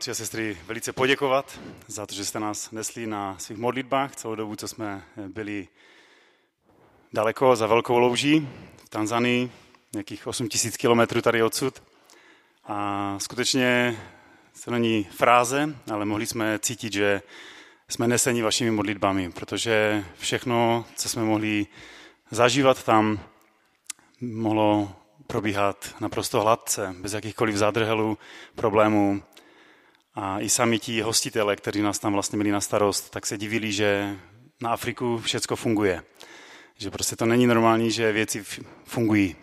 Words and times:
Bratři 0.00 0.10
a 0.10 0.14
sestry, 0.14 0.58
velice 0.66 0.92
poděkovat 0.92 1.60
za 1.86 2.06
to, 2.06 2.14
že 2.14 2.24
jste 2.24 2.40
nás 2.40 2.70
nesli 2.70 3.06
na 3.06 3.38
svých 3.38 3.58
modlitbách 3.58 4.16
celou 4.16 4.34
dobu, 4.34 4.56
co 4.56 4.68
jsme 4.68 5.02
byli 5.28 5.68
daleko 7.12 7.56
za 7.56 7.66
Velkou 7.66 7.98
louží 7.98 8.48
v 8.84 8.88
Tanzanii, 8.88 9.52
nějakých 9.92 10.26
8 10.26 10.48
tisíc 10.48 10.76
kilometrů 10.76 11.22
tady 11.22 11.42
odsud. 11.42 11.82
A 12.64 13.16
skutečně 13.18 14.00
to 14.64 14.70
není 14.70 15.04
fráze, 15.04 15.74
ale 15.92 16.04
mohli 16.04 16.26
jsme 16.26 16.58
cítit, 16.58 16.92
že 16.92 17.22
jsme 17.88 18.08
neseni 18.08 18.42
vašimi 18.42 18.70
modlitbami, 18.70 19.30
protože 19.32 20.04
všechno, 20.18 20.84
co 20.96 21.08
jsme 21.08 21.24
mohli 21.24 21.66
zažívat 22.30 22.84
tam, 22.84 23.20
mohlo 24.20 24.92
probíhat 25.26 25.94
naprosto 26.00 26.40
hladce, 26.40 26.94
bez 27.00 27.12
jakýchkoliv 27.12 27.56
zádrhelů, 27.56 28.18
problémů. 28.54 29.22
A 30.14 30.40
i 30.40 30.48
sami 30.48 30.78
ti 30.78 31.00
hostitele, 31.00 31.56
kteří 31.56 31.82
nás 31.82 31.98
tam 31.98 32.12
vlastně 32.12 32.36
měli 32.36 32.50
na 32.50 32.60
starost, 32.60 33.10
tak 33.10 33.26
se 33.26 33.38
divili, 33.38 33.72
že 33.72 34.16
na 34.60 34.70
Afriku 34.72 35.18
všecko 35.18 35.56
funguje. 35.56 36.02
Že 36.76 36.90
prostě 36.90 37.16
to 37.16 37.26
není 37.26 37.46
normální, 37.46 37.90
že 37.90 38.12
věci 38.12 38.44
fungují. 38.84 39.36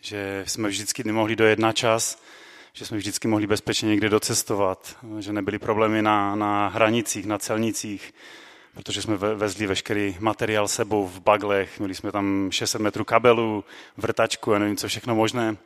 Že 0.00 0.44
jsme 0.46 0.68
vždycky 0.68 1.04
nemohli 1.04 1.36
dojet 1.36 1.58
na 1.58 1.72
čas, 1.72 2.22
že 2.72 2.86
jsme 2.86 2.98
vždycky 2.98 3.28
mohli 3.28 3.46
bezpečně 3.46 3.88
někde 3.88 4.08
docestovat, 4.08 4.96
že 5.18 5.32
nebyly 5.32 5.58
problémy 5.58 6.02
na, 6.02 6.34
na 6.34 6.68
hranicích, 6.68 7.26
na 7.26 7.38
celnicích, 7.38 8.14
protože 8.74 9.02
jsme 9.02 9.16
vezli 9.16 9.66
veškerý 9.66 10.16
materiál 10.20 10.68
sebou 10.68 11.06
v 11.06 11.20
baglech, 11.20 11.78
měli 11.78 11.94
jsme 11.94 12.12
tam 12.12 12.48
600 12.52 12.80
metrů 12.80 13.04
kabelu, 13.04 13.64
vrtačku 13.96 14.54
a 14.54 14.58
nevím 14.58 14.76
co 14.76 14.88
všechno 14.88 15.14
možné. 15.14 15.56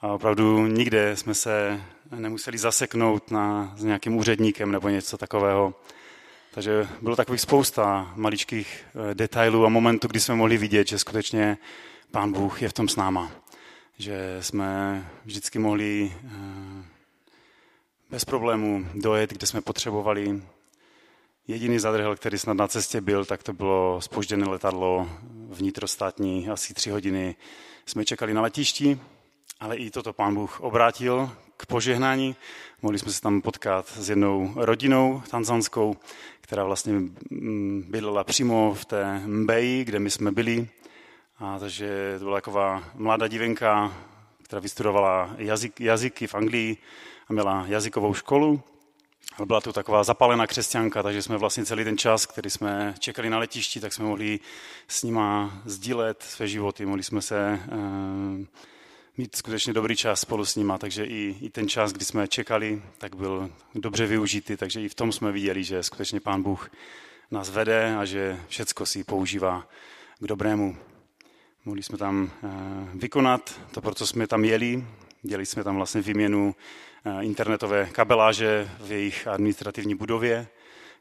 A 0.00 0.08
opravdu 0.12 0.66
nikde 0.66 1.16
jsme 1.16 1.34
se 1.34 1.82
nemuseli 2.16 2.58
zaseknout 2.58 3.30
na, 3.30 3.74
s 3.76 3.84
nějakým 3.84 4.16
úředníkem 4.16 4.72
nebo 4.72 4.88
něco 4.88 5.18
takového. 5.18 5.74
Takže 6.54 6.88
bylo 7.02 7.16
takových 7.16 7.40
spousta 7.40 8.12
maličkých 8.16 8.84
eh, 9.10 9.14
detailů 9.14 9.66
a 9.66 9.68
momentů, 9.68 10.08
kdy 10.08 10.20
jsme 10.20 10.34
mohli 10.34 10.56
vidět, 10.56 10.88
že 10.88 10.98
skutečně 10.98 11.58
Pán 12.10 12.32
Bůh 12.32 12.62
je 12.62 12.68
v 12.68 12.72
tom 12.72 12.88
s 12.88 12.96
náma. 12.96 13.30
Že 13.98 14.38
jsme 14.40 15.04
vždycky 15.24 15.58
mohli 15.58 16.12
eh, 16.24 16.84
bez 18.10 18.24
problémů 18.24 18.86
dojet, 18.94 19.30
kde 19.30 19.46
jsme 19.46 19.60
potřebovali. 19.60 20.42
Jediný 21.48 21.78
zadrhel, 21.78 22.16
který 22.16 22.38
snad 22.38 22.54
na 22.54 22.68
cestě 22.68 23.00
byl, 23.00 23.24
tak 23.24 23.42
to 23.42 23.52
bylo 23.52 24.00
spožděné 24.00 24.46
letadlo 24.46 25.08
vnitrostátní, 25.48 26.48
asi 26.48 26.74
tři 26.74 26.90
hodiny. 26.90 27.36
Jsme 27.86 28.04
čekali 28.04 28.34
na 28.34 28.42
letišti, 28.42 29.00
ale 29.60 29.76
i 29.76 29.90
toto 29.90 30.12
pán 30.12 30.34
Bůh 30.34 30.60
obrátil 30.60 31.30
k 31.56 31.66
požehnání. 31.66 32.36
Mohli 32.82 32.98
jsme 32.98 33.12
se 33.12 33.20
tam 33.20 33.42
potkat 33.42 33.88
s 33.96 34.08
jednou 34.08 34.52
rodinou 34.56 35.22
tanzanskou, 35.30 35.96
která 36.40 36.64
vlastně 36.64 36.92
mm, 36.92 37.84
bydlela 37.88 38.24
přímo 38.24 38.74
v 38.74 38.84
té 38.84 39.22
Mbeji, 39.26 39.84
kde 39.84 39.98
my 39.98 40.10
jsme 40.10 40.32
byli. 40.32 40.68
A 41.38 41.58
takže 41.58 42.16
to 42.18 42.24
byla 42.24 42.36
taková 42.36 42.84
mladá 42.94 43.28
divenka, 43.28 43.92
která 44.42 44.60
vystudovala 44.60 45.34
jazyk, 45.38 45.80
jazyky 45.80 46.26
v 46.26 46.34
Anglii 46.34 46.76
a 47.28 47.32
měla 47.32 47.64
jazykovou 47.68 48.14
školu. 48.14 48.62
Ale 49.36 49.46
byla 49.46 49.60
to 49.60 49.72
taková 49.72 50.04
zapálená 50.04 50.46
křesťanka, 50.46 51.02
takže 51.02 51.22
jsme 51.22 51.36
vlastně 51.36 51.64
celý 51.64 51.84
ten 51.84 51.98
čas, 51.98 52.26
který 52.26 52.50
jsme 52.50 52.94
čekali 52.98 53.30
na 53.30 53.38
letišti, 53.38 53.80
tak 53.80 53.92
jsme 53.92 54.04
mohli 54.04 54.40
s 54.88 55.02
nima 55.02 55.60
sdílet 55.64 56.22
své 56.22 56.48
životy, 56.48 56.86
mohli 56.86 57.02
jsme 57.02 57.22
se 57.22 57.60
eh, 57.62 58.46
mít 59.16 59.36
skutečně 59.36 59.72
dobrý 59.72 59.96
čas 59.96 60.20
spolu 60.20 60.44
s 60.44 60.56
nima, 60.56 60.78
takže 60.78 61.04
i, 61.04 61.36
i 61.40 61.50
ten 61.50 61.68
čas, 61.68 61.92
kdy 61.92 62.04
jsme 62.04 62.28
čekali, 62.28 62.82
tak 62.98 63.16
byl 63.16 63.50
dobře 63.74 64.06
využitý, 64.06 64.56
takže 64.56 64.82
i 64.82 64.88
v 64.88 64.94
tom 64.94 65.12
jsme 65.12 65.32
viděli, 65.32 65.64
že 65.64 65.82
skutečně 65.82 66.20
Pán 66.20 66.42
Bůh 66.42 66.70
nás 67.30 67.50
vede 67.50 67.96
a 67.96 68.04
že 68.04 68.40
všecko 68.48 68.86
si 68.86 69.04
používá 69.04 69.68
k 70.20 70.26
dobrému. 70.26 70.76
Mohli 71.64 71.82
jsme 71.82 71.98
tam 71.98 72.30
eh, 72.44 72.48
vykonat 72.94 73.60
to, 73.70 73.80
pro 73.80 73.94
co 73.94 74.06
jsme 74.06 74.26
tam 74.26 74.44
jeli. 74.44 74.84
Dělali 75.22 75.46
jsme 75.46 75.64
tam 75.64 75.76
vlastně 75.76 76.00
výměnu 76.00 76.54
eh, 77.04 77.24
internetové 77.24 77.86
kabeláže 77.86 78.70
v 78.80 78.92
jejich 78.92 79.26
administrativní 79.26 79.94
budově, 79.94 80.46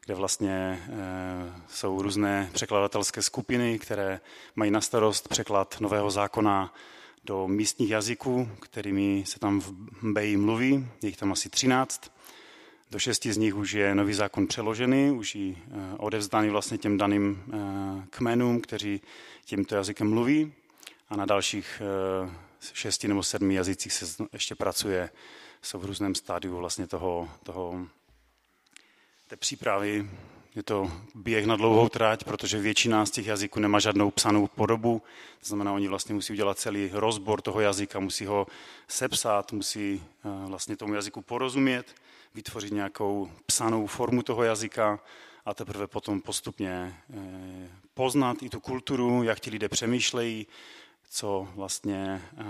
kde 0.05 0.15
vlastně 0.15 0.83
eh, 0.89 1.61
jsou 1.67 2.01
různé 2.01 2.49
překladatelské 2.53 3.21
skupiny, 3.21 3.79
které 3.79 4.19
mají 4.55 4.71
na 4.71 4.81
starost 4.81 5.27
překlad 5.27 5.77
nového 5.79 6.11
zákona 6.11 6.73
do 7.23 7.47
místních 7.47 7.89
jazyků, 7.89 8.49
kterými 8.59 9.23
se 9.27 9.39
tam 9.39 9.61
v 9.61 9.73
Beji 10.01 10.37
mluví, 10.37 10.87
je 11.01 11.09
jich 11.09 11.17
tam 11.17 11.31
asi 11.31 11.49
13. 11.49 12.11
Do 12.91 12.99
šesti 12.99 13.33
z 13.33 13.37
nich 13.37 13.55
už 13.55 13.71
je 13.71 13.95
nový 13.95 14.13
zákon 14.13 14.47
přeložený, 14.47 15.11
už 15.11 15.35
ji 15.35 15.57
eh, 15.57 15.97
odevzdaný 15.97 16.49
vlastně 16.49 16.77
těm 16.77 16.97
daným 16.97 17.43
eh, 17.47 17.57
kmenům, 18.09 18.61
kteří 18.61 19.01
tímto 19.45 19.75
jazykem 19.75 20.09
mluví. 20.09 20.53
A 21.09 21.15
na 21.15 21.25
dalších 21.25 21.81
eh, 21.81 22.31
šesti 22.73 23.07
nebo 23.07 23.23
sedmi 23.23 23.55
jazycích 23.55 23.93
se 23.93 24.23
ještě 24.33 24.55
pracuje, 24.55 25.09
jsou 25.61 25.79
v 25.79 25.85
různém 25.85 26.15
stádiu 26.15 26.57
vlastně 26.57 26.87
toho, 26.87 27.29
toho 27.43 27.87
té 29.27 29.35
přípravy 29.35 30.09
je 30.55 30.63
to 30.63 30.91
běh 31.15 31.45
na 31.45 31.55
dlouhou 31.55 31.89
trať, 31.89 32.23
protože 32.23 32.59
většina 32.59 33.05
z 33.05 33.11
těch 33.11 33.27
jazyků 33.27 33.59
nemá 33.59 33.79
žádnou 33.79 34.11
psanou 34.11 34.47
podobu. 34.47 35.01
To 35.39 35.47
znamená, 35.47 35.73
oni 35.73 35.87
vlastně 35.87 36.15
musí 36.15 36.33
udělat 36.33 36.59
celý 36.59 36.89
rozbor 36.93 37.41
toho 37.41 37.59
jazyka, 37.59 37.99
musí 37.99 38.25
ho 38.25 38.47
sepsat, 38.87 39.51
musí 39.51 40.03
eh, 40.25 40.29
vlastně 40.47 40.77
tomu 40.77 40.93
jazyku 40.93 41.21
porozumět, 41.21 41.95
vytvořit 42.35 42.73
nějakou 42.73 43.31
psanou 43.45 43.87
formu 43.87 44.23
toho 44.23 44.43
jazyka 44.43 44.99
a 45.45 45.53
teprve 45.53 45.87
potom 45.87 46.21
postupně 46.21 46.95
eh, 47.13 47.69
poznat 47.93 48.43
i 48.43 48.49
tu 48.49 48.59
kulturu, 48.59 49.23
jak 49.23 49.39
ti 49.39 49.49
lidé 49.49 49.69
přemýšlejí, 49.69 50.47
co 51.09 51.47
vlastně 51.55 52.21
eh, 52.37 52.43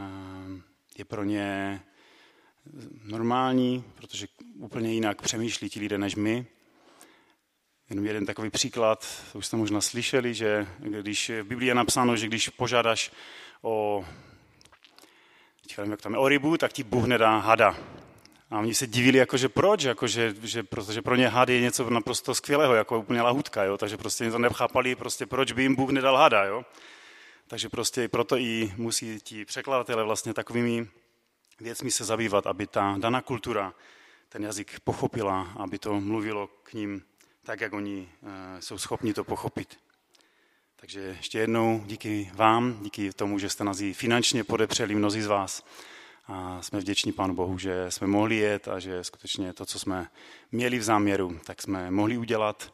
je 0.97 1.05
pro 1.05 1.23
ně 1.23 1.81
normální, 3.03 3.83
protože 3.95 4.27
úplně 4.55 4.93
jinak 4.93 5.21
přemýšlí 5.21 5.69
ti 5.69 5.79
lidé 5.79 5.97
než 5.97 6.15
my. 6.15 6.45
Jenom 7.93 8.05
jeden 8.05 8.25
takový 8.25 8.49
příklad, 8.49 9.07
to 9.31 9.37
už 9.37 9.45
jste 9.45 9.57
možná 9.57 9.81
slyšeli, 9.81 10.33
že 10.33 10.67
když 10.79 11.29
v 11.29 11.43
Biblii 11.43 11.67
je 11.67 11.75
napsáno, 11.75 12.17
že 12.17 12.27
když 12.27 12.49
požádáš 12.49 13.11
o, 13.61 14.05
nevím, 15.77 15.91
jak 15.91 16.01
tam 16.01 16.13
je, 16.13 16.19
o 16.19 16.27
rybu, 16.27 16.57
tak 16.57 16.73
ti 16.73 16.83
Bůh 16.83 17.05
nedá 17.05 17.37
hada. 17.37 17.77
A 18.49 18.59
oni 18.59 18.73
se 18.73 18.87
divili, 18.87 19.17
jakože 19.17 19.49
proč, 19.49 19.83
jakože, 19.83 20.35
že, 20.43 20.63
protože 20.63 21.01
pro 21.01 21.15
ně 21.15 21.27
had 21.27 21.49
je 21.49 21.61
něco 21.61 21.89
naprosto 21.89 22.35
skvělého, 22.35 22.75
jako 22.75 22.99
úplně 22.99 23.21
lahutka, 23.21 23.63
jo? 23.63 23.77
takže 23.77 23.97
prostě 23.97 24.31
to 24.31 24.39
nechápali, 24.39 24.95
prostě 24.95 25.25
proč 25.25 25.51
by 25.51 25.61
jim 25.61 25.75
Bůh 25.75 25.89
nedal 25.89 26.17
hada. 26.17 26.43
Jo? 26.43 26.65
Takže 27.47 27.69
prostě 27.69 28.07
proto 28.07 28.37
i 28.37 28.73
musí 28.77 29.19
ti 29.19 29.45
překladatelé 29.45 30.03
vlastně 30.03 30.33
takovými 30.33 30.87
věcmi 31.59 31.91
se 31.91 32.03
zabývat, 32.03 32.47
aby 32.47 32.67
ta 32.67 32.95
daná 32.99 33.21
kultura 33.21 33.73
ten 34.29 34.43
jazyk 34.43 34.79
pochopila, 34.79 35.53
aby 35.55 35.79
to 35.79 35.99
mluvilo 35.99 36.47
k 36.47 36.73
ním 36.73 37.03
tak, 37.43 37.61
jak 37.61 37.73
oni 37.73 38.09
eh, 38.23 38.61
jsou 38.61 38.77
schopni 38.77 39.13
to 39.13 39.23
pochopit. 39.23 39.79
Takže 40.75 40.99
ještě 40.99 41.39
jednou 41.39 41.83
díky 41.85 42.31
vám, 42.33 42.83
díky 42.83 43.13
tomu, 43.13 43.39
že 43.39 43.49
jste 43.49 43.63
nás 43.63 43.81
i 43.81 43.93
finančně 43.93 44.43
podepřeli 44.43 44.95
mnozí 44.95 45.21
z 45.21 45.27
vás. 45.27 45.65
A 46.27 46.61
jsme 46.61 46.79
vděční 46.79 47.11
Pánu 47.11 47.35
Bohu, 47.35 47.57
že 47.57 47.91
jsme 47.91 48.07
mohli 48.07 48.35
jet 48.35 48.67
a 48.67 48.79
že 48.79 49.03
skutečně 49.03 49.53
to, 49.53 49.65
co 49.65 49.79
jsme 49.79 50.07
měli 50.51 50.79
v 50.79 50.83
záměru, 50.83 51.39
tak 51.45 51.61
jsme 51.61 51.91
mohli 51.91 52.17
udělat. 52.17 52.73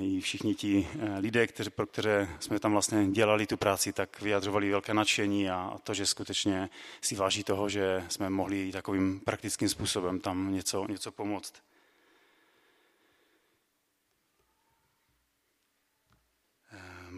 I 0.00 0.20
všichni 0.20 0.54
ti 0.54 0.88
eh, 0.98 1.18
lidé, 1.18 1.46
kteří, 1.46 1.70
pro 1.70 1.86
které 1.86 2.28
jsme 2.40 2.60
tam 2.60 2.72
vlastně 2.72 3.06
dělali 3.06 3.46
tu 3.46 3.56
práci, 3.56 3.92
tak 3.92 4.20
vyjadřovali 4.20 4.70
velké 4.70 4.94
nadšení 4.94 5.50
a 5.50 5.78
to, 5.82 5.94
že 5.94 6.06
skutečně 6.06 6.70
si 7.00 7.14
váží 7.14 7.44
toho, 7.44 7.68
že 7.68 8.04
jsme 8.08 8.30
mohli 8.30 8.72
takovým 8.72 9.20
praktickým 9.20 9.68
způsobem 9.68 10.20
tam 10.20 10.52
něco, 10.54 10.86
něco 10.88 11.12
pomoct. 11.12 11.54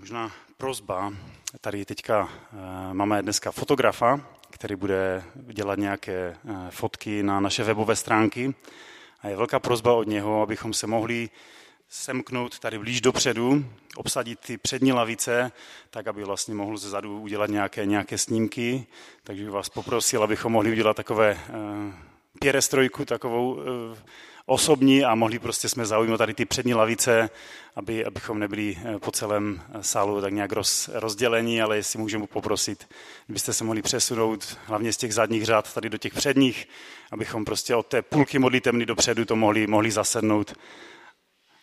Možná 0.00 0.32
prozba. 0.56 1.12
Tady 1.60 1.84
teďka 1.84 2.28
eh, 2.30 2.94
máme 2.94 3.22
dneska 3.22 3.50
fotografa, 3.50 4.20
který 4.50 4.76
bude 4.76 5.22
dělat 5.34 5.78
nějaké 5.78 6.12
eh, 6.12 6.70
fotky 6.70 7.22
na 7.22 7.40
naše 7.40 7.64
webové 7.64 7.96
stránky. 7.96 8.54
A 9.22 9.28
je 9.28 9.36
velká 9.36 9.58
prozba 9.58 9.92
od 9.92 10.06
něho, 10.06 10.42
abychom 10.42 10.72
se 10.72 10.86
mohli 10.86 11.30
semknout 11.88 12.58
tady 12.58 12.78
blíž 12.78 13.00
dopředu, 13.00 13.64
obsadit 13.96 14.40
ty 14.40 14.58
přední 14.58 14.92
lavice, 14.92 15.52
tak 15.90 16.06
aby 16.06 16.24
vlastně 16.24 16.54
mohl 16.54 16.76
ze 16.76 16.90
zadu 16.90 17.20
udělat 17.20 17.50
nějaké, 17.50 17.86
nějaké 17.86 18.18
snímky. 18.18 18.86
Takže 19.24 19.44
bych 19.44 19.52
vás 19.52 19.68
poprosil, 19.68 20.22
abychom 20.22 20.52
mohli 20.52 20.72
udělat 20.72 20.96
takové 20.96 21.34
uh, 21.34 21.94
pěrestrojku, 22.40 23.04
takovou 23.04 23.58
osobní 24.50 25.04
a 25.04 25.14
mohli 25.14 25.38
prostě 25.38 25.68
jsme 25.68 25.86
zaujmout 25.86 26.18
tady 26.18 26.34
ty 26.34 26.44
přední 26.44 26.74
lavice, 26.74 27.30
aby, 27.76 28.04
abychom 28.04 28.38
nebyli 28.38 28.78
eh, 28.84 28.98
po 28.98 29.12
celém 29.12 29.62
eh, 29.74 29.82
sálu 29.82 30.20
tak 30.20 30.32
nějak 30.32 30.52
roz, 30.52 30.90
rozdělení, 30.92 31.62
ale 31.62 31.76
jestli 31.76 31.98
můžeme 31.98 32.26
poprosit, 32.26 32.88
kdybyste 33.26 33.52
se 33.52 33.64
mohli 33.64 33.82
přesunout 33.82 34.58
hlavně 34.64 34.92
z 34.92 34.96
těch 34.96 35.14
zadních 35.14 35.44
řád 35.44 35.74
tady 35.74 35.88
do 35.88 35.98
těch 35.98 36.14
předních, 36.14 36.68
abychom 37.10 37.44
prostě 37.44 37.74
od 37.74 37.86
té 37.86 38.02
půlky 38.02 38.38
modlitevny 38.38 38.86
dopředu 38.86 39.24
to 39.24 39.36
mohli, 39.36 39.66
mohli 39.66 39.90
zasednout. 39.90 40.54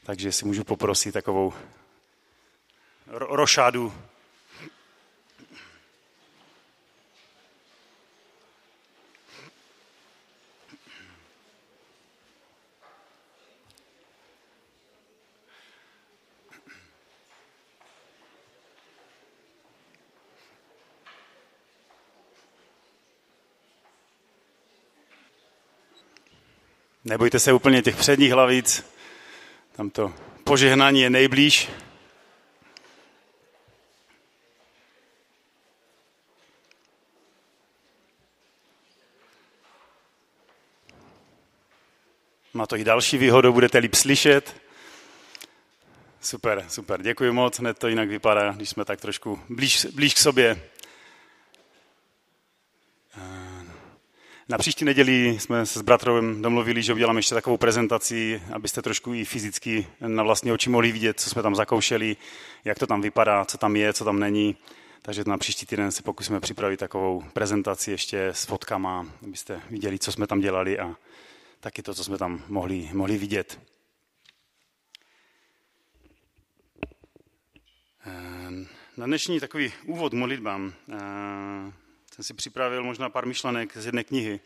Takže 0.06 0.32
si 0.32 0.46
můžu 0.46 0.64
poprosit 0.64 1.12
takovou 1.12 1.54
rošádu 3.08 3.94
Nebojte 27.10 27.40
se 27.40 27.54
úplně 27.54 27.82
těch 27.82 27.96
předních 27.96 28.32
hlavic, 28.32 28.86
tam 29.76 29.90
to 29.90 30.14
požehnání 30.44 31.02
je 31.02 31.10
nejblíž. 31.10 31.70
Má 42.54 42.66
to 42.66 42.78
i 42.78 42.84
další 42.84 43.18
výhodu, 43.18 43.54
budete 43.54 43.78
líp 43.78 43.96
slyšet. 43.96 44.62
Super, 46.22 46.66
super, 46.70 47.02
děkuji 47.02 47.34
moc, 47.34 47.60
hned 47.60 47.80
to 47.80 47.88
jinak 47.88 48.10
vypadá, 48.10 48.52
když 48.52 48.70
jsme 48.70 48.86
tak 48.86 49.02
trošku 49.02 49.40
blíž, 49.50 49.86
blíž 49.86 50.14
k 50.14 50.18
sobě. 50.18 50.62
Na 54.50 54.58
příští 54.58 54.86
neděli 54.86 55.40
jsme 55.40 55.66
se 55.66 55.80
s 55.80 55.82
bratrovem 55.82 56.42
domluvili, 56.42 56.84
že 56.84 56.94
uděláme 56.94 57.20
ještě 57.20 57.36
takovou 57.36 57.58
prezentaci, 57.58 58.42
abyste 58.54 58.82
trošku 58.82 59.14
i 59.14 59.26
fyzicky 59.26 59.88
na 60.00 60.24
vlastní 60.24 60.52
oči 60.52 60.70
mohli 60.70 60.92
vidět, 60.92 61.20
co 61.20 61.30
jsme 61.30 61.44
tam 61.44 61.56
zakoušeli, 61.56 62.18
jak 62.66 62.80
to 62.80 62.88
tam 62.88 63.02
vypadá, 63.02 63.46
co 63.46 63.58
tam 63.58 63.76
je, 63.76 63.94
co 63.94 64.06
tam 64.06 64.20
není. 64.20 64.58
Takže 65.02 65.24
na 65.28 65.38
příští 65.38 65.66
týden 65.66 65.92
se 65.92 66.04
pokusíme 66.04 66.40
připravit 66.40 66.78
takovou 66.78 67.24
prezentaci 67.34 67.92
ještě 67.92 68.28
s 68.28 68.46
fotkama, 68.46 69.06
abyste 69.24 69.62
viděli, 69.70 70.00
co 70.00 70.12
jsme 70.12 70.28
tam 70.28 70.40
dělali 70.40 70.80
a 70.80 70.96
taky 71.60 71.84
to, 71.84 71.94
co 71.94 72.04
jsme 72.04 72.18
tam 72.18 72.44
mohli, 72.48 72.90
mohli 72.94 73.18
vidět. 73.18 73.60
Ehm, 78.06 78.68
na 78.98 79.06
dnešní 79.06 79.40
takový 79.40 79.74
úvod 79.86 80.14
modlitbám 80.14 80.74
ehm, 80.92 81.74
jsem 82.18 82.24
si 82.24 82.34
připravil 82.34 82.84
možná 82.84 83.10
pár 83.10 83.26
myšlenek 83.26 83.78
z 83.78 83.86
jedné 83.86 84.04
knihy, 84.04 84.40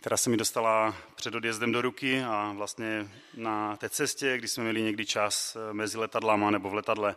která 0.00 0.16
se 0.16 0.30
mi 0.30 0.36
dostala 0.36 0.96
před 1.14 1.34
odjezdem 1.34 1.72
do 1.72 1.82
ruky 1.82 2.22
a 2.22 2.52
vlastně 2.56 3.10
na 3.34 3.76
té 3.76 3.88
cestě, 3.88 4.38
kdy 4.38 4.48
jsme 4.48 4.64
měli 4.64 4.82
někdy 4.82 5.06
čas 5.06 5.56
eh, 5.56 5.72
mezi 5.72 5.98
letadlama 5.98 6.50
nebo 6.50 6.70
v 6.70 6.74
letadle, 6.74 7.16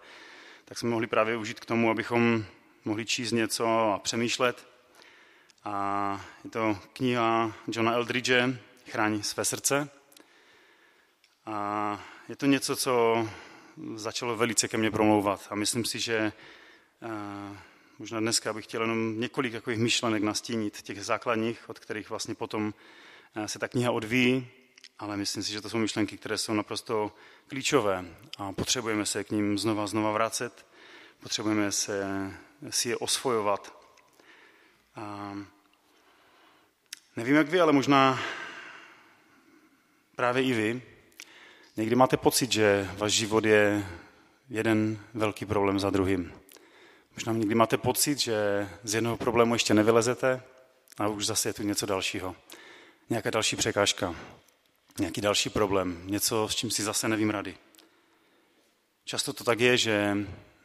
tak 0.65 0.77
jsme 0.77 0.89
mohli 0.89 1.07
právě 1.07 1.37
užít 1.37 1.59
k 1.59 1.65
tomu, 1.65 1.91
abychom 1.91 2.45
mohli 2.85 3.05
číst 3.05 3.31
něco 3.31 3.93
a 3.93 3.99
přemýšlet. 3.99 4.67
A 5.63 6.25
je 6.43 6.49
to 6.49 6.77
kniha 6.93 7.53
Johna 7.67 7.93
Eldridge, 7.93 8.31
Chráň 8.91 9.21
své 9.21 9.45
srdce. 9.45 9.89
A 11.45 11.99
je 12.29 12.35
to 12.35 12.45
něco, 12.45 12.75
co 12.75 13.27
začalo 13.95 14.35
velice 14.35 14.67
ke 14.67 14.77
mně 14.77 14.91
promlouvat. 14.91 15.47
A 15.49 15.55
myslím 15.55 15.85
si, 15.85 15.99
že 15.99 16.31
eh, 17.01 17.57
Možná 18.03 18.19
dneska 18.19 18.53
bych 18.53 18.65
chtěl 18.65 18.81
jenom 18.81 19.19
několik 19.19 19.53
takových 19.53 19.79
myšlenek 19.79 20.23
nastínit, 20.23 20.81
těch 20.81 21.05
základních, 21.05 21.69
od 21.69 21.79
kterých 21.79 22.09
vlastně 22.09 22.35
potom 22.35 22.73
eh, 23.35 23.47
se 23.47 23.59
ta 23.59 23.67
kniha 23.67 23.91
odvíjí, 23.91 24.47
ale 24.99 25.17
myslím 25.17 25.43
si, 25.43 25.51
že 25.51 25.61
to 25.61 25.69
jsou 25.69 25.77
myšlenky, 25.77 26.17
které 26.17 26.37
jsou 26.37 26.53
naprosto 26.53 27.15
klíčové 27.47 28.05
a 28.37 28.51
potřebujeme 28.51 29.05
se 29.05 29.23
k 29.23 29.31
ním 29.31 29.57
znova 29.57 29.87
znova 29.87 30.11
vracet, 30.11 30.65
potřebujeme 31.19 31.71
se, 31.71 32.03
si 32.69 32.89
je 32.89 32.97
osvojovat. 32.97 33.89
A 34.95 35.35
nevím, 37.15 37.35
jak 37.35 37.49
vy, 37.49 37.59
ale 37.59 37.73
možná 37.73 38.19
právě 40.15 40.43
i 40.43 40.53
vy, 40.53 40.81
někdy 41.77 41.95
máte 41.95 42.17
pocit, 42.17 42.51
že 42.51 42.89
váš 42.97 43.11
život 43.11 43.45
je 43.45 43.87
jeden 44.49 44.99
velký 45.13 45.45
problém 45.45 45.79
za 45.79 45.89
druhým. 45.89 46.42
Možná 47.15 47.33
někdy 47.33 47.55
máte 47.55 47.77
pocit, 47.77 48.19
že 48.19 48.69
z 48.83 48.93
jednoho 48.93 49.17
problému 49.17 49.55
ještě 49.55 49.73
nevylezete 49.73 50.43
a 50.97 51.07
už 51.07 51.25
zase 51.25 51.49
je 51.49 51.53
tu 51.53 51.63
něco 51.63 51.85
dalšího. 51.85 52.35
Nějaká 53.09 53.29
další 53.29 53.55
překážka, 53.55 54.15
nějaký 54.99 55.21
další 55.21 55.49
problém, 55.49 56.01
něco, 56.05 56.47
s 56.49 56.55
čím 56.55 56.71
si 56.71 56.83
zase 56.83 57.07
nevím 57.07 57.29
rady. 57.29 57.57
Často 59.05 59.33
to 59.33 59.43
tak 59.43 59.59
je, 59.59 59.77
že 59.77 60.17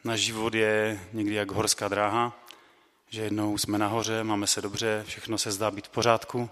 náš 0.05 0.21
život 0.21 0.55
je 0.55 1.01
někdy 1.13 1.35
jak 1.35 1.51
horská 1.51 1.89
dráha, 1.89 2.45
že 3.09 3.23
jednou 3.23 3.59
jsme 3.59 3.79
nahoře, 3.79 4.25
máme 4.25 4.47
se 4.47 4.63
dobře, 4.63 5.05
všechno 5.07 5.39
se 5.39 5.53
zdá 5.53 5.71
být 5.71 5.87
v 5.87 5.91
pořádku 5.91 6.51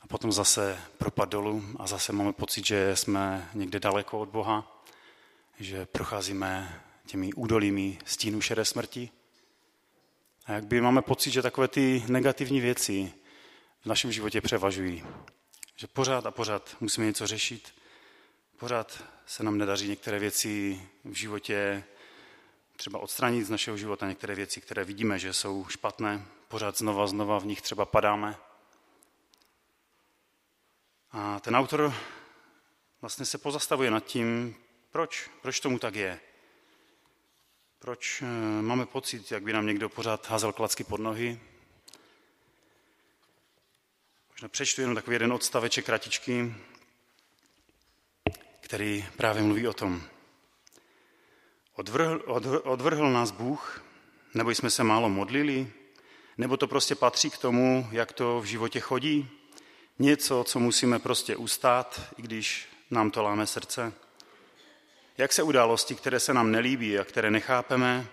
a 0.00 0.06
potom 0.06 0.32
zase 0.32 0.78
propad 0.98 1.28
dolů 1.28 1.64
a 1.78 1.86
zase 1.86 2.12
máme 2.12 2.32
pocit, 2.32 2.66
že 2.66 2.96
jsme 2.96 3.50
někde 3.54 3.80
daleko 3.80 4.18
od 4.18 4.28
Boha, 4.28 4.82
že 5.60 5.86
procházíme 5.86 6.80
těmi 7.06 7.32
údolími 7.32 7.98
stínu 8.04 8.40
šedé 8.40 8.64
smrti 8.64 9.10
a 10.48 10.52
jak 10.52 10.66
by 10.66 10.80
máme 10.80 11.02
pocit, 11.02 11.30
že 11.30 11.42
takové 11.42 11.68
ty 11.68 12.04
negativní 12.08 12.60
věci 12.60 13.12
v 13.80 13.86
našem 13.86 14.12
životě 14.12 14.40
převažují. 14.40 15.04
Že 15.76 15.86
pořád 15.86 16.26
a 16.26 16.30
pořád 16.30 16.76
musíme 16.80 17.06
něco 17.06 17.26
řešit, 17.26 17.74
pořád 18.58 19.04
se 19.26 19.42
nám 19.42 19.58
nedaří 19.58 19.88
některé 19.88 20.18
věci 20.18 20.82
v 21.04 21.12
životě 21.12 21.84
třeba 22.76 22.98
odstranit 22.98 23.44
z 23.44 23.50
našeho 23.50 23.76
života, 23.76 24.08
některé 24.08 24.34
věci, 24.34 24.60
které 24.60 24.84
vidíme, 24.84 25.18
že 25.18 25.32
jsou 25.32 25.66
špatné, 25.68 26.26
pořád 26.48 26.78
znova, 26.78 27.06
znova 27.06 27.38
v 27.38 27.46
nich 27.46 27.62
třeba 27.62 27.84
padáme. 27.84 28.36
A 31.12 31.40
ten 31.40 31.56
autor 31.56 31.94
vlastně 33.00 33.24
se 33.24 33.38
pozastavuje 33.38 33.90
nad 33.90 34.04
tím, 34.04 34.56
proč, 34.90 35.30
proč 35.42 35.60
tomu 35.60 35.78
tak 35.78 35.94
je. 35.94 36.20
Proč 37.78 38.22
eh, 38.22 38.26
máme 38.62 38.86
pocit, 38.86 39.32
jak 39.32 39.42
by 39.42 39.52
nám 39.52 39.66
někdo 39.66 39.88
pořád 39.88 40.28
házel 40.28 40.52
klacky 40.52 40.84
pod 40.84 41.00
nohy? 41.00 41.40
Možná 44.30 44.48
přečtu 44.48 44.80
jenom 44.80 44.94
takový 44.94 45.14
jeden 45.14 45.32
odstaveček 45.32 45.86
kratičky, 45.86 46.54
který 48.60 49.06
právě 49.16 49.42
mluví 49.42 49.68
o 49.68 49.72
tom. 49.72 50.02
Odvrhl, 51.74 52.22
odvrhl 52.64 53.12
nás 53.12 53.30
Bůh, 53.30 53.84
nebo 54.34 54.50
jsme 54.50 54.70
se 54.70 54.84
málo 54.84 55.08
modlili, 55.08 55.72
nebo 56.38 56.56
to 56.56 56.68
prostě 56.68 56.94
patří 56.94 57.30
k 57.30 57.38
tomu, 57.38 57.88
jak 57.92 58.12
to 58.12 58.40
v 58.40 58.44
životě 58.44 58.80
chodí? 58.80 59.30
Něco, 59.98 60.44
co 60.44 60.60
musíme 60.60 60.98
prostě 60.98 61.36
ustát, 61.36 62.14
i 62.16 62.22
když 62.22 62.68
nám 62.90 63.10
to 63.10 63.22
láme 63.22 63.46
srdce? 63.46 63.92
Jak 65.18 65.32
se 65.32 65.42
události, 65.42 65.94
které 65.94 66.20
se 66.20 66.34
nám 66.34 66.52
nelíbí 66.52 66.98
a 66.98 67.04
které 67.04 67.30
nechápeme, 67.30 68.06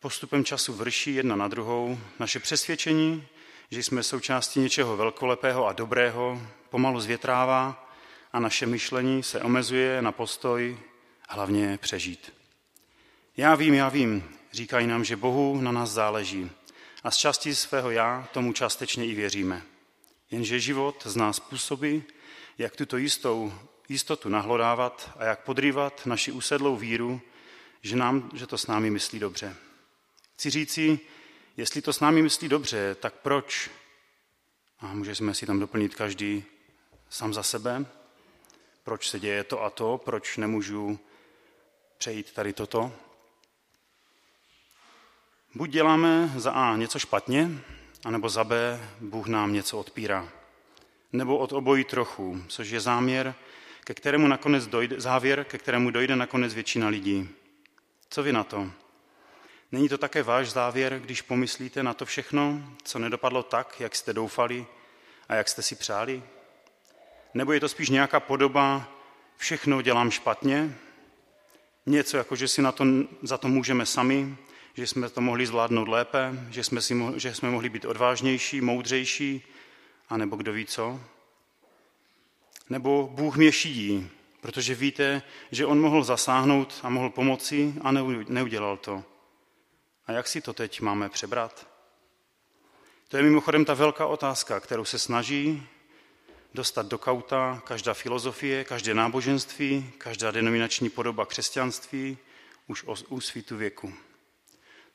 postupem 0.00 0.44
času 0.44 0.72
vrší 0.72 1.14
jedna 1.14 1.36
na 1.36 1.48
druhou, 1.48 1.98
naše 2.18 2.40
přesvědčení, 2.40 3.26
že 3.70 3.82
jsme 3.82 4.02
součástí 4.02 4.60
něčeho 4.60 4.96
velkolepého 4.96 5.66
a 5.66 5.72
dobrého, 5.72 6.42
pomalu 6.70 7.00
zvětrává 7.00 7.90
a 8.32 8.40
naše 8.40 8.66
myšlení 8.66 9.22
se 9.22 9.40
omezuje 9.40 10.02
na 10.02 10.12
postoj 10.12 10.78
hlavně 11.28 11.78
přežít. 11.82 12.32
Já 13.36 13.54
vím, 13.54 13.74
já 13.74 13.88
vím, 13.88 14.30
říkají 14.52 14.86
nám, 14.86 15.04
že 15.04 15.16
Bohu 15.16 15.60
na 15.60 15.72
nás 15.72 15.90
záleží 15.90 16.50
a 17.04 17.10
z 17.10 17.16
části 17.16 17.54
svého 17.54 17.90
já 17.90 18.28
tomu 18.32 18.52
částečně 18.52 19.06
i 19.06 19.14
věříme. 19.14 19.62
Jenže 20.30 20.60
život 20.60 21.02
z 21.06 21.16
nás 21.16 21.40
působí, 21.40 22.04
jak 22.58 22.76
tuto 22.76 22.96
jistou 22.96 23.52
jistotu 23.88 24.28
nahlodávat 24.28 25.10
a 25.18 25.24
jak 25.24 25.40
podrývat 25.40 26.06
naši 26.06 26.32
usedlou 26.32 26.76
víru, 26.76 27.20
že, 27.82 27.96
nám, 27.96 28.30
že 28.34 28.46
to 28.46 28.58
s 28.58 28.66
námi 28.66 28.90
myslí 28.90 29.18
dobře. 29.18 29.56
Chci 30.34 30.50
říci, 30.50 31.00
jestli 31.56 31.82
to 31.82 31.92
s 31.92 32.00
námi 32.00 32.22
myslí 32.22 32.48
dobře, 32.48 32.94
tak 32.94 33.14
proč? 33.14 33.70
A 34.80 34.86
můžeme 34.86 35.34
si 35.34 35.46
tam 35.46 35.60
doplnit 35.60 35.94
každý 35.94 36.44
sám 37.10 37.34
za 37.34 37.42
sebe. 37.42 37.86
Proč 38.84 39.08
se 39.08 39.20
děje 39.20 39.44
to 39.44 39.62
a 39.62 39.70
to? 39.70 39.98
Proč 39.98 40.36
nemůžu 40.36 40.98
přejít 41.98 42.32
tady 42.32 42.52
toto? 42.52 42.92
Buď 45.54 45.70
děláme 45.70 46.32
za 46.36 46.50
A 46.52 46.76
něco 46.76 46.98
špatně, 46.98 47.50
anebo 48.04 48.28
za 48.28 48.44
B 48.44 48.80
Bůh 49.00 49.26
nám 49.26 49.52
něco 49.52 49.78
odpírá. 49.78 50.28
nebo 51.12 51.38
od 51.38 51.52
obojí 51.52 51.84
trochu, 51.84 52.42
což 52.48 52.70
je 52.70 52.80
záměr, 52.80 53.34
ke 53.86 53.94
kterému 53.94 54.28
nakonec 54.28 54.66
dojde, 54.66 55.00
závěr, 55.00 55.44
ke 55.44 55.58
kterému 55.58 55.90
dojde 55.90 56.16
nakonec 56.16 56.54
většina 56.54 56.88
lidí. 56.88 57.28
Co 58.10 58.22
vy 58.22 58.32
na 58.32 58.44
to? 58.44 58.70
Není 59.72 59.88
to 59.88 59.98
také 59.98 60.22
váš 60.22 60.50
závěr, 60.50 61.00
když 61.00 61.22
pomyslíte 61.22 61.82
na 61.82 61.94
to 61.94 62.06
všechno, 62.06 62.62
co 62.82 62.98
nedopadlo 62.98 63.42
tak, 63.42 63.80
jak 63.80 63.96
jste 63.96 64.12
doufali 64.12 64.66
a 65.28 65.34
jak 65.34 65.48
jste 65.48 65.62
si 65.62 65.74
přáli? 65.74 66.22
Nebo 67.34 67.52
je 67.52 67.60
to 67.60 67.68
spíš 67.68 67.88
nějaká 67.88 68.20
podoba, 68.20 68.88
všechno 69.36 69.82
dělám 69.82 70.10
špatně, 70.10 70.78
něco 71.86 72.16
jako, 72.16 72.36
že 72.36 72.48
si 72.48 72.62
na 72.62 72.72
to, 72.72 72.84
za 73.22 73.38
to 73.38 73.48
můžeme 73.48 73.86
sami, 73.86 74.36
že 74.74 74.86
jsme 74.86 75.08
to 75.08 75.20
mohli 75.20 75.46
zvládnout 75.46 75.88
lépe, 75.88 76.46
že 76.50 76.64
jsme, 76.64 76.82
si, 76.82 76.94
že 77.16 77.34
jsme 77.34 77.50
mohli 77.50 77.68
být 77.68 77.84
odvážnější, 77.84 78.60
moudřejší, 78.60 79.42
anebo 80.08 80.36
kdo 80.36 80.52
ví 80.52 80.66
co. 80.66 81.00
Nebo 82.70 83.08
Bůh 83.12 83.36
mě 83.36 83.52
šídí, 83.52 84.10
protože 84.40 84.74
víte, 84.74 85.22
že 85.50 85.66
On 85.66 85.80
mohl 85.80 86.04
zasáhnout 86.04 86.80
a 86.82 86.88
mohl 86.88 87.10
pomoci 87.10 87.74
a 87.80 87.92
neudělal 88.28 88.76
to. 88.76 89.04
A 90.06 90.12
jak 90.12 90.28
si 90.28 90.40
to 90.40 90.52
teď 90.52 90.80
máme 90.80 91.08
přebrat? 91.08 91.68
To 93.08 93.16
je 93.16 93.22
mimochodem 93.22 93.64
ta 93.64 93.74
velká 93.74 94.06
otázka, 94.06 94.60
kterou 94.60 94.84
se 94.84 94.98
snaží 94.98 95.66
dostat 96.54 96.86
do 96.86 96.98
kauta 96.98 97.62
každá 97.64 97.94
filozofie, 97.94 98.64
každé 98.64 98.94
náboženství, 98.94 99.92
každá 99.98 100.30
denominační 100.30 100.90
podoba 100.90 101.26
křesťanství 101.26 102.18
už 102.66 102.84
u 103.08 103.20
svítu 103.20 103.56
věku. 103.56 103.94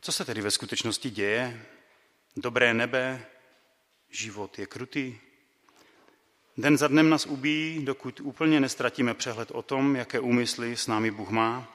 Co 0.01 0.11
se 0.11 0.25
tedy 0.25 0.41
ve 0.41 0.51
skutečnosti 0.51 1.09
děje? 1.09 1.65
Dobré 2.35 2.73
nebe, 2.73 3.25
život 4.09 4.59
je 4.59 4.65
krutý. 4.65 5.19
Den 6.61 6.77
za 6.77 6.87
dnem 6.87 7.09
nás 7.09 7.25
ubíjí, 7.25 7.85
dokud 7.85 8.19
úplně 8.19 8.59
nestratíme 8.59 9.13
přehled 9.13 9.51
o 9.51 9.61
tom, 9.61 9.95
jaké 9.95 10.19
úmysly 10.19 10.77
s 10.77 10.87
námi 10.87 11.11
Bůh 11.11 11.29
má 11.29 11.67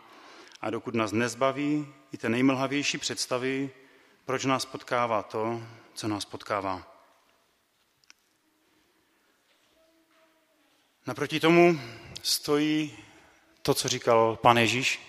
a 0.60 0.70
dokud 0.70 0.94
nás 0.94 1.12
nezbaví 1.12 1.86
i 2.12 2.16
té 2.16 2.28
nejmlhavější 2.28 2.98
představy, 2.98 3.70
proč 4.24 4.44
nás 4.44 4.64
potkává 4.64 5.22
to, 5.22 5.62
co 5.94 6.08
nás 6.08 6.24
potkává. 6.24 6.96
Naproti 11.06 11.40
tomu 11.40 11.80
stojí 12.22 12.98
to, 13.62 13.74
co 13.74 13.88
říkal 13.88 14.38
pan 14.42 14.58
Ježíš, 14.58 15.00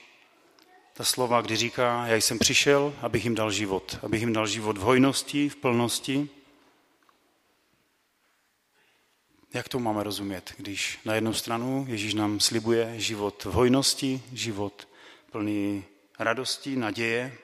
ta 0.93 1.03
slova, 1.03 1.41
kdy 1.41 1.55
říká, 1.55 2.07
já 2.07 2.15
jsem 2.15 2.39
přišel, 2.39 2.93
abych 3.01 3.23
jim 3.23 3.35
dal 3.35 3.51
život, 3.51 3.99
abych 4.03 4.21
jim 4.21 4.33
dal 4.33 4.47
život 4.47 4.77
v 4.77 4.81
hojnosti, 4.81 5.49
v 5.49 5.55
plnosti. 5.55 6.29
Jak 9.53 9.69
to 9.69 9.79
máme 9.79 10.03
rozumět, 10.03 10.53
když 10.57 10.99
na 11.05 11.15
jednu 11.15 11.33
stranu 11.33 11.85
Ježíš 11.89 12.13
nám 12.13 12.39
slibuje 12.39 12.99
život 12.99 13.43
v 13.43 13.51
hojnosti, 13.51 14.23
život 14.33 14.87
plný 15.31 15.85
radosti, 16.19 16.75
naděje, 16.75 17.37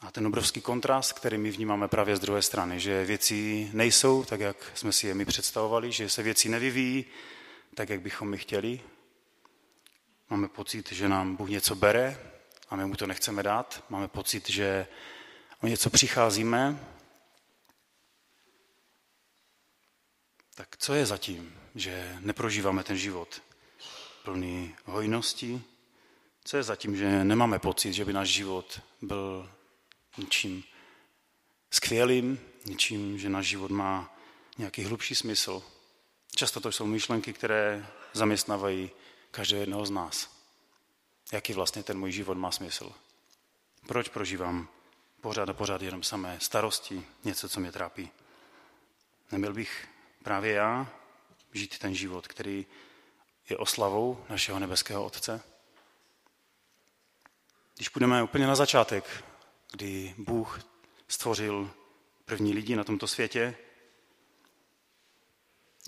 a 0.00 0.10
ten 0.10 0.26
obrovský 0.26 0.60
kontrast, 0.60 1.12
který 1.12 1.38
my 1.38 1.50
vnímáme 1.50 1.88
právě 1.88 2.16
z 2.16 2.20
druhé 2.20 2.42
strany, 2.42 2.80
že 2.80 3.04
věci 3.04 3.70
nejsou 3.72 4.24
tak, 4.24 4.40
jak 4.40 4.56
jsme 4.74 4.92
si 4.92 5.06
je 5.06 5.14
my 5.14 5.24
představovali, 5.24 5.92
že 5.92 6.08
se 6.08 6.22
věci 6.22 6.48
nevyvíjí 6.48 7.04
tak, 7.74 7.88
jak 7.88 8.00
bychom 8.00 8.28
my 8.28 8.38
chtěli. 8.38 8.80
Máme 10.30 10.48
pocit, 10.48 10.92
že 10.92 11.08
nám 11.08 11.36
Bůh 11.36 11.48
něco 11.48 11.74
bere 11.74 12.18
a 12.70 12.76
my 12.76 12.86
mu 12.86 12.96
to 12.96 13.06
nechceme 13.06 13.42
dát. 13.42 13.84
Máme 13.88 14.08
pocit, 14.08 14.50
že 14.50 14.86
o 15.62 15.66
něco 15.66 15.90
přicházíme. 15.90 16.78
Tak 20.54 20.76
co 20.78 20.94
je 20.94 21.06
zatím, 21.06 21.58
že 21.74 22.16
neprožíváme 22.20 22.84
ten 22.84 22.96
život 22.96 23.42
plný 24.24 24.74
hojnosti? 24.84 25.62
Co 26.44 26.56
je 26.56 26.62
zatím, 26.62 26.96
že 26.96 27.24
nemáme 27.24 27.58
pocit, 27.58 27.92
že 27.92 28.04
by 28.04 28.12
náš 28.12 28.28
život 28.28 28.80
byl 29.02 29.50
ničím 30.18 30.64
skvělým, 31.70 32.40
ničím, 32.64 33.18
že 33.18 33.28
náš 33.28 33.46
život 33.46 33.70
má 33.70 34.16
nějaký 34.58 34.84
hlubší 34.84 35.14
smysl. 35.14 35.62
Často 36.34 36.60
to 36.60 36.72
jsou 36.72 36.86
myšlenky, 36.86 37.32
které 37.32 37.86
zaměstnávají 38.12 38.90
každého 39.30 39.60
jednoho 39.60 39.86
z 39.86 39.90
nás. 39.90 40.30
Jaký 41.32 41.52
vlastně 41.52 41.82
ten 41.82 41.98
můj 41.98 42.12
život 42.12 42.38
má 42.38 42.50
smysl? 42.50 42.92
Proč 43.86 44.08
prožívám 44.08 44.68
pořád 45.20 45.48
a 45.48 45.52
pořád 45.52 45.82
jenom 45.82 46.02
samé 46.02 46.38
starosti, 46.40 47.06
něco, 47.24 47.48
co 47.48 47.60
mě 47.60 47.72
trápí? 47.72 48.10
Neměl 49.32 49.52
bych 49.52 49.88
právě 50.24 50.52
já 50.52 50.86
žít 51.52 51.78
ten 51.78 51.94
život, 51.94 52.28
který 52.28 52.66
je 53.48 53.56
oslavou 53.56 54.24
našeho 54.28 54.58
nebeského 54.58 55.04
Otce? 55.04 55.40
Když 57.76 57.88
půjdeme 57.88 58.22
úplně 58.22 58.46
na 58.46 58.54
začátek 58.54 59.24
kdy 59.74 60.14
Bůh 60.18 60.60
stvořil 61.08 61.70
první 62.24 62.52
lidi 62.52 62.76
na 62.76 62.84
tomto 62.84 63.06
světě. 63.06 63.56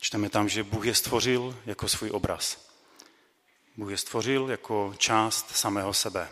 Čteme 0.01 0.31
tam, 0.31 0.49
že 0.49 0.63
Bůh 0.63 0.87
je 0.87 0.95
stvořil 0.95 1.59
jako 1.67 1.89
svůj 1.89 2.11
obraz. 2.11 2.71
Bůh 3.77 3.91
je 3.91 3.97
stvořil 3.97 4.51
jako 4.51 4.95
část 4.99 5.57
samého 5.57 5.95
sebe, 5.95 6.29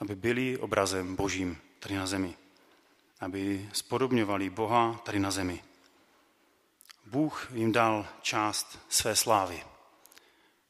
aby 0.00 0.14
byli 0.14 0.58
obrazem 0.58 1.16
božím 1.16 1.58
tady 1.78 1.94
na 1.96 2.06
zemi. 2.06 2.34
Aby 3.20 3.70
spodobňovali 3.72 4.50
Boha 4.50 5.00
tady 5.04 5.18
na 5.18 5.30
zemi. 5.30 5.64
Bůh 7.06 7.48
jim 7.52 7.72
dal 7.72 8.08
část 8.22 8.78
své 8.88 9.16
slávy. 9.16 9.64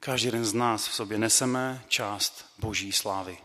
Každý 0.01 0.27
jeden 0.27 0.45
z 0.45 0.55
nás 0.55 0.89
v 0.89 0.95
sobě 0.95 1.19
neseme 1.19 1.85
část 1.89 2.55
boží 2.59 2.93
slávy. 2.93 3.39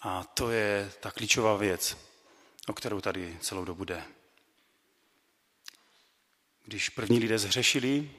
A 0.00 0.24
to 0.24 0.50
je 0.50 0.92
ta 1.00 1.10
klíčová 1.10 1.56
věc, 1.56 1.96
o 2.68 2.72
kterou 2.72 3.00
tady 3.00 3.38
celou 3.40 3.64
dobu 3.64 3.84
jde. 3.84 4.04
Když 6.64 6.88
první 6.88 7.18
lidé 7.18 7.38
zhřešili, 7.38 8.10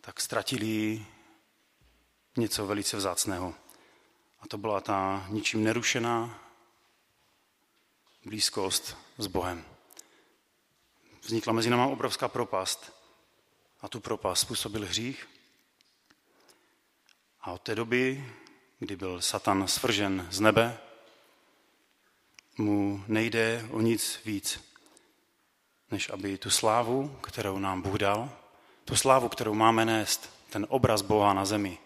tak 0.00 0.20
ztratili 0.20 1.06
něco 2.36 2.66
velice 2.66 2.96
vzácného. 2.96 3.54
A 4.40 4.48
to 4.48 4.58
byla 4.58 4.80
ta 4.80 5.26
ničím 5.28 5.64
nerušená 5.64 6.42
blízkost 8.24 8.96
s 9.18 9.26
Bohem. 9.26 9.75
Vznikla 11.26 11.52
mezi 11.52 11.70
náma 11.70 11.86
obrovská 11.86 12.28
propast 12.28 12.92
a 13.80 13.88
tu 13.88 14.00
propast 14.00 14.40
způsobil 14.40 14.86
hřích. 14.86 15.28
A 17.40 17.52
od 17.52 17.62
té 17.62 17.74
doby 17.74 18.32
kdy 18.78 18.96
byl 18.96 19.20
Satan 19.20 19.68
svržen 19.68 20.28
z 20.30 20.40
nebe, 20.40 20.78
mu 22.58 23.04
nejde 23.08 23.66
o 23.70 23.80
nic 23.80 24.20
víc, 24.24 24.74
než 25.90 26.10
aby 26.10 26.38
tu 26.38 26.50
slávu, 26.50 27.18
kterou 27.22 27.58
nám 27.58 27.82
Bůh 27.82 27.98
dal, 27.98 28.30
tu 28.84 28.96
slávu, 28.96 29.28
kterou 29.28 29.54
máme 29.54 29.84
nést, 29.84 30.30
ten 30.50 30.66
obraz 30.68 31.02
Boha 31.02 31.34
na 31.34 31.44
zemi, 31.44 31.78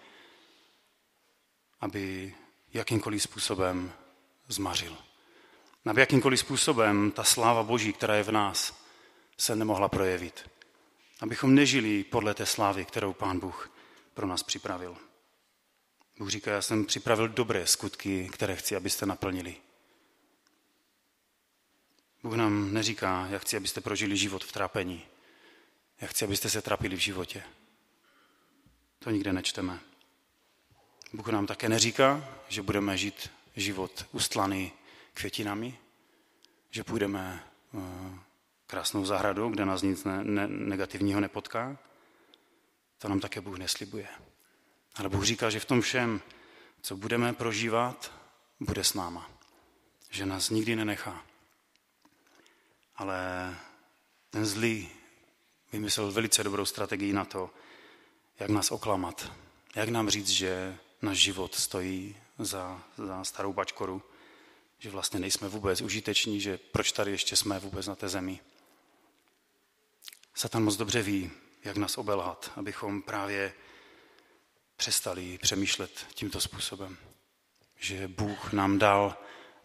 aby 1.81 2.35
jakýmkoliv 2.73 3.23
způsobem 3.23 3.93
zmařil. 4.49 4.97
Aby 5.87 6.01
jakýmkoliv 6.01 6.41
způsobem 6.41 7.11
ta 7.11 7.25
sláva 7.25 7.63
Boží, 7.63 7.93
která 7.93 8.15
je 8.15 8.23
v 8.23 8.33
nás, 8.33 8.80
se 9.41 9.57
nemohla 9.57 9.89
projevit. 9.89 10.51
Abychom 11.21 11.55
nežili 11.55 12.05
podle 12.05 12.35
té 12.35 12.47
slávy, 12.47 12.85
kterou 12.85 13.13
Pán 13.13 13.41
Bůh 13.41 13.73
pro 14.15 14.27
nás 14.27 14.43
připravil. 14.43 14.97
Bůh 16.19 16.29
říká, 16.29 16.51
já 16.51 16.63
jsem 16.63 16.87
připravil 16.87 17.29
dobré 17.29 17.67
skutky, 17.67 18.29
které 18.33 18.57
chci, 18.57 18.77
abyste 18.77 19.07
naplnili. 19.07 19.57
Bůh 22.23 22.35
nám 22.35 22.75
neříká, 22.75 23.27
já 23.31 23.39
chci, 23.39 23.57
abyste 23.57 23.81
prožili 23.81 24.17
život 24.17 24.45
v 24.45 24.53
trápení. 24.53 25.07
Já 26.01 26.09
chci, 26.09 26.25
abyste 26.25 26.51
se 26.51 26.63
trápili 26.63 26.97
v 26.97 27.01
životě. 27.01 27.43
To 28.99 29.11
nikde 29.11 29.33
nečteme. 29.33 29.81
Bůh 31.13 31.29
nám 31.29 31.47
také 31.47 31.69
neříká, 31.69 32.29
že 32.49 32.63
budeme 32.63 32.97
žít 32.97 33.31
život 33.57 34.07
ustlaný 34.13 34.73
květinami, 35.15 35.79
že 36.71 36.85
půjdeme 36.85 37.45
eh, 37.75 38.30
krásnou 38.71 39.05
zahradu, 39.05 39.49
kde 39.49 39.65
nás 39.65 39.83
nic 39.83 40.05
ne, 40.05 40.25
ne, 40.25 40.49
negativního 40.49 41.21
nepotká. 41.21 41.79
To 42.99 43.09
nám 43.09 43.21
také 43.21 43.41
Bůh 43.41 43.59
neslibuje. 43.59 44.09
Ale 44.95 45.09
Bůh 45.09 45.25
říká, 45.25 45.51
že 45.51 45.61
v 45.61 45.65
tom 45.65 45.81
všem, 45.81 46.21
co 46.83 46.97
budeme 46.97 47.33
prožívat, 47.33 48.13
bude 48.61 48.85
s 48.85 48.95
náma. 48.95 49.31
Že 50.11 50.27
nás 50.27 50.51
nikdy 50.51 50.77
nenechá. 50.77 51.25
Ale 52.97 53.19
ten 54.31 54.47
zlý 54.47 54.89
vymyslel 55.73 56.13
velice 56.13 56.45
dobrou 56.45 56.65
strategii 56.65 57.13
na 57.13 57.25
to, 57.25 57.51
jak 58.41 58.51
nás 58.51 58.71
oklamat. 58.71 59.33
Jak 59.75 59.89
nám 59.89 60.11
říct, 60.11 60.29
že 60.29 60.79
náš 61.03 61.19
život 61.19 61.55
stojí 61.55 62.17
za, 62.39 62.83
za 62.97 63.25
starou 63.25 63.53
bačkoru, 63.53 64.03
že 64.79 64.91
vlastně 64.91 65.21
nejsme 65.21 65.49
vůbec 65.49 65.81
užiteční, 65.81 66.41
že 66.41 66.59
proč 66.59 66.93
tady 66.93 67.11
ještě 67.11 67.37
jsme 67.37 67.59
vůbec 67.59 67.87
na 67.87 67.95
té 67.95 68.09
zemi. 68.09 68.41
Satan 70.41 70.65
moc 70.65 70.77
dobře 70.77 71.03
ví, 71.03 71.31
jak 71.65 71.77
nás 71.77 71.99
obelhat, 71.99 72.53
abychom 72.57 73.03
právě 73.03 73.53
přestali 74.77 75.39
přemýšlet 75.39 76.07
tímto 76.15 76.41
způsobem. 76.41 76.97
Že 77.77 78.09
Bůh 78.09 78.53
nám 78.53 78.79
dal 78.79 79.17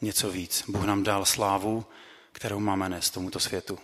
něco 0.02 0.32
víc. 0.32 0.64
Bůh 0.68 0.84
nám 0.86 1.04
dal 1.04 1.26
slávu, 1.26 1.86
kterou 2.32 2.60
máme 2.60 2.90
nést 2.90 3.10
tomuto 3.10 3.40
světu. 3.40 3.80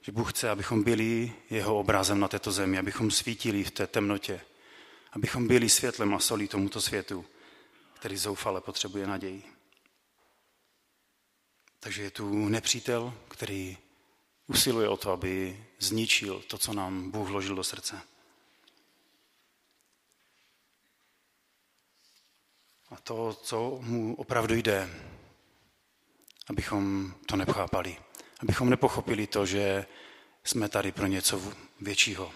Že 0.00 0.12
Bůh 0.12 0.32
chce, 0.32 0.50
abychom 0.50 0.82
byli 0.82 1.32
jeho 1.50 1.78
obrazem 1.78 2.20
na 2.20 2.28
této 2.28 2.52
zemi, 2.52 2.78
abychom 2.78 3.10
svítili 3.10 3.64
v 3.64 3.70
té 3.70 3.86
temnotě, 3.86 4.40
abychom 5.12 5.48
byli 5.48 5.68
světlem 5.68 6.14
a 6.14 6.18
solí 6.18 6.48
tomuto 6.48 6.80
světu, 6.80 7.24
který 7.94 8.16
zoufale 8.16 8.60
potřebuje 8.60 9.06
naději. 9.06 9.42
Takže 11.80 12.02
je 12.02 12.10
tu 12.10 12.48
nepřítel, 12.48 13.14
který 13.28 13.78
usiluje 14.46 14.88
o 14.88 14.96
to, 14.96 15.12
aby 15.12 15.64
zničil 15.78 16.42
to, 16.48 16.58
co 16.58 16.72
nám 16.72 17.10
Bůh 17.10 17.28
vložil 17.28 17.56
do 17.56 17.64
srdce. 17.64 18.00
A 22.90 22.96
to, 22.96 23.34
co 23.42 23.78
mu 23.82 24.14
opravdu 24.14 24.54
jde, 24.54 24.90
abychom 26.46 27.14
to 27.26 27.36
nepochápali. 27.36 27.96
Abychom 28.40 28.70
nepochopili 28.70 29.26
to, 29.26 29.46
že 29.46 29.86
jsme 30.44 30.68
tady 30.68 30.92
pro 30.92 31.06
něco 31.06 31.42
většího. 31.80 32.32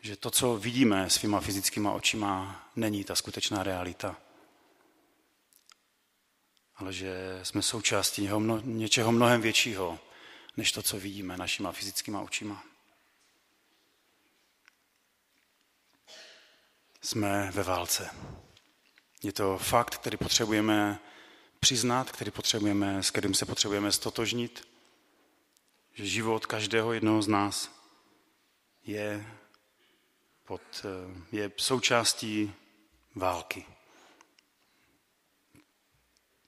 Že 0.00 0.16
to, 0.16 0.30
co 0.30 0.56
vidíme 0.56 1.10
svýma 1.10 1.40
fyzickýma 1.40 1.92
očima, 1.92 2.62
není 2.76 3.04
ta 3.04 3.14
skutečná 3.14 3.62
realita. 3.62 4.16
Ale 6.76 6.92
že 6.92 7.40
jsme 7.42 7.62
součástí 7.62 8.28
něčeho 8.62 9.12
mnohem 9.12 9.40
většího, 9.40 9.98
než 10.56 10.72
to, 10.72 10.82
co 10.82 11.00
vidíme 11.00 11.36
našima 11.36 11.72
fyzickýma 11.72 12.20
očima. 12.20 12.64
Jsme 17.00 17.50
ve 17.50 17.62
válce. 17.62 18.10
Je 19.22 19.32
to 19.32 19.58
fakt, 19.58 19.94
který 19.96 20.16
potřebujeme 20.16 21.00
přiznat, 21.60 22.10
který 22.10 22.30
potřebujeme, 22.30 23.02
s 23.02 23.10
kterým 23.10 23.34
se 23.34 23.46
potřebujeme 23.46 23.92
stotožnit, 23.92 24.68
že 25.94 26.06
život 26.06 26.46
každého 26.46 26.92
jednoho 26.92 27.22
z 27.22 27.28
nás 27.28 27.70
je, 28.84 29.26
pod, 30.44 30.60
eh, 30.84 31.36
je 31.36 31.52
součástí 31.56 32.54
války. 33.14 33.66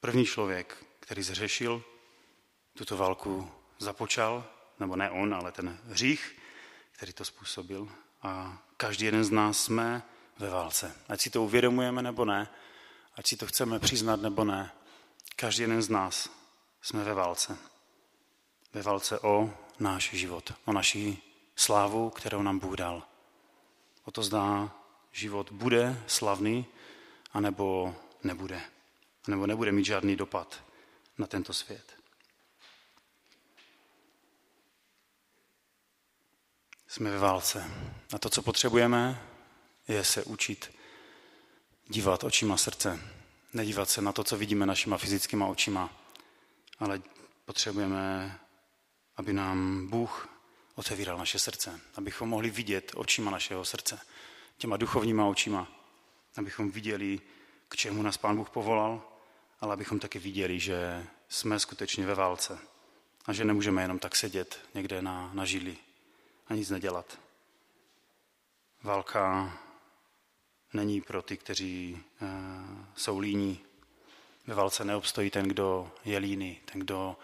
První 0.01 0.27
člověk, 0.27 0.87
který 1.01 1.23
zřešil, 1.23 1.85
tuto 2.75 2.97
válku 2.97 3.51
započal, 3.85 4.45
nebo 4.81 4.97
ne 4.97 5.11
on, 5.11 5.35
ale 5.35 5.53
ten 5.53 5.79
hřích, 5.89 6.39
který 6.93 7.13
to 7.13 7.25
způsobil. 7.25 7.89
A 8.23 8.59
každý 8.77 9.05
jeden 9.05 9.25
z 9.25 9.31
nás 9.31 9.59
jsme 9.59 10.03
ve 10.39 10.51
válce. 10.51 10.95
Ať 11.09 11.21
si 11.21 11.31
to 11.31 11.43
uvědomujeme 11.43 12.03
nebo 12.03 12.25
ne, 12.25 12.49
ať 13.17 13.27
si 13.27 13.37
to 13.37 13.47
chceme 13.47 13.79
přiznat 13.79 14.21
nebo 14.21 14.45
ne, 14.45 14.73
každý 15.37 15.63
jeden 15.63 15.83
z 15.83 15.89
nás 15.89 16.31
jsme 16.83 17.05
ve 17.05 17.15
válce. 17.15 17.57
Ve 18.73 18.83
válce 18.83 19.21
o 19.21 19.55
náš 19.79 20.11
život, 20.11 20.53
o 20.65 20.73
naši 20.73 21.19
slávu, 21.57 22.11
kterou 22.11 22.43
nám 22.43 22.59
Bůh 22.59 22.77
dal. 22.77 23.03
O 24.05 24.11
to 24.11 24.23
zdá, 24.23 24.71
život 25.13 25.53
bude 25.53 26.03
slavný, 26.07 26.67
anebo 27.33 27.97
nebude. 28.23 28.61
Nebo 29.29 29.47
nebude 29.47 29.73
mít 29.73 29.85
žádný 29.85 30.17
dopad 30.17 30.65
na 31.19 31.27
tento 31.27 31.53
svět. 31.53 32.04
Jsme 36.95 37.11
ve 37.11 37.19
válce. 37.19 37.71
A 38.13 38.19
to, 38.19 38.31
co 38.31 38.43
potřebujeme, 38.43 39.23
je 39.89 40.05
se 40.05 40.25
učit 40.25 40.71
dívat 41.89 42.25
očima 42.25 42.57
srdce. 42.57 43.01
Nedívat 43.53 43.91
se 43.91 44.03
na 44.03 44.13
to, 44.13 44.25
co 44.25 44.37
vidíme 44.37 44.67
našima 44.67 44.99
fyzickýma 44.99 45.47
očima, 45.47 45.91
ale 46.79 47.03
potřebujeme, 47.45 48.39
aby 49.17 49.33
nám 49.33 49.87
Bůh 49.87 50.29
otevíral 50.75 51.19
naše 51.19 51.39
srdce, 51.39 51.81
abychom 51.95 52.29
mohli 52.29 52.51
vidět 52.51 52.93
očima 52.95 53.31
našeho 53.31 53.65
srdce, 53.65 54.01
těma 54.59 54.77
duchovníma 54.77 55.27
očima, 55.27 55.69
abychom 56.37 56.71
viděli, 56.71 57.21
k 57.69 57.77
čemu 57.77 58.03
nás 58.03 58.17
Pán 58.17 58.37
Bůh 58.37 58.51
povolal, 58.51 59.03
ale 59.61 59.73
abychom 59.73 59.99
taky 59.99 60.19
viděli, 60.19 60.61
že 60.61 61.07
jsme 61.29 61.59
skutečně 61.59 62.07
ve 62.07 62.15
válce 62.15 62.59
a 63.27 63.33
že 63.33 63.45
nemůžeme 63.45 63.83
jenom 63.83 63.99
tak 63.99 64.17
sedět 64.17 64.59
někde 64.75 65.03
na, 65.03 65.31
na 65.35 65.45
židli 65.45 65.77
a 66.47 66.55
nic 66.55 66.71
nedělat. 66.71 67.19
Válka 68.83 69.53
není 70.73 71.01
pro 71.01 71.23
ty, 71.23 71.37
kteří 71.37 72.05
uh, 72.23 72.29
jsou 72.97 73.19
líní. 73.19 73.61
Ve 74.47 74.55
válce 74.55 74.85
neobstojí 74.85 75.31
ten, 75.31 75.49
kdo 75.49 75.93
je 76.05 76.19
líný, 76.19 76.61
ten, 76.65 76.81
kdo 76.81 77.17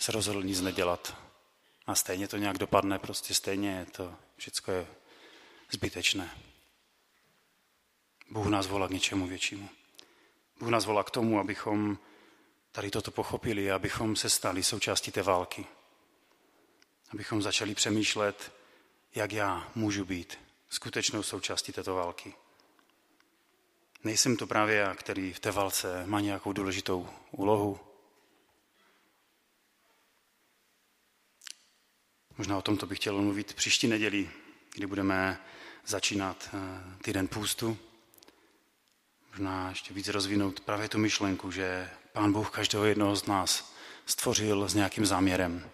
se 0.00 0.12
rozhodl 0.12 0.42
nic 0.42 0.60
nedělat. 0.60 1.16
A 1.86 1.94
stejně 1.94 2.28
to 2.28 2.36
nějak 2.36 2.58
dopadne, 2.58 2.98
prostě 2.98 3.34
stejně 3.34 3.70
je 3.70 3.86
to, 3.86 4.14
všechno 4.36 4.74
je 4.74 4.86
zbytečné. 5.70 6.30
Bůh 8.30 8.46
nás 8.46 8.66
volá 8.66 8.88
k 8.88 8.90
něčemu 8.90 9.26
většímu. 9.26 9.68
Bůh 10.60 10.68
nás 10.68 10.84
volá 10.84 11.04
k 11.04 11.10
tomu, 11.10 11.40
abychom 11.40 11.98
tady 12.72 12.90
toto 12.90 13.10
pochopili, 13.10 13.72
abychom 13.72 14.16
se 14.16 14.30
stali 14.30 14.62
součástí 14.62 15.12
té 15.12 15.22
války. 15.22 15.66
Abychom 17.12 17.42
začali 17.42 17.74
přemýšlet, 17.74 18.52
jak 19.14 19.32
já 19.32 19.70
můžu 19.74 20.04
být 20.04 20.38
skutečnou 20.68 21.22
součástí 21.22 21.72
této 21.72 21.94
války. 21.94 22.34
Nejsem 24.04 24.36
to 24.36 24.46
právě 24.46 24.76
já, 24.76 24.94
který 24.94 25.32
v 25.32 25.40
té 25.40 25.50
válce 25.50 26.06
má 26.06 26.20
nějakou 26.20 26.52
důležitou 26.52 27.08
úlohu. 27.30 27.80
Možná 32.38 32.58
o 32.58 32.62
tomto 32.62 32.86
bych 32.86 32.98
chtěl 32.98 33.22
mluvit 33.22 33.54
příští 33.54 33.86
neděli, 33.86 34.30
kdy 34.74 34.86
budeme 34.86 35.40
začínat 35.86 36.48
eh, 36.54 36.58
týden 37.02 37.28
půstu. 37.28 37.78
Možná 39.30 39.68
ještě 39.68 39.94
víc 39.94 40.08
rozvinout 40.08 40.60
právě 40.60 40.88
tu 40.88 40.98
myšlenku, 40.98 41.50
že 41.50 41.90
Pán 42.12 42.32
Bůh 42.32 42.50
každého 42.50 42.84
jednoho 42.84 43.16
z 43.16 43.26
nás 43.26 43.74
stvořil 44.06 44.68
s 44.68 44.74
nějakým 44.74 45.06
záměrem. 45.06 45.70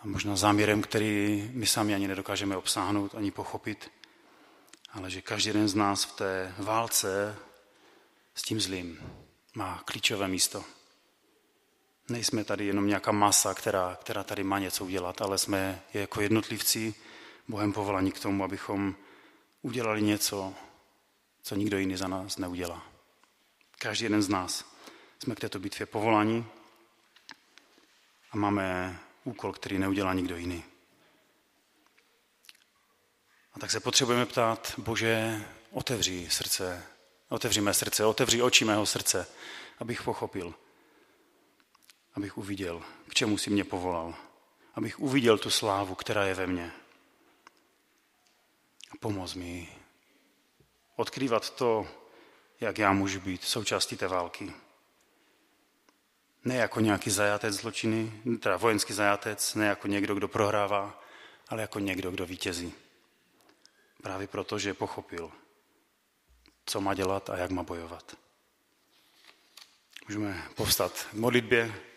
A 0.00 0.06
možná 0.06 0.36
záměrem, 0.36 0.82
který 0.82 1.50
my 1.54 1.66
sami 1.66 1.94
ani 1.94 2.08
nedokážeme 2.08 2.56
obsáhnout, 2.56 3.14
ani 3.14 3.30
pochopit 3.30 3.90
ale 4.92 5.10
že 5.10 5.22
každý 5.22 5.48
jeden 5.48 5.68
z 5.68 5.74
nás 5.74 6.04
v 6.04 6.12
té 6.12 6.54
válce 6.58 7.36
s 8.34 8.42
tím 8.42 8.60
zlým 8.60 9.00
má 9.54 9.82
klíčové 9.84 10.28
místo. 10.28 10.64
Nejsme 12.08 12.44
tady 12.44 12.66
jenom 12.66 12.86
nějaká 12.86 13.12
masa, 13.12 13.54
která, 13.54 13.98
která 14.00 14.24
tady 14.24 14.44
má 14.44 14.58
něco 14.58 14.84
udělat, 14.84 15.22
ale 15.22 15.38
jsme 15.38 15.82
jako 15.94 16.20
jednotlivci 16.20 16.94
Bohem 17.48 17.72
povolaní 17.72 18.12
k 18.12 18.20
tomu, 18.20 18.44
abychom 18.44 18.94
udělali 19.62 20.02
něco, 20.02 20.54
co 21.42 21.54
nikdo 21.54 21.78
jiný 21.78 21.96
za 21.96 22.08
nás 22.08 22.36
neudělá. 22.36 22.86
Každý 23.78 24.04
jeden 24.04 24.22
z 24.22 24.28
nás 24.28 24.76
jsme 25.18 25.34
k 25.34 25.40
této 25.40 25.58
bitvě 25.58 25.86
povolani 25.86 26.44
a 28.30 28.36
máme 28.36 28.98
úkol, 29.24 29.52
který 29.52 29.78
neudělá 29.78 30.14
nikdo 30.14 30.36
jiný. 30.36 30.64
A 33.52 33.58
tak 33.58 33.70
se 33.70 33.80
potřebujeme 33.80 34.26
ptát, 34.26 34.74
Bože, 34.78 35.44
otevři 35.70 36.30
srdce, 36.30 36.86
otevři 37.28 37.60
mé 37.60 37.74
srdce, 37.74 38.04
otevři 38.04 38.42
oči 38.42 38.64
mého 38.64 38.86
srdce, 38.86 39.26
abych 39.78 40.02
pochopil, 40.02 40.54
abych 42.14 42.38
uviděl, 42.38 42.82
k 43.08 43.14
čemu 43.14 43.38
si 43.38 43.50
mě 43.50 43.64
povolal, 43.64 44.14
abych 44.74 45.00
uviděl 45.00 45.38
tu 45.38 45.50
slávu, 45.50 45.94
která 45.94 46.24
je 46.24 46.34
ve 46.34 46.46
mně. 46.46 46.72
A 48.90 48.96
pomoz 49.00 49.34
mi 49.34 49.68
odkrývat 50.96 51.50
to, 51.50 51.86
jak 52.60 52.78
já 52.78 52.92
můžu 52.92 53.20
být 53.20 53.44
součástí 53.44 53.96
té 53.96 54.08
války. 54.08 54.52
Ne 56.44 56.56
jako 56.56 56.80
nějaký 56.80 57.10
zajatec 57.10 57.54
zločiny, 57.54 58.12
teda 58.40 58.56
vojenský 58.56 58.92
zajatec, 58.92 59.54
ne 59.54 59.66
jako 59.66 59.88
někdo, 59.88 60.14
kdo 60.14 60.28
prohrává, 60.28 61.02
ale 61.48 61.60
jako 61.62 61.78
někdo, 61.78 62.10
kdo 62.10 62.26
vítězí. 62.26 62.74
Právě 64.02 64.26
proto, 64.26 64.58
že 64.58 64.74
pochopil, 64.74 65.30
co 66.66 66.80
má 66.80 66.94
dělat 66.94 67.30
a 67.30 67.36
jak 67.36 67.50
má 67.50 67.62
bojovat. 67.62 68.16
Můžeme 70.08 70.48
povstat 70.54 70.92
v 70.92 71.12
modlitbě. 71.12 71.89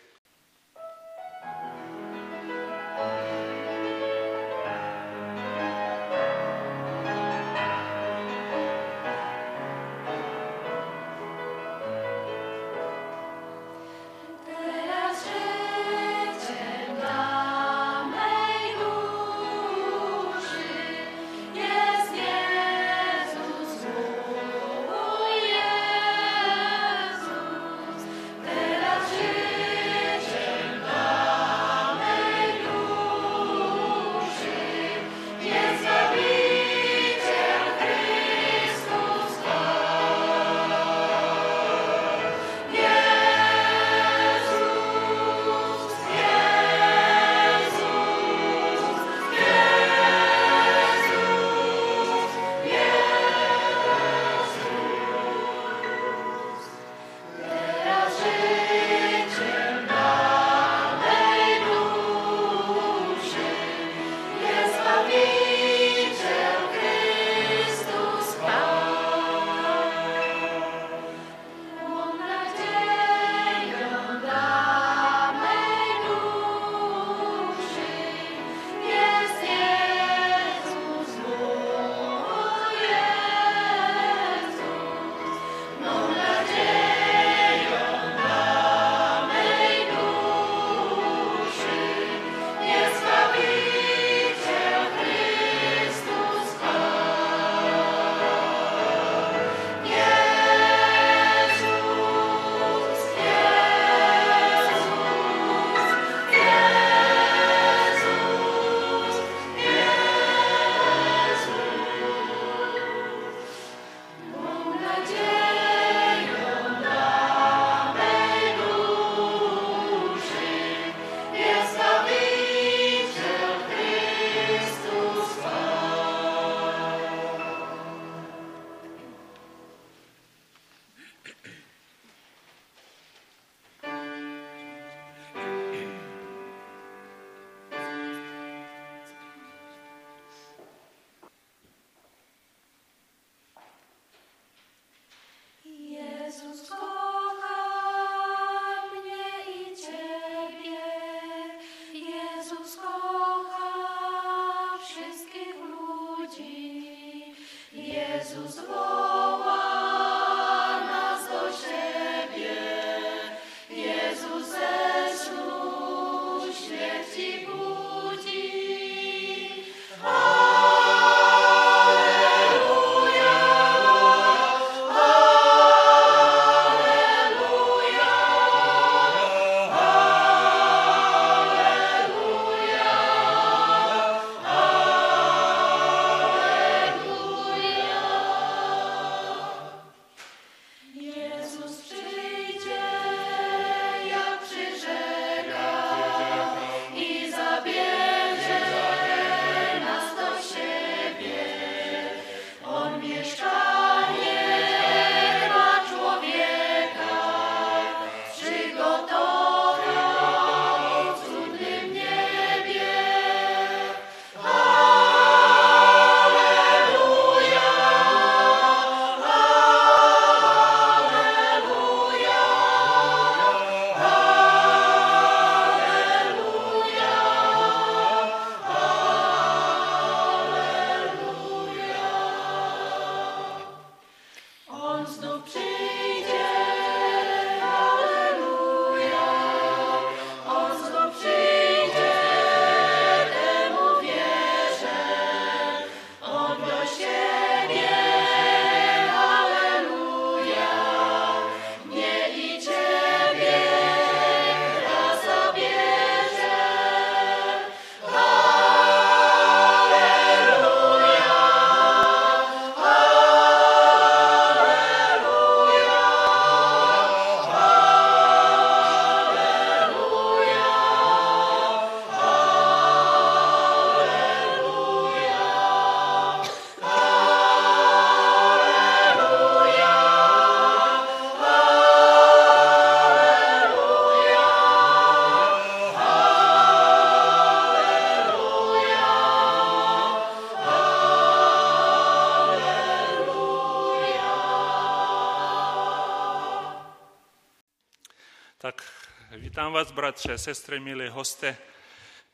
Vás, 299.74 299.90
bratře, 299.90 300.38
sestry, 300.38 300.80
milí 300.80 301.08
hoste, 301.08 301.56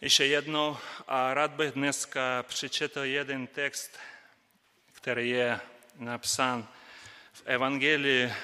ještě 0.01 0.25
jednou 0.25 0.77
a 1.09 1.35
rád 1.35 1.51
bych 1.51 1.73
dneska 1.73 2.43
přečetl 2.43 3.01
jeden 3.01 3.47
text, 3.47 3.99
který 4.93 5.31
je 5.31 5.61
napsán 5.97 6.69
v 7.33 7.43
Evangelii 7.45 8.25
eh, 8.25 8.35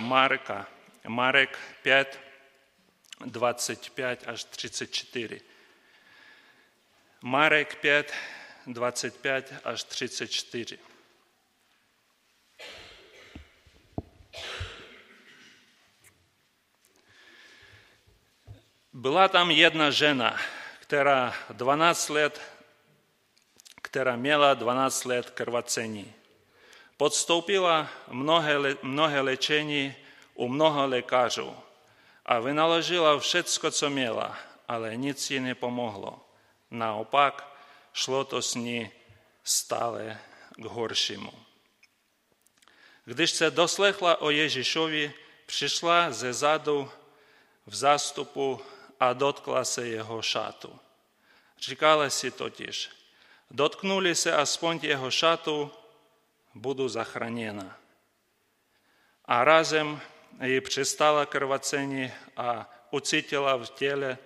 Marka, 0.00 0.66
Marek 1.08 1.58
5, 1.82 2.20
25 3.24 4.24
až 4.26 4.44
34. 4.44 5.40
Marek 7.22 7.74
5, 7.74 8.14
25 8.66 9.54
až 9.64 9.84
34. 9.84 10.78
Была 19.19 19.27
там 19.27 19.49
одна 19.49 19.91
жена, 19.91 20.37
которая 20.79 21.33
12 21.49 22.09
лет, 22.11 22.41
которая 23.81 24.15
имела 24.15 24.55
12 24.55 25.05
лет 25.07 25.31
кровоцений. 25.31 26.07
Podstoupila 26.95 27.89
mnohé, 28.07 28.77
mnohé 28.81 29.19
lečení 29.21 29.95
u 30.35 30.47
mnoha 30.47 30.85
lékařů 30.85 31.55
a 32.25 32.39
vynaložila 32.39 33.19
všecko, 33.19 33.71
co 33.71 33.89
měla, 33.89 34.37
ale 34.67 34.95
nic 34.95 35.31
jí 35.31 35.39
nepomohlo. 35.39 36.25
Naopak, 36.71 37.43
šlo 37.93 38.23
to 38.23 38.41
s 38.41 38.55
ní 38.55 38.91
stále 39.43 40.19
k 40.55 40.65
horšímu. 40.65 41.33
Když 43.05 43.31
se 43.31 43.51
doslechla 43.51 44.21
o 44.21 44.29
Ježíšovi, 44.29 45.13
přišla 45.45 46.11
ze 46.11 46.33
zadu 46.33 46.91
v 47.65 47.75
zástupu 47.75 48.61
a 49.00 49.12
dotkla 49.12 49.64
se 49.64 49.86
jeho 49.86 50.22
šatu. 50.22 50.78
Říkala 51.58 52.10
si 52.10 52.30
totiž, 52.30 52.90
dotknuli 53.50 54.14
se 54.14 54.32
aspoň 54.32 54.78
jeho 54.82 55.10
šatu, 55.10 55.72
budu 56.54 56.88
zachráněna. 56.88 57.76
A 59.24 59.44
razem 59.44 60.00
jí 60.42 60.60
přestala 60.60 61.26
krvacení 61.26 62.12
a 62.36 62.70
ucítila 62.90 63.56
v 63.56 63.66
těle, 63.66 64.18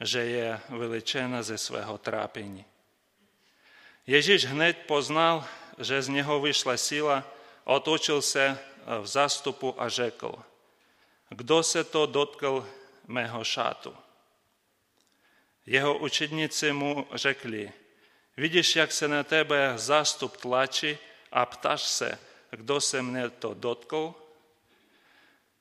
že 0.00 0.20
je 0.20 0.60
vylečena 0.68 1.42
ze 1.42 1.58
svého 1.58 1.98
trápení. 1.98 2.64
Ježíš 4.06 4.44
hned 4.44 4.78
poznal, 4.86 5.44
že 5.78 6.02
z 6.02 6.08
něho 6.08 6.40
vyšla 6.40 6.76
síla, 6.76 7.24
otočil 7.64 8.22
se 8.22 8.58
v 9.00 9.06
zástupu 9.06 9.74
a 9.82 9.88
řekl, 9.88 10.34
kdo 11.28 11.62
se 11.62 11.84
to 11.84 12.06
dotkl 12.06 12.68
mého 13.06 13.44
šatu. 13.44 13.96
Jeho 15.66 15.98
učedníci 15.98 16.72
mu 16.72 17.06
řekli, 17.12 17.72
vidíš, 18.36 18.76
jak 18.76 18.92
se 18.92 19.08
na 19.08 19.22
tebe 19.22 19.72
zástup 19.76 20.36
tlačí 20.36 20.98
a 21.32 21.46
ptáš 21.46 21.82
se, 21.82 22.18
kdo 22.50 22.80
se 22.80 23.02
mne 23.02 23.30
to 23.30 23.54
dotkl? 23.54 24.14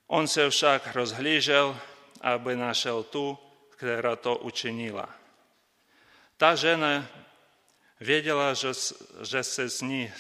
On 0.08 0.28
se 0.28 0.50
však 0.50 0.96
rozhlížel, 0.96 1.78
aby 2.22 2.56
našel 2.56 3.04
tu, 3.04 3.38
která 3.70 4.16
to 4.16 4.36
učinila. 4.36 5.10
Ta 6.38 6.56
žena 6.56 7.08
věděla, 8.00 8.54
že, 8.54 8.70
že 9.22 9.44
se 9.44 9.70
s 9.70 9.82
ní, 9.82 10.12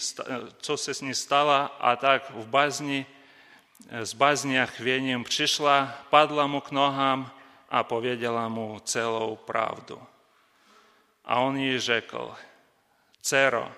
co 0.58 0.78
se 0.78 0.93
s 0.93 1.02
ní 1.02 1.13
stalo 1.15 1.69
a 1.80 1.95
tak 1.95 2.30
v 2.30 2.48
bazni, 2.48 3.06
z 4.02 4.13
bazni 4.13 4.62
a 4.62 4.65
chvěním 4.65 5.24
přišla, 5.24 6.06
padla 6.10 6.48
mu 6.48 6.62
k 6.62 6.71
nohám 6.71 7.35
a 7.69 7.84
powiedziała 7.84 8.49
mu 8.49 8.80
celą 8.80 9.38
prawdę. 9.38 9.95
A 11.23 11.41
on 11.41 11.58
jej 11.58 11.80
rzekł, 11.80 12.17
Cero, 13.21 13.71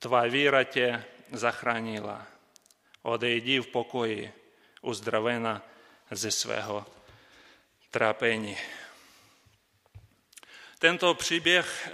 twa 0.00 0.28
wiara 0.28 0.64
cię 0.64 1.02
zachránila. 1.32 2.26
Odejdi 3.02 3.60
w 3.60 3.70
pokoji, 3.70 4.30
uzdrowiona 4.82 5.60
ze 6.10 6.30
swego 6.30 6.84
trápení. 7.90 8.56
Tento 10.78 11.14
příběh 11.14 11.88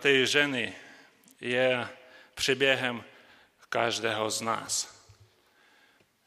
té 0.00 0.26
ženy 0.26 0.74
je 1.40 1.88
příběhem 2.34 3.04
každého 3.68 4.30
z 4.30 4.40
nás. 4.40 5.02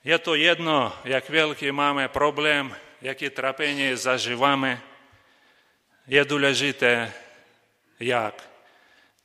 Je 0.03 0.19
to 0.19 0.35
jedno, 0.35 0.93
jak 1.03 1.29
velký 1.29 1.71
máme 1.71 2.07
problém, 2.07 2.75
jakie 3.01 3.29
trápenie 3.31 3.97
zažívame, 3.97 4.81
je 6.07 6.25
důležité, 6.25 7.13
jak 7.99 8.49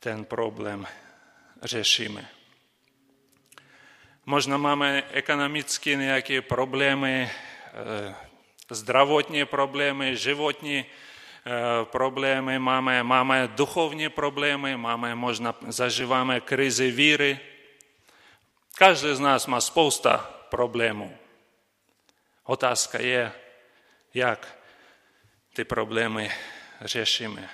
ten 0.01 0.25
problém 0.25 0.87
řešíme. 1.63 2.29
Možná 4.27 4.57
máme 4.57 5.03
ekonomické 5.13 5.95
nějaké 5.95 6.43
problémy, 6.43 7.31
eh, 7.31 8.15
zdravotní 8.71 9.45
problémy, 9.45 10.17
životní 10.17 10.85
eh, 10.85 11.85
problémy, 11.85 12.59
máme, 12.59 13.03
máme 13.03 13.49
duchovní 13.49 14.09
problémy, 14.09 14.77
máme, 14.77 15.15
možná 15.15 15.55
zažíváme 15.69 16.41
krizi 16.41 16.91
víry. 16.91 17.41
Každý 18.75 19.15
z 19.15 19.21
nás 19.21 19.47
má 19.47 19.61
spousta 19.61 20.19
problémů. 20.49 21.17
Otázka 22.45 23.01
je, 23.01 23.33
jak 24.15 24.59
ty 25.55 25.65
problémy 25.65 26.33
řešíme. 26.81 27.51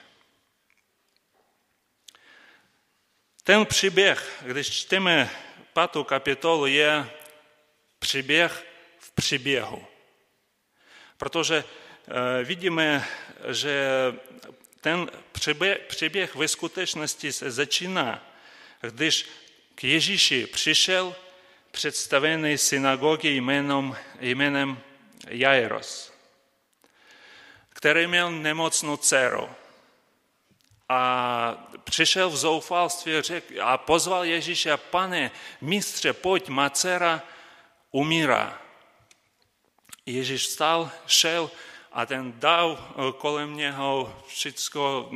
Ten 3.44 3.66
příběh, 3.66 4.42
když 4.46 4.70
čteme 4.70 5.30
pátou 5.72 6.04
kapitolu, 6.04 6.66
je 6.66 7.10
příběh 7.98 8.66
v 8.98 9.12
příběhu. 9.12 9.86
Protože 11.16 11.64
eh, 11.64 12.44
vidíme, 12.44 13.08
že 13.50 13.86
ten 14.80 15.10
příběh, 15.32 15.78
příběh 15.78 16.34
ve 16.34 16.48
skutečnosti 16.48 17.32
se 17.32 17.50
začíná, 17.50 18.32
když 18.80 19.28
k 19.74 19.84
Ježíši 19.84 20.46
přišel 20.46 21.16
představený 21.70 22.58
synagogy 22.58 23.28
jménem, 23.28 23.96
jménem 24.20 24.80
Jairos, 25.28 26.09
který 27.80 28.06
měl 28.06 28.30
nemocnou 28.30 28.96
dceru. 28.96 29.48
A 30.88 31.68
přišel 31.84 32.30
v 32.30 32.36
zoufalství 32.36 33.12
a 33.60 33.78
pozval 33.78 34.24
Ježíše, 34.24 34.76
pane, 34.76 35.30
mistře, 35.60 36.12
pojď, 36.12 36.48
má 36.48 36.70
dcera 36.70 37.22
umírá. 37.90 38.60
Ježíš 40.06 40.42
vstal, 40.42 40.90
šel 41.06 41.50
a 41.92 42.06
ten 42.06 42.32
dal 42.36 42.76
eh, 42.78 43.12
kolem 43.18 43.56
něho 43.56 44.22
všechno 44.26 45.10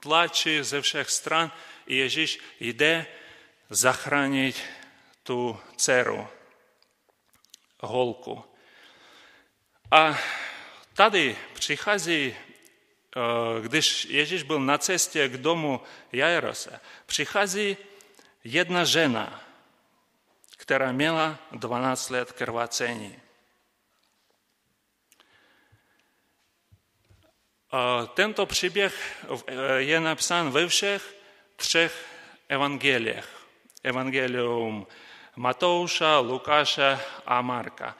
tlačí 0.00 0.62
ze 0.62 0.82
všech 0.82 1.10
stran. 1.10 1.52
Ježíš 1.86 2.38
jde 2.60 3.06
zachránit 3.70 4.62
tu 5.22 5.60
dceru, 5.76 6.28
holku. 7.80 8.44
A 9.90 10.18
tady 10.94 11.36
přichází, 11.54 12.34
eh, 12.36 13.60
když 13.60 14.04
Ježíš 14.04 14.42
byl 14.42 14.60
na 14.60 14.78
cestě 14.78 15.28
k 15.28 15.36
domu 15.36 15.80
Jairose, 16.12 16.80
přichází 17.06 17.76
jedna 18.44 18.84
žena, 18.84 19.40
která 20.56 20.92
měla 20.92 21.38
12 21.52 22.10
let 22.10 22.32
krvácení. 22.32 23.24
Tento 28.14 28.46
příběh 28.46 29.24
eh, 29.46 29.54
je 29.76 30.00
napsán 30.00 30.50
ve 30.50 30.68
všech 30.68 31.16
třech 31.56 32.06
evangeliích. 32.48 33.28
Evangelium 33.82 34.86
Matouša, 35.36 36.18
Lukáše 36.18 36.98
a 37.26 37.42
Marka. 37.42 37.96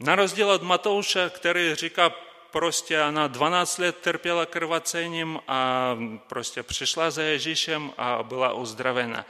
Na 0.00 0.14
rozdíl 0.14 0.50
od 0.50 0.62
Matouše, 0.62 1.30
který 1.30 1.74
říká, 1.74 2.10
prostě 2.50 3.02
ona 3.02 3.26
12 3.26 3.78
let 3.78 3.96
trpěla 3.96 4.46
krvacením 4.46 5.40
a 5.48 5.92
prostě 6.26 6.62
přišla 6.62 7.10
za 7.10 7.22
Ježíšem 7.22 7.92
a 7.98 8.22
byla 8.22 8.52
uzdravena. 8.52 9.26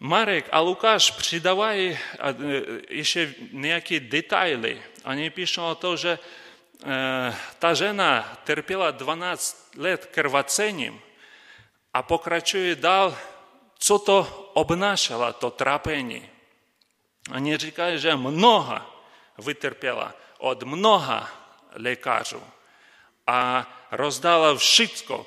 Marek 0.00 0.48
a 0.52 0.60
Lukáš 0.60 1.10
přidávají 1.10 1.90
e, 1.90 1.98
ještě 2.88 3.34
nějaké 3.52 4.00
detaily. 4.00 4.82
Oni 5.04 5.30
píšou 5.30 5.62
o 5.62 5.74
to, 5.74 5.96
že 5.96 6.18
e, 6.18 6.18
ta 7.58 7.74
žena 7.74 8.38
trpěla 8.44 8.90
12 8.90 9.72
let 9.76 10.06
krvacením 10.06 11.00
a 11.94 12.02
pokračuje 12.02 12.76
dál, 12.76 13.18
co 13.78 13.98
to 13.98 14.50
obnášelo, 14.54 15.32
to 15.32 15.50
trápení. 15.50 16.28
Oni 17.34 17.56
říkají, 17.56 17.98
že 17.98 18.16
mnoha 18.16 18.99
vytrpěla 19.40 20.14
od 20.38 20.62
mnoha 20.62 21.30
lékařů 21.76 22.42
a 23.26 23.66
rozdala 23.90 24.56
všechno. 24.56 25.26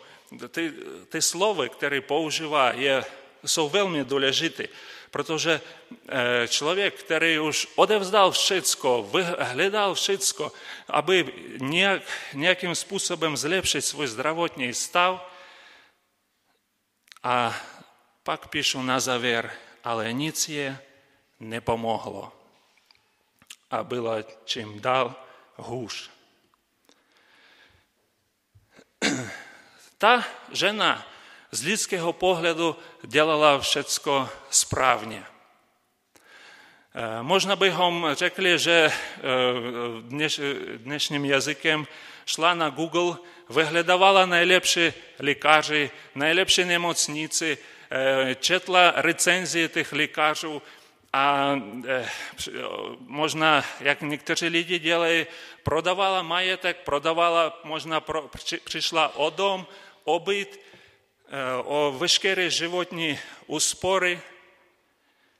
Ty, 0.49 0.73
ty 1.09 1.21
slovy, 1.21 1.69
které 1.69 2.01
používá, 2.01 2.71
je, 2.71 3.05
jsou 3.45 3.69
velmi 3.69 4.05
důležité, 4.05 4.67
protože 5.11 5.61
eh, 6.09 6.47
člověk, 6.47 6.93
který 6.93 7.39
už 7.39 7.67
odevzdal 7.75 8.31
všechno, 8.31 9.09
hledal 9.39 9.95
všechno, 9.95 10.51
aby 10.87 11.33
nějak, 11.57 12.01
nějakým 12.33 12.75
způsobem 12.75 13.37
zlepšit 13.37 13.81
svůj 13.81 14.07
zdravotní 14.07 14.73
stav, 14.73 15.29
a 17.23 17.55
pak 18.23 18.47
píšu 18.47 18.81
na 18.81 18.99
závěr, 18.99 19.51
ale 19.83 20.13
nic 20.13 20.49
je 20.49 20.79
nepomohlo 21.39 22.42
a 23.73 23.83
bylo 23.83 24.15
čím 24.45 24.81
dál 24.81 25.15
hůř. 25.55 26.09
Ta 29.97 30.25
žena 30.51 31.07
z 31.51 31.63
lidského 31.63 32.13
pohledu 32.13 32.75
dělala 33.03 33.59
všecko 33.59 34.29
správně. 34.49 35.25
Možná 37.21 37.55
bychom 37.55 38.07
řekli, 38.13 38.59
že 38.59 38.91
dneš, 40.01 40.41
dnešním 40.77 41.25
jazykem 41.25 41.87
šla 42.25 42.53
na 42.53 42.69
Google, 42.69 43.17
vyhledávala 43.49 44.25
nejlepší 44.25 44.93
lékaři, 45.19 45.91
nejlepší 46.15 46.65
nemocnici, 46.65 47.57
četla 48.39 48.93
recenzie 48.95 49.67
těch 49.67 49.93
lékařů 49.93 50.61
a 51.13 51.55
e, 51.87 52.09
možná, 52.99 53.65
jak 53.79 54.01
někteří 54.01 54.47
lidi 54.47 54.79
dělají, 54.79 55.25
prodavala 55.63 56.21
majetek, 56.21 56.77
prodavala, 56.77 57.59
možná 57.63 58.01
pro, 58.01 58.27
při, 58.27 58.57
přišla 58.57 59.15
o 59.15 59.29
dom, 59.29 59.67
o 60.03 60.19
byt, 60.19 60.59
e, 61.27 61.63
o 61.63 61.91
veškeré 61.97 62.49
životní 62.49 63.19
úspory. 63.47 64.21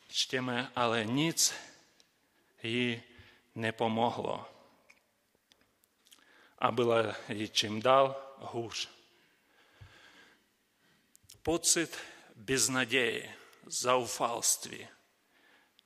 Čteme, 0.08 0.72
ale 0.76 1.06
nic 1.06 1.54
jí 2.64 3.02
nepomohlo. 3.56 4.46
A 6.60 6.72
bylo 6.72 6.96
jí 7.30 7.50
čím 7.50 7.82
dál 7.82 8.16
hůř. 8.40 8.90
Pocit 11.44 11.98
beznaděje, 12.36 13.36
zaufalství, 13.66 14.88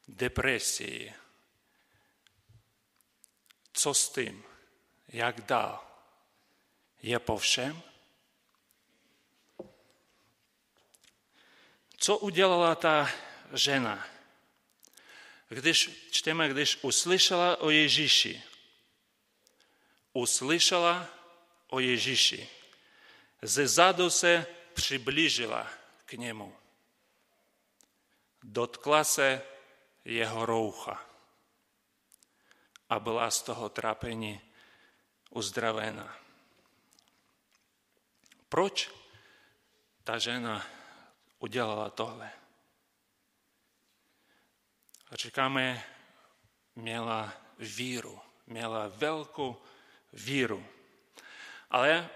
depresii. 0.07 1.13
Co 3.73 3.93
s 3.93 4.09
tím? 4.09 4.43
Jak 5.07 5.41
dál? 5.41 5.87
Je 7.01 7.19
po 7.19 7.37
všem? 7.37 7.81
Co 11.97 12.17
udělala 12.17 12.75
ta 12.75 13.09
žena? 13.53 14.07
Když 15.49 16.07
čteme, 16.11 16.49
když 16.49 16.77
uslyšela 16.81 17.57
o 17.57 17.69
Ježíši, 17.69 18.43
uslyšela 20.13 21.07
o 21.67 21.79
Ježíši, 21.79 22.49
ze 23.41 23.67
zadu 23.67 24.09
se 24.09 24.45
přiblížila 24.73 25.71
k 26.05 26.13
němu. 26.13 26.57
Dotkla 28.43 29.03
se 29.03 29.41
jeho 30.07 30.45
roucha 30.45 31.05
a 32.89 32.99
byla 32.99 33.31
z 33.31 33.41
toho 33.41 33.69
trápení 33.69 34.41
uzdravena. 35.29 36.17
Proč 38.49 38.91
ta 40.03 40.17
žena 40.17 40.67
udělala 41.39 41.89
tohle? 41.89 42.31
Říkáme, 45.11 45.83
měla 46.75 47.33
víru, 47.59 48.19
měla 48.47 48.87
velkou 48.87 49.61
víru. 50.13 50.67
Ale 51.69 52.09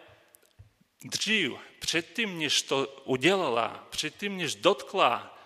dřív, 1.03 1.51
předtím, 1.79 2.39
než 2.39 2.61
to 2.61 2.87
udělala, 2.87 3.87
předtím, 3.89 4.37
než 4.37 4.55
dotkla 4.55 5.37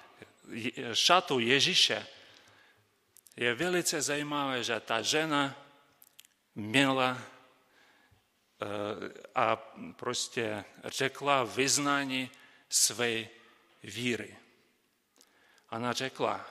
šatu 0.94 1.40
Ježíše, 1.40 2.08
je 3.36 3.56
velice 3.56 4.02
zajímavé, 4.02 4.64
že 4.64 4.80
ta 4.80 5.02
žena 5.02 5.56
měla 6.56 7.18
eh, 7.18 8.66
a 9.36 9.56
prostě 9.96 10.66
řekla 10.84 11.44
vyznání 11.44 12.32
své 12.70 13.28
víry. 13.84 14.38
Ona 15.72 15.94
řekla, 15.94 16.46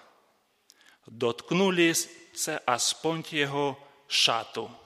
dotknuli 1.08 1.94
se 2.34 2.58
aspoň 2.66 3.22
jeho 3.32 3.88
šatu. 4.08 4.76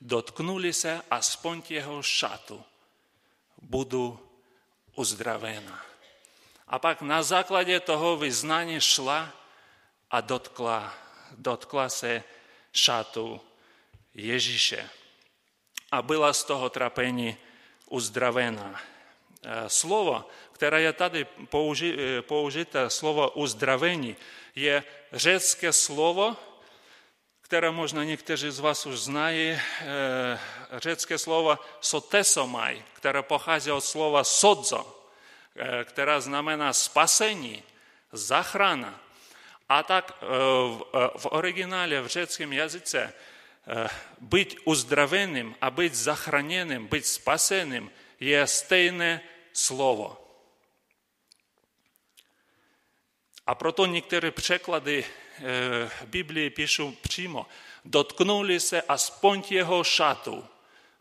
Dotknuli 0.00 0.72
se 0.72 1.02
aspoň 1.10 1.62
jeho 1.68 2.02
šatu. 2.02 2.64
Budu 3.62 4.30
uzdravena. 4.96 5.84
A 6.66 6.78
pak 6.78 7.02
na 7.02 7.22
základě 7.22 7.80
toho 7.80 8.16
vyznání 8.16 8.80
šla 8.80 9.39
a 10.10 10.20
dotkla, 10.20 10.94
dotkla 11.30 11.88
se 11.88 12.22
šatu 12.72 13.40
Ježíše. 14.14 14.90
A 15.92 16.02
byla 16.02 16.32
z 16.32 16.44
toho 16.44 16.70
trapení 16.70 17.36
uzdravena. 17.86 18.80
Slovo, 19.66 20.28
které 20.52 20.82
je 20.82 20.92
tady 20.92 21.26
použité, 22.22 22.90
slovo 22.90 23.30
uzdravení, 23.30 24.16
je 24.54 24.84
řecké 25.12 25.72
slovo, 25.72 26.36
které 27.40 27.70
možná 27.70 28.04
někteří 28.04 28.50
z 28.50 28.58
vás 28.58 28.86
už 28.86 28.98
znají, 28.98 29.60
řecké 30.72 31.18
slovo 31.18 31.58
sotesomaj, 31.80 32.82
které 32.92 33.22
pochází 33.22 33.70
od 33.70 33.80
slova 33.80 34.24
sodzo, 34.24 35.04
která 35.84 36.20
znamená 36.20 36.72
spasení, 36.72 37.62
zachrana. 38.12 39.00
A 39.70 39.82
tak 39.82 40.18
v 41.16 41.26
originále 41.30 42.00
v 42.00 42.06
řeckém 42.06 42.52
jazyce 42.52 43.12
být 44.20 44.58
uzdraveným 44.64 45.54
a 45.60 45.70
být 45.70 45.94
zachráněným, 45.94 46.86
být 46.86 47.06
spaseným 47.06 47.90
je 48.20 48.46
stejné 48.46 49.20
slovo. 49.52 50.18
A 53.46 53.54
proto 53.54 53.86
některé 53.86 54.30
překlady 54.30 55.04
Biblii 56.04 56.50
píšu 56.50 56.96
přímo. 57.02 57.46
Dotknuli 57.84 58.60
se 58.60 58.82
aspoň 58.82 59.42
jeho 59.50 59.84
šatu, 59.84 60.46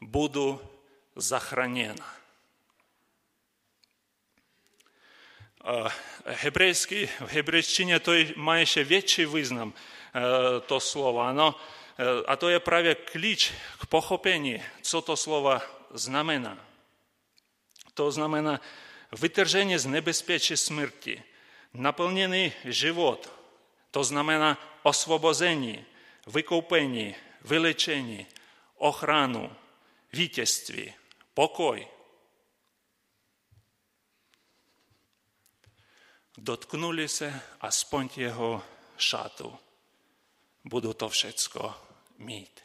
budu 0.01 0.61
zachráněna. 1.15 2.18
Hebrejský, 6.25 7.07
v 7.07 7.31
hebrejštině 7.31 7.99
to 7.99 8.11
má 8.35 8.55
ještě 8.55 8.83
větší 8.83 9.25
význam, 9.25 9.73
to 10.65 10.79
slovo. 10.79 11.19
Ano, 11.19 11.55
a 12.27 12.35
to 12.35 12.49
je 12.49 12.59
právě 12.59 12.95
klíč 12.95 13.53
k 13.79 13.85
pochopení, 13.85 14.63
co 14.81 15.01
to 15.01 15.17
slovo 15.17 15.61
znamená. 15.93 16.65
To 17.93 18.11
znamená 18.11 18.61
vytržení 19.19 19.77
z 19.77 19.85
nebezpečí 19.85 20.57
smrti, 20.57 21.23
naplněný 21.73 22.53
život, 22.65 23.31
to 23.91 24.03
znamená 24.03 24.79
osvobození, 24.83 25.85
vykoupení, 26.27 27.15
vylečení, 27.41 28.27
ochranu, 28.77 29.55
vítězství, 30.13 30.93
pokoj. 31.33 31.87
Dotknuli 36.41 37.07
se 37.07 37.41
aspoň 37.61 38.09
jeho 38.15 38.63
šatu. 38.97 39.59
Budu 40.63 40.93
to 40.93 41.09
všecko 41.09 41.87
mít. 42.17 42.63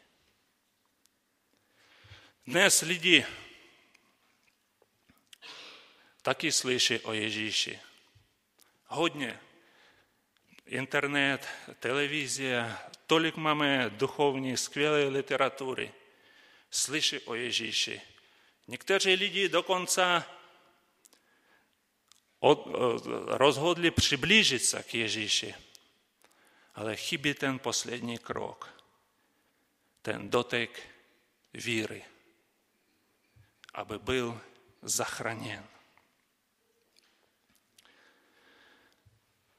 Dnes 2.47 2.81
lidi 2.81 3.25
taky 6.21 6.51
slyší 6.51 6.99
o 6.99 7.13
Ježíši. 7.13 7.79
Hodně. 8.85 9.39
Internet, 10.65 11.47
televize, 11.79 12.77
tolik 13.07 13.35
máme 13.35 13.89
duchovní, 13.89 14.57
skvělé 14.57 15.03
literatury. 15.03 15.93
Slyší 16.71 17.19
o 17.19 17.35
Ježíši. 17.35 18.01
Někteří 18.67 19.13
lidi 19.13 19.49
dokonce 19.49 20.23
rozhodli 23.25 23.91
přiblížit 23.91 24.63
se 24.65 24.83
k 24.83 24.93
Ježíši. 24.93 25.55
Ale 26.75 26.95
chybí 26.95 27.33
ten 27.33 27.59
poslední 27.59 28.17
krok 28.17 28.75
ten 30.05 30.29
dotek 30.29 30.89
víry, 31.53 32.05
aby 33.73 33.99
byl 33.99 34.41
zachráněn. 34.81 35.65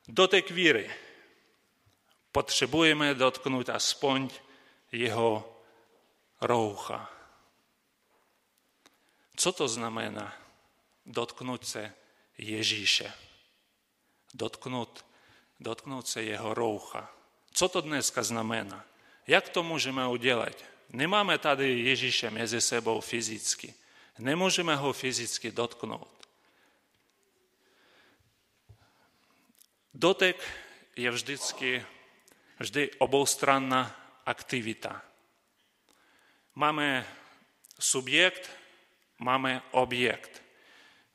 Dotek 0.09 0.51
víry. 0.51 0.95
Potřebujeme 2.33 3.15
dotknout 3.15 3.69
aspoň 3.69 4.31
jeho 4.93 5.63
roucha. 6.41 7.11
Co 9.37 9.53
to 9.53 9.69
znamená 9.69 10.37
dotknout 11.07 11.67
se 11.67 11.95
Ježíše? 12.39 13.13
Dotknout, 14.35 15.05
dotknout 15.61 16.09
se 16.09 16.23
jeho 16.23 16.55
roucha. 16.55 17.13
Co 17.53 17.69
to 17.69 17.81
dneska 17.81 18.23
znamená? 18.23 18.85
Jak 19.27 19.49
to 19.49 19.63
můžeme 19.63 20.07
udělat? 20.07 20.65
Nemáme 20.89 21.39
tady 21.39 21.81
Ježíše 21.81 22.31
mezi 22.31 22.61
sebou 22.61 23.01
fyzicky. 23.01 23.75
Nemůžeme 24.19 24.77
ho 24.77 24.93
fyzicky 24.93 25.53
dotknout. 25.53 26.29
Dotek 29.95 30.37
je 30.97 31.11
vždycky 31.11 31.87
vždy 32.59 32.91
oboustranná 32.99 34.11
aktivita. 34.27 35.03
Máme 36.55 37.07
subjekt, 37.79 38.51
máme 39.19 39.63
objekt. 39.71 40.46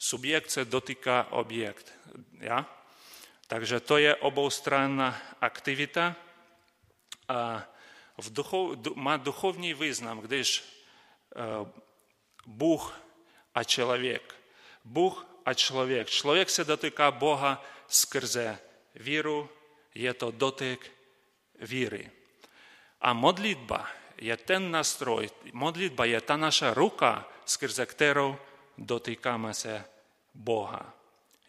subjekt 0.02 0.50
se 0.50 0.66
dotýká 0.66 1.30
objekt. 1.30 1.94
Ja? 2.42 2.66
Takže 3.46 3.80
to 3.80 4.02
je 4.02 4.16
oboustranná 4.16 5.14
aktivita. 5.38 6.18
A 7.30 7.62
v 8.18 8.28
duchov, 8.34 8.82
má 8.98 9.18
духовний 9.22 9.78
визнам, 9.78 10.26
když 10.26 10.66
Бог 12.46 12.94
а 13.54 13.64
чоловік. 13.64 14.36
Бог 14.84 15.26
а 15.46 15.54
чоловік. 15.54 16.10
Чоловік 16.10 16.50
се 16.50 16.66
дотика 16.66 17.12
Бога 17.12 17.62
скрзе 17.88 18.58
віру, 18.96 19.50
є 19.94 20.14
то 20.14 20.32
дотик 20.32 20.92
віри. 21.62 22.10
А 23.00 23.14
молитва 23.14 23.90
є 24.20 24.36
ten 24.36 24.60
настрой, 24.60 25.30
молитва 25.54 26.06
є 26.06 26.20
та 26.20 26.38
наша 26.38 26.74
рука, 26.74 27.26
скрзе 27.46 27.86
kterou 27.86 28.38
dotýkáme 28.78 29.54
se 29.54 29.86
Boha. 30.34 30.94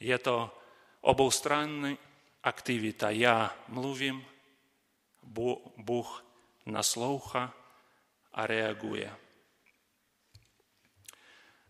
Je 0.01 0.18
to 0.18 0.59
oboustranná 1.01 1.97
aktivita. 2.43 3.11
Já 3.11 3.55
mluvím, 3.68 4.27
Bůh 5.77 6.25
nasloucha 6.66 7.55
a 8.33 8.47
reaguje. 8.47 9.16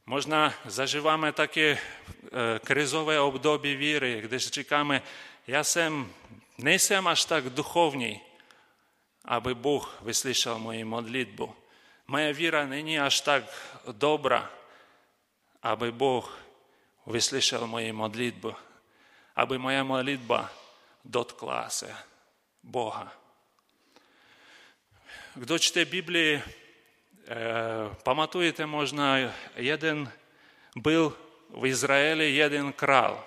Možná 0.07 0.55
zažíváme 0.65 1.33
také 1.33 1.79
krizové 2.65 3.21
období 3.21 3.77
víry, 3.77 4.21
když 4.21 4.47
říkáme, 4.47 5.03
já 5.47 5.65
jsem, 5.65 6.13
nejsem 6.59 7.07
až 7.07 7.25
tak 7.25 7.51
duchovní, 7.51 8.21
aby 9.25 9.55
Bůh 9.55 10.03
vyslyšel 10.03 10.59
moji 10.59 10.85
modlitbu. 10.85 11.57
Moje 12.07 12.33
víra 12.33 12.67
není 12.67 13.01
až 13.01 13.21
tak 13.21 13.45
dobrá, 13.93 14.51
aby 15.63 15.93
Bůh 15.93 16.39
vyslyšel 17.07 17.67
moji 17.67 17.93
modlitbu, 17.93 18.55
aby 19.37 19.59
moja 19.59 19.85
modlitba 19.85 20.51
dotkla 21.05 21.71
se 21.71 21.97
Boha. 22.63 23.13
Kdo 25.35 25.59
čte 25.59 25.85
Biblii, 25.85 26.43
pamatujete 28.03 28.67
možná, 28.67 29.17
jeden 29.57 30.13
byl 30.77 31.19
v 31.51 31.67
Izraeli 31.67 32.35
jeden 32.37 32.73
král, 32.73 33.25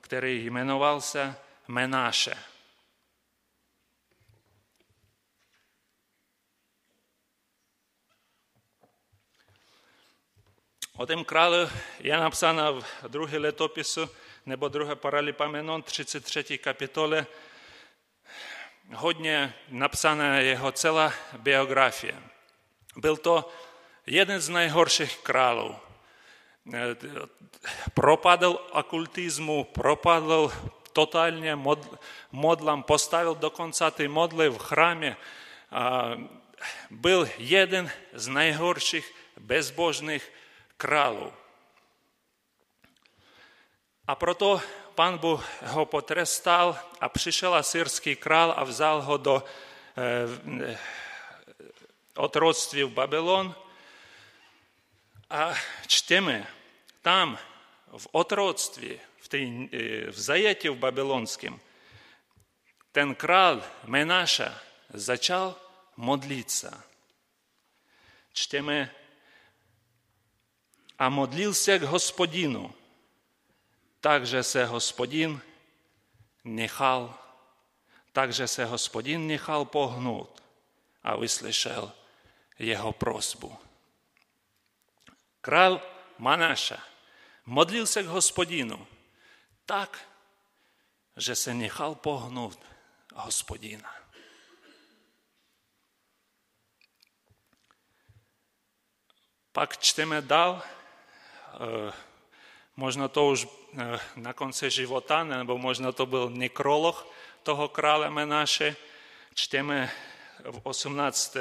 který 0.00 0.50
jmenoval 0.50 1.00
Отим 10.98 11.24
крали, 11.24 11.68
я 12.00 12.20
написана 12.20 12.70
в 12.70 13.08
другий 13.10 13.38
летопису, 13.38 14.08
небо 14.46 14.68
друге 14.68 14.94
параліпаменон, 14.94 15.82
33 15.82 16.56
капітоле. 16.56 17.26
Годні 18.92 19.48
написана 19.70 20.40
його 20.40 20.70
ціла 20.70 21.12
біографія. 21.42 22.14
Був 22.94 23.22
то 23.22 23.52
один 24.08 24.40
з 24.40 24.48
найгорших 24.48 25.22
кралів. 25.22 25.74
Пропадал 27.94 28.60
оккультизму, 28.72 29.64
пропадал 29.64 30.52
тотальне 30.92 31.56
модлам, 32.32 32.82
поставил 32.82 33.36
до 33.36 33.50
конца 33.50 33.90
ты 33.90 34.08
модлы 34.08 34.48
в 34.48 34.58
храме. 34.58 35.16
Был 36.90 37.28
один 37.38 37.90
из 38.14 38.28
наигорших 38.28 39.04
безбожных 39.36 40.22
кралу. 40.76 41.32
А 44.06 44.14
прото 44.14 44.60
пан 44.96 45.18
Бог 45.18 45.44
го 45.72 45.86
потрестал, 45.86 46.76
а 47.00 47.08
прийшов 47.08 47.54
асирський 47.54 48.14
крал, 48.14 48.54
а 48.56 48.64
взяв 48.64 49.02
го 49.02 49.18
до 49.18 49.42
е, 49.98 50.28
от 52.14 52.36
родствів 52.36 52.94
Бабилон. 52.94 53.54
А 55.28 55.54
чтеми 55.86 56.46
там, 57.02 57.38
в 57.92 58.06
отродстві, 58.12 59.00
в, 59.20 59.28
тій, 59.28 59.68
е, 59.72 60.10
в 60.10 60.18
заєтів 60.18 60.78
Бабилонським, 60.78 61.60
ten 62.96 63.12
kral 63.12 63.60
Menaša 63.84 64.56
začal 64.88 65.52
modlitsa. 66.00 66.72
Čteme 68.32 68.88
a 70.98 71.08
modlil 71.08 71.54
se 71.54 71.78
k 71.78 71.82
hospodinu, 71.82 72.74
takže 74.00 74.42
se 74.42 74.64
hospodin 74.64 75.40
nechal, 76.44 77.18
takže 78.12 78.48
se 78.48 78.64
hospodin 78.64 79.26
nechal 79.26 79.64
pohnout 79.64 80.42
a 81.02 81.16
vyslyšel 81.16 81.92
jeho 82.58 82.92
prosbu. 82.92 83.58
Král 85.40 85.80
Manáša 86.18 86.82
modlil 87.46 87.86
se 87.86 88.02
k 88.02 88.06
hospodinu 88.06 88.86
tak, 89.66 90.08
že 91.16 91.36
se 91.36 91.54
nechal 91.54 91.94
pohnout 91.94 92.58
hospodina. 93.14 93.94
Pak 99.52 99.78
čteme 99.78 100.22
dál, 100.22 100.62
možno 102.76 103.08
to 103.08 103.26
už 103.26 103.48
na 104.16 104.32
konci 104.32 104.70
života, 104.70 105.24
nebo 105.24 105.58
možno 105.58 105.92
to 105.92 106.06
byl 106.06 106.30
nekrolog 106.30 107.06
toho 107.42 107.68
krále 107.68 108.10
Menáše, 108.10 108.76
čteme 109.34 109.92
v 110.44 110.60
18. 110.62 111.36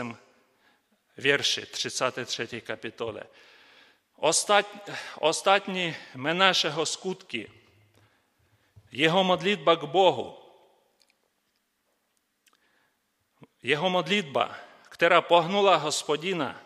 věrši 1.18 1.66
33. 1.66 2.61
kapitole. 2.61 3.24
Ostat, 4.16 4.89
ostatní 5.20 5.95
Menášeho 6.16 6.86
skutky, 6.86 7.51
jeho 8.91 9.24
modlitba 9.24 9.76
k 9.76 9.84
Bohu, 9.84 10.38
jeho 13.63 13.89
modlitba, 13.89 14.55
která 14.89 15.22
pohnula 15.22 15.76
hospodina, 15.76 16.61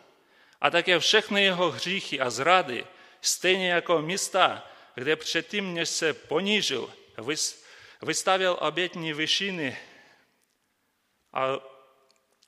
a 0.61 0.69
také 0.69 0.99
všechny 0.99 1.43
jeho 1.43 1.71
hříchy 1.71 2.19
a 2.19 2.29
zrady, 2.29 2.85
stejně 3.21 3.71
jako 3.71 4.01
místa, 4.01 4.71
kde 4.95 5.15
předtím, 5.15 5.73
než 5.73 5.89
se 5.89 6.13
ponížil, 6.13 6.93
vystavil 8.01 8.57
obětní 8.61 9.13
vyšiny 9.13 9.77
a 11.33 11.59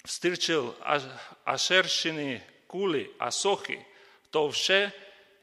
vstyrčil 0.07 0.75
ašeršiny, 1.45 2.43
kuly 2.67 3.09
a 3.19 3.31
sochy, 3.31 3.85
to 4.29 4.49
vše 4.49 4.91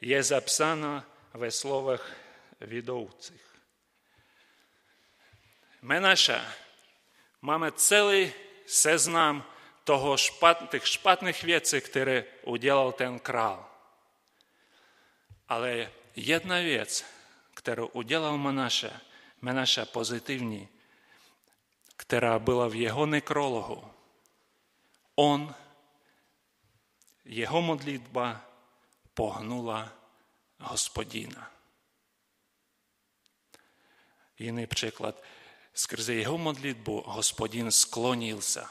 je 0.00 0.22
zapsáno 0.22 1.04
ve 1.34 1.50
slovech 1.50 2.16
vidoucích. 2.60 3.48
Menaša 5.82 6.54
máme 7.42 7.72
celý 7.72 8.32
seznam 8.66 9.44
toho 9.84 10.16
špat, 10.16 10.70
těch 10.70 10.88
špatných 10.88 11.42
věcí, 11.42 11.80
které 11.80 12.24
udělal 12.42 12.92
ten 12.92 13.18
král. 13.18 13.67
Але 15.48 15.88
єдна 16.16 16.64
віць, 16.64 17.04
яку 17.66 17.82
уділа 17.82 18.32
Манаше, 18.32 19.00
Менаше 19.40 19.84
позитивні, 19.84 20.68
яка 22.12 22.38
була 22.38 22.66
в 22.66 22.74
його 22.74 23.06
некрологу, 23.06 23.90
он, 25.16 25.54
його 27.24 27.60
молитва 27.60 28.40
погнула 29.14 29.90
Господіна. 30.58 31.50
Іний 34.38 34.66
приклад, 34.66 35.24
скрізь 35.72 36.08
його 36.08 36.38
молитву 36.38 37.04
Господин 37.06 37.70
склонився, 37.70 38.68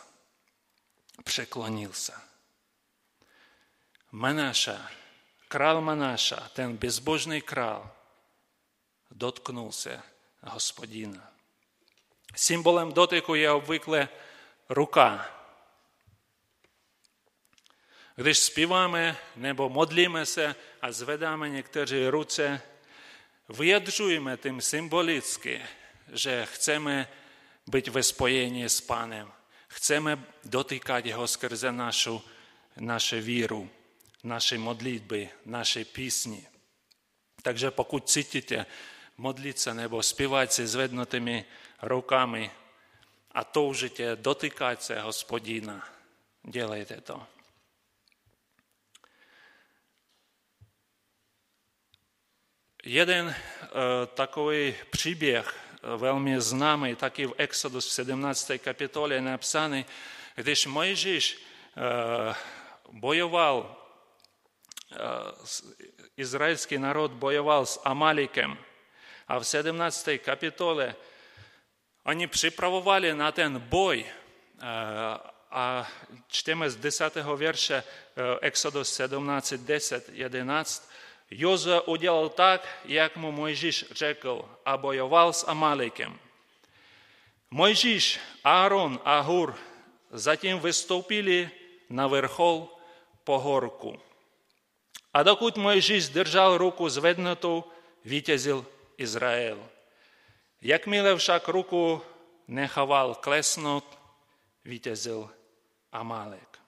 преклонився. 1.24 2.20
Менаша– 4.12 4.90
крал 5.48 5.82
Манаша, 5.82 6.50
ten 6.54 6.78
безбожний 6.78 7.42
крал, 7.42 7.86
доткнувся 9.12 10.04
Господина. 10.42 11.30
Символом 12.36 12.92
дотику 12.92 13.36
є 13.36 13.50
обвикле 13.50 14.10
рука. 14.70 15.34
Modlíme 19.58 20.26
a 20.82 20.92
zvedáme 20.92 21.50
některé 21.50 22.12
ruce, 22.12 22.62
vyjadřujeme 23.50 24.38
tím 24.38 24.62
symbolicky, 24.62 25.62
že 26.14 26.46
chceme 26.46 27.08
být 27.68 27.88
ve 27.88 28.04
spojení 28.04 28.66
s 28.66 28.82
Panem. 28.82 29.32
Chceme 29.68 30.24
dotýkať 30.44 31.06
Jeho 31.06 31.28
skrze 31.28 31.72
našu, 31.72 32.24
naše 32.80 33.22
víru, 33.22 33.70
naše 34.24 34.58
modlitby, 34.58 35.30
naše 35.46 35.86
písni. 35.86 36.48
Takže 37.42 37.72
pokud 37.72 38.10
cítíte 38.10 38.66
modlit 39.18 39.60
se 39.60 39.74
nebo 39.74 40.04
zpívat 40.04 40.54
si 40.54 40.68
zvednutými 40.68 41.46
rukami 41.82 42.52
a 43.32 43.44
toužíte 43.44 44.16
dotýkat 44.16 44.84
se 44.84 45.02
hospodina, 45.02 45.90
dělejte 46.44 47.02
to. 47.02 47.28
Jeden 52.84 53.28
uh, 53.28 53.34
takový 54.14 54.76
příběh 54.90 55.68
velmi 55.98 56.42
známý, 56.42 56.96
taky 56.96 57.26
v 57.26 57.34
Exodus 57.38 57.88
v 57.88 57.92
17. 57.92 58.52
kapitole 58.58 59.16
je 59.16 59.22
napsaný, 59.22 59.86
když 60.36 60.66
Mojžíš 60.66 61.38
bojoval, 62.92 63.77
Ізраїльський 66.18 66.78
народ 66.78 67.12
воював 67.20 67.68
з 67.68 67.80
Амаліком, 67.84 68.58
а 69.28 69.38
в 69.38 69.46
17 69.46 70.22
капітоле 70.22 70.96
вони 72.06 72.28
приправували 72.28 73.14
на 73.14 73.32
ten 73.32 73.60
бой. 73.70 74.06
A 75.52 75.88
čteme 76.28 76.70
z 76.70 76.76
10. 76.76 77.16
verša 77.24 77.84
Exodus 78.42 78.92
17, 78.92 79.64
10, 79.64 80.10
11. 80.12 80.84
Jozue 81.32 81.82
udělal 81.82 82.30
tak, 82.30 82.68
jak 82.86 83.16
mu 83.18 83.32
Mojžíš 83.32 83.86
řekl, 83.92 84.50
a 84.66 84.78
bojoval 84.78 85.34
s 85.34 85.48
Amalikem. 85.48 86.20
Mojžíš, 87.52 88.20
Aaron 88.44 89.00
a 89.04 89.20
Hur 89.20 89.56
zatím 90.12 90.60
vystoupili 90.60 91.50
na 91.90 92.08
vrchol 92.08 92.68
pohorku. 93.24 94.07
А 95.18 95.24
докуд 95.24 95.58
Моїжість 95.58 96.14
держав 96.14 96.58
руку 96.58 96.90
зведнуту 96.90 97.64
вітязів 98.06 98.66
Ізраїл. 98.98 99.58
Як 99.58 99.64
Якміле 100.62 101.14
вшак 101.14 101.48
руку 101.48 102.02
не 102.48 102.68
хавал 102.68 103.22
клеснут, 103.22 103.84
вітязів 104.66 105.30
Амалек. 105.92 106.60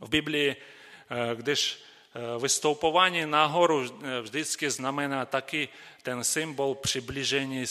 В 0.00 0.08
Біблії, 0.08 0.62
е, 1.10 1.36
коли 1.36 1.54
ж 1.54 1.78
е, 2.16 2.20
виступування 2.20 3.26
на 3.26 3.46
гору 3.46 3.88
е, 4.04 4.20
вжди 4.20 4.44
знамена 4.70 5.24
такий 5.24 5.68
ten 6.04 6.24
символ 6.24 6.82
приближення 6.82 7.66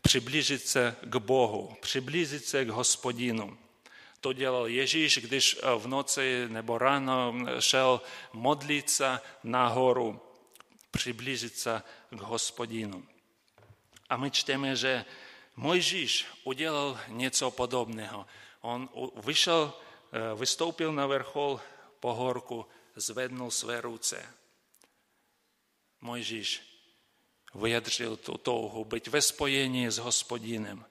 приближиться 0.00 0.94
к 1.12 1.18
Богу, 1.18 1.76
приблизиться 1.80 2.64
к 2.64 2.72
Господину. 2.72 3.56
To 4.20 4.32
dělal 4.32 4.66
Ježíš, 4.66 5.18
když 5.18 5.56
v 5.78 5.86
noci 5.86 6.44
nebo 6.48 6.78
ráno 6.78 7.34
šel 7.60 8.00
modlit 8.32 8.90
se 8.90 9.20
nahoru, 9.42 10.20
přiblížit 10.90 11.58
se 11.58 11.82
k 12.10 12.20
hospodinu. 12.20 13.06
A 14.08 14.16
my 14.16 14.30
čteme, 14.30 14.76
že 14.76 15.04
Mojžíš 15.56 16.26
udělal 16.44 17.00
něco 17.08 17.50
podobného. 17.50 18.26
On 18.60 18.88
vyšel, 19.24 19.74
vystoupil 20.38 20.92
na 20.92 21.06
vrchol 21.06 21.60
pohorku, 22.00 22.66
zvednul 22.96 23.50
své 23.50 23.80
ruce. 23.80 24.34
Mojžíš 26.00 26.62
vyjadřil 27.54 28.16
tu 28.16 28.38
touhu 28.38 28.84
být 28.84 29.06
ve 29.06 29.22
spojení 29.22 29.90
s 29.90 29.98
hospodinem. 29.98 30.84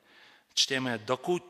Čteme, 0.54 0.98
dokud 0.98 1.44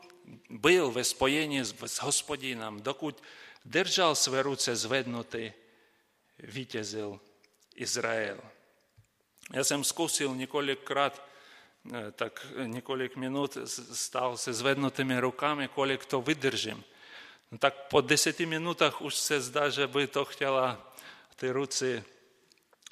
byl 0.50 0.90
ve 0.90 1.04
spojení 1.04 1.60
s 1.60 1.98
hospodinem, 2.00 2.80
dokud 2.82 3.22
držal 3.64 4.14
své 4.14 4.42
ruce 4.42 4.76
zvednuty, 4.76 5.54
vítězil 6.38 7.20
Izrael. 7.74 8.40
Já 9.52 9.64
jsem 9.64 9.84
zkusil 9.84 10.34
několikrát, 10.34 11.28
tak 12.12 12.46
několik 12.64 13.16
minut 13.16 13.56
stál 13.92 14.36
se 14.36 14.52
zvednutými 14.52 15.20
rukami, 15.20 15.68
kolik 15.68 16.04
to 16.04 16.22
vydržím. 16.22 16.84
No 17.50 17.58
tak 17.58 17.74
po 17.88 18.00
deseti 18.00 18.46
minutách 18.46 19.00
už 19.02 19.14
se 19.14 19.40
zdá, 19.40 19.70
že 19.70 19.86
by 19.86 20.06
to 20.06 20.24
chtěla 20.24 20.94
ty 21.36 21.50
ruce 21.50 22.04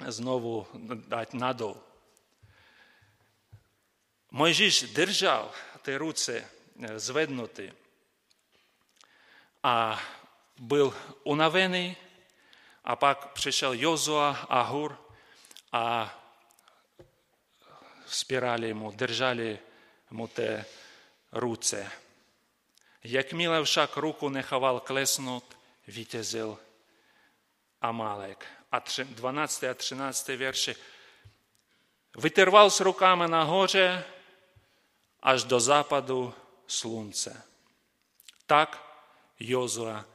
znovu 0.07 0.67
dát 1.07 1.33
nadol. 1.33 1.77
Mojžíš 4.31 4.81
držal 4.81 5.51
ty 5.81 5.97
ruce 6.77 6.99
zvednuty 6.99 7.73
a 9.63 10.01
byl 10.57 10.93
unavený 11.23 11.97
a 12.83 12.95
pak 12.95 13.31
přišel 13.31 13.73
Jozua 13.73 14.45
a 14.49 14.61
Hur 14.61 14.97
a 15.71 16.13
spirali 18.05 18.73
mu, 18.73 18.91
držali 18.91 19.59
mu 20.11 20.27
té 20.27 20.65
ruce. 21.31 21.91
Jakmile 23.03 23.63
však 23.63 23.97
ruku 23.97 24.29
nechával 24.29 24.79
klesnout, 24.79 25.57
vítězil 25.87 26.59
Amalek. 27.81 28.45
A 28.71 28.83
12. 29.03 29.63
a 29.63 29.73
13. 29.73 30.27
verše. 30.27 30.75
Vytrval 32.17 32.69
s 32.69 32.79
rukami 32.79 33.27
nahoře 33.27 34.05
až 36.67 37.07
do 37.07 37.15
západu 37.19 37.37
slunce. 37.37 37.43
Tak 38.45 38.83
Jozua 39.39 40.05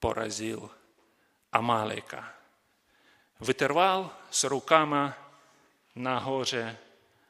porazil 0.00 0.70
Amaleka. 1.52 2.34
Vytrval 3.40 4.16
s 4.30 4.44
rukama 4.44 5.14
nahoře 5.94 6.78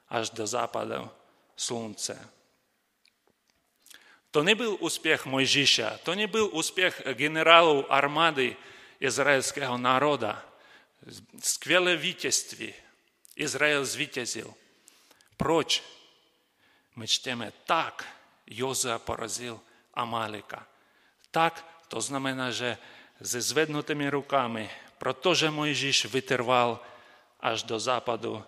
až 0.08 0.30
do 0.30 0.46
západu 0.46 1.10
slunce. 1.56 2.28
To 4.30 4.42
nebyl 4.42 4.76
úspěch 4.80 5.26
Mojžíša, 5.26 5.98
to 5.98 6.14
nebyl 6.14 6.48
úspěch 6.52 7.02
generálů 7.14 7.92
armády 7.92 8.56
izraelského 9.00 9.78
národa. 9.78 10.46
Skvělé 11.42 11.96
vítězství. 11.96 12.74
Izrael 13.36 13.84
zvítězil. 13.84 14.54
Proč? 15.36 15.82
My 16.96 17.08
čteme 17.08 17.52
tak, 17.64 18.19
Jozua 18.50 18.98
porazil 18.98 19.60
Amaleka. 19.94 20.66
Tak, 21.30 21.82
to 21.88 22.00
znamená, 22.00 22.50
že 22.50 22.78
se 23.22 23.40
zvednutými 23.40 24.10
rukami, 24.10 24.70
protože 24.98 25.50
Mojžíš 25.50 26.04
vytrval 26.04 26.80
až 27.40 27.62
do 27.62 27.80
západu 27.80 28.44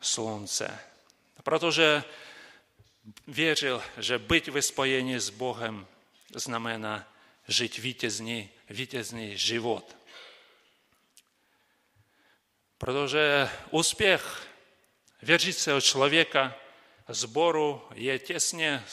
slunce. 0.00 0.78
Protože 1.42 2.04
věřil, 3.26 3.82
že 3.98 4.18
být 4.18 4.48
ve 4.48 4.62
spojení 4.62 5.18
s 5.18 5.30
Bohem 5.30 5.86
znamená 6.34 7.12
žít 7.48 7.78
vítězný, 7.78 8.50
vítězný 8.70 9.38
život. 9.38 9.96
Protože 12.78 13.50
úspěch 13.70 14.46
věřícího 15.22 15.80
člověka 15.80 16.54
zboru 17.08 17.82
je 17.94 18.18
těsně 18.18 18.84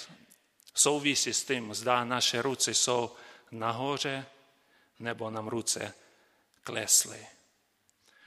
souvisí 0.73 1.33
s 1.33 1.43
tím, 1.43 1.73
zda 1.73 2.03
naše 2.03 2.41
ruce 2.41 2.73
jsou 2.73 3.15
nahoře 3.51 4.25
nebo 4.99 5.29
nám 5.29 5.47
ruce 5.47 5.93
klesly. 6.63 7.27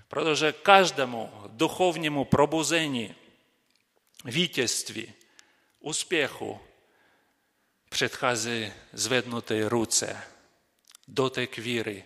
Protože 0.09 0.53
každému 0.53 1.33
duchovnímu 1.47 2.25
probuzení, 2.25 3.15
vítězství, 4.25 5.15
úspěchu 5.81 6.61
předchází 7.89 8.73
zvednuté 8.93 9.69
ruce, 9.69 10.23
dotek 11.09 11.59
víry, 11.59 12.05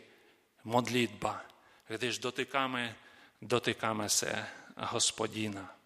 modlitba. 0.65 1.45
Když 1.89 2.19
dotykáme, 2.19 2.97
dotykáme 3.43 4.09
se 4.09 4.47
hospodina. 4.77 5.80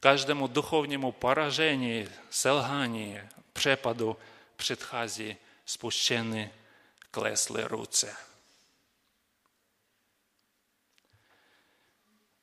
Každému 0.00 0.46
duchovnímu 0.46 1.12
poražení, 1.12 2.08
selhání, 2.30 3.18
přepadu 3.52 4.16
předchází 4.56 5.36
spuštěny 5.66 6.52
kleslé 7.10 7.68
ruce. 7.68 8.16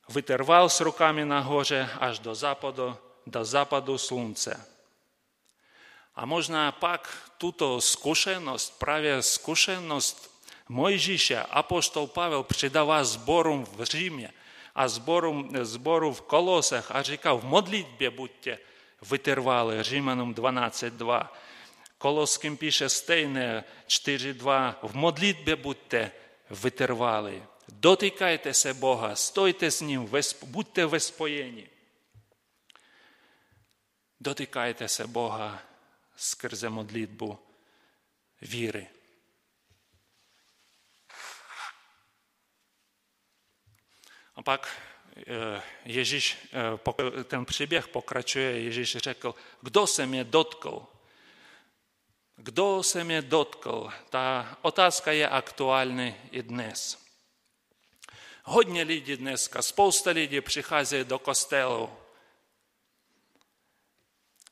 Vytrval 0.09 0.69
s 0.69 0.79
rukami 0.79 1.25
nahoře 1.25 1.89
až 1.99 2.19
do 2.19 2.35
západu, 2.35 2.97
do 3.27 3.45
západu 3.45 3.97
slunce. 3.97 4.67
A 6.15 6.25
možná 6.25 6.71
pak 6.71 7.31
tuto 7.37 7.81
zkušenost, 7.81 8.79
právě 8.79 9.21
zkušenost 9.21 10.35
Mojžíše, 10.69 11.41
apoštol 11.41 12.07
Pavel 12.07 12.43
přidává 12.43 13.03
zborům 13.03 13.65
v 13.65 13.83
Římě 13.83 14.33
a 14.75 14.87
zborům, 14.87 15.51
zboru 15.61 16.13
v 16.13 16.21
Kolosech 16.21 16.91
a 16.91 17.01
říká, 17.01 17.33
v 17.33 17.43
modlitbě 17.43 18.09
buďte 18.09 18.59
vytrvali, 19.01 19.83
Římanům 19.83 20.33
12.2. 20.33 21.29
Koloským 21.97 22.57
píše 22.57 22.89
stejné 22.89 23.63
4.2. 23.87 24.75
V 24.83 24.93
modlitbě 24.93 25.55
buďte 25.55 26.11
vytrvali. 26.49 27.43
Dotýkajte 27.67 28.53
se 28.53 28.73
Boha, 28.73 29.15
stojte 29.15 29.71
s 29.71 29.81
ním, 29.81 30.09
buďte 30.43 30.85
ve 30.85 30.99
spojení. 30.99 31.67
Dotýkajte 34.19 34.87
se 34.87 35.07
Boha 35.07 35.61
skrze 36.15 36.69
modlitbu 36.69 37.39
víry. 38.41 38.87
A 44.34 44.34
pak 44.45 44.69
eh, 45.17 45.61
Ježíš, 45.85 46.37
eh, 46.53 47.23
ten 47.23 47.45
příběh 47.45 47.87
pokračuje, 47.87 48.61
Ježíš 48.61 48.97
řekl, 48.97 49.35
kdo 49.61 49.87
se 49.87 50.05
mě 50.05 50.23
dotkl? 50.23 50.85
Kdo 52.35 52.83
se 52.83 53.03
mě 53.03 53.21
dotkl? 53.21 53.89
Ta 54.09 54.57
otázka 54.61 55.11
je 55.11 55.29
aktuální 55.29 56.15
i 56.31 56.43
dnes. 56.43 57.05
Hodně 58.43 58.83
lidí 58.83 59.17
dneska, 59.17 59.61
spousta 59.61 60.11
lidí 60.11 60.41
přichází 60.41 61.03
do 61.03 61.19
kostelu, 61.19 61.89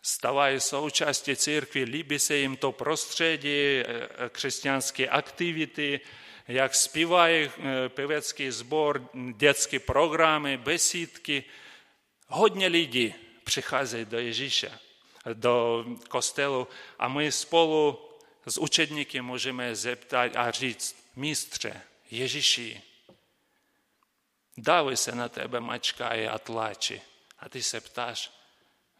stávají 0.01 0.59
součástí 0.59 1.35
církvy, 1.35 1.83
líbí 1.83 2.19
se 2.19 2.35
jim 2.35 2.57
to 2.57 2.71
prostředí, 2.71 3.79
eh, 3.79 3.85
křesťanské 4.29 5.07
aktivity, 5.09 6.01
jak 6.47 6.75
zpívají 6.75 7.51
pěvecký 7.87 8.51
sbor, 8.51 9.09
dětské 9.33 9.79
programy, 9.79 10.57
besídky. 10.57 11.43
Hodně 12.27 12.67
lidí 12.67 13.15
přichází 13.43 14.05
do 14.05 14.19
Ježíše 14.19 14.79
do 15.33 15.85
kostelu 16.09 16.67
a 16.99 17.07
my 17.07 17.31
spolu 17.31 18.09
s 18.45 18.57
učedníky 18.57 19.21
můžeme 19.21 19.75
zeptat 19.75 20.35
a 20.35 20.51
říct, 20.51 21.11
mistře, 21.15 21.81
Ježíši, 22.11 22.81
dávaj 24.57 24.97
se 24.97 25.15
na 25.15 25.29
tebe 25.29 25.59
mačkají 25.59 26.27
a 26.27 26.39
tlačí. 26.39 27.01
A 27.39 27.49
ty 27.49 27.63
se 27.63 27.81
ptáš, 27.81 28.31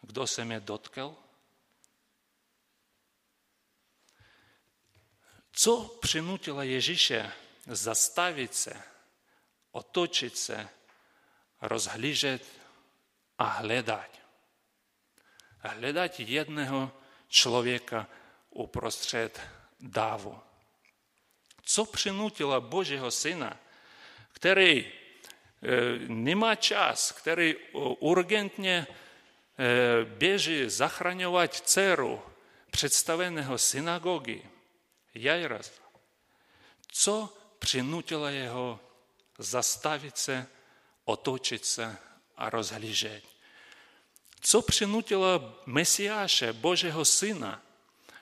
kdo 0.02 0.26
se 0.26 0.44
mě 0.44 0.60
dotkl? 0.60 1.16
Co 5.56 5.96
přinutilo 6.00 6.62
Ježíše 6.62 7.32
zastavit 7.66 8.54
se, 8.54 8.82
otočit 9.72 10.38
se, 10.38 10.68
rozhlížet 11.62 12.42
a 13.38 13.44
hledat? 13.44 14.14
hledat 15.58 16.20
jedného 16.20 16.92
člověka 17.28 18.06
uprostřed 18.50 19.40
dávu. 19.80 20.40
Co 21.62 21.84
přinutilo 21.84 22.60
Božího 22.60 23.10
syna, 23.10 23.60
který 24.32 24.78
e, 24.78 24.92
nemá 26.08 26.54
čas, 26.54 27.12
který 27.12 27.54
urgentně 27.98 28.86
e, 28.86 30.04
běží 30.04 30.70
zachraňovat 30.70 31.54
dceru 31.54 32.22
představeného 32.70 33.58
synagogy, 33.58 34.42
Jairas. 35.14 35.72
Co 36.88 37.36
přinutilo 37.58 38.26
jeho 38.26 38.80
zastavit 39.38 40.18
se, 40.18 40.46
otočit 41.04 41.64
se 41.64 41.96
a 42.36 42.50
rozhlížet. 42.50 43.24
Co 44.40 44.62
přinutilo 44.62 45.58
Mesiáše, 45.66 46.52
Božího 46.52 47.04
Syna, 47.04 47.62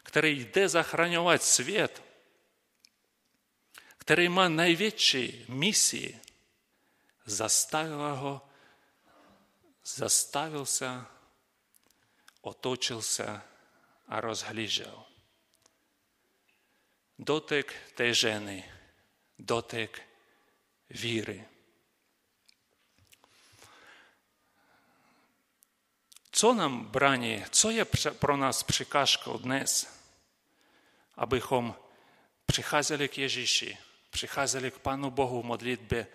který 0.02 0.40
jde 0.44 0.68
zachraňovat 0.68 1.42
svět, 1.42 2.02
který 3.98 4.28
má 4.28 4.48
největší 4.48 5.44
misi, 5.48 6.20
zastavilo 7.26 8.16
ho, 8.16 8.48
zastavil 9.84 10.66
se, 17.26 17.32
otočil 17.32 17.62
se 17.62 17.72
a 17.72 17.72
rozhlížel. 17.72 17.72
Dotyk 17.72 17.74
té 17.94 18.14
ženy, 18.14 18.72
dotyk 19.38 20.02
víry. 20.90 21.44
Co 26.32 26.54
nám 26.54 26.86
brání, 26.86 27.44
co 27.50 27.70
je 27.70 27.84
pro 28.18 28.36
nás 28.36 28.62
překážkou 28.62 29.38
dnes, 29.38 30.00
abychom 31.16 31.74
přicházeli 32.46 33.08
k 33.08 33.18
Ježíši, 33.18 33.78
přicházeli 34.10 34.70
k 34.70 34.78
Pánu 34.78 35.10
Bohu 35.10 35.42
v 35.42 35.44
modlitbě, 35.44 36.06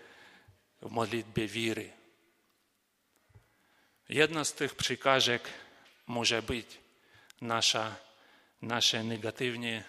v 0.82 0.90
modlitbě 0.90 1.48
víry. 1.48 1.94
Jedna 4.10 4.44
z 4.44 4.52
těch 4.52 4.76
překážek 4.76 5.50
může 6.08 6.42
být 6.42 6.80
naša, 7.42 7.98
naše 8.62 9.04
negativní 9.04 9.84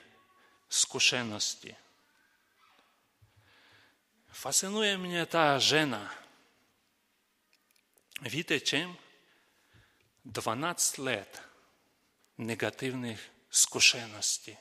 Fascinuje 4.32 4.98
mě 4.98 5.26
ta 5.26 5.58
žena. 5.58 6.14
Víte 8.20 8.60
čím? 8.60 8.96
12 10.24 10.98
let 10.98 11.42
negativních 12.38 13.32
zkušeností. 13.50 14.56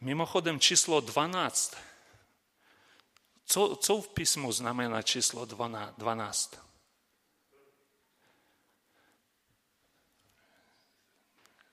Mimochodem 0.00 0.60
číslo 0.60 1.00
12. 1.00 1.76
Co, 3.44 3.76
co 3.76 4.00
v 4.00 4.08
písmu 4.08 4.52
znamená 4.52 5.02
číslo 5.02 5.44
12? 5.44 6.69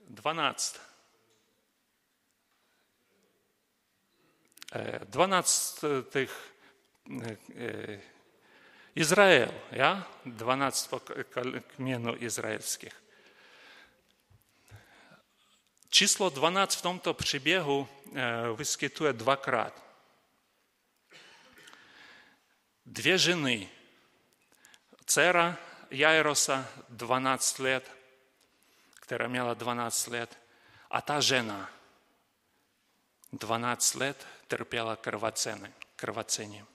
Dvanáct. 0.07 0.81
Dvanáct 5.03 5.85
těch 6.09 6.53
Izrael, 8.95 9.61
ja? 9.71 10.07
12 10.25 10.93
kmienov 11.75 12.23
izraelských. 12.23 12.93
Číslo 15.89 16.29
12 16.29 16.75
v 16.75 16.81
tomto 16.81 17.13
příběhu 17.13 17.87
vyskytuje 18.55 19.13
dvakrát. 19.13 19.83
Dvě 22.85 23.17
ženy, 23.17 23.69
dcera 25.05 25.57
Jairosa 25.91 26.69
12 26.89 27.59
let, 27.59 27.96
která 29.07 29.27
měla 29.27 29.53
12 29.53 30.07
let, 30.07 30.37
a 30.91 31.01
ta 31.01 31.21
žena 31.21 31.71
12 33.31 33.93
let 33.95 34.27
trpěla 34.47 34.95
krvacením. 35.95 36.67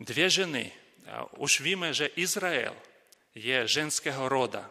Dvě 0.00 0.30
ženy 0.30 0.72
už 1.38 1.60
víme, 1.60 1.94
že 1.94 2.06
Izrael 2.06 2.76
je 3.34 3.68
ženského 3.68 4.28
roda. 4.28 4.70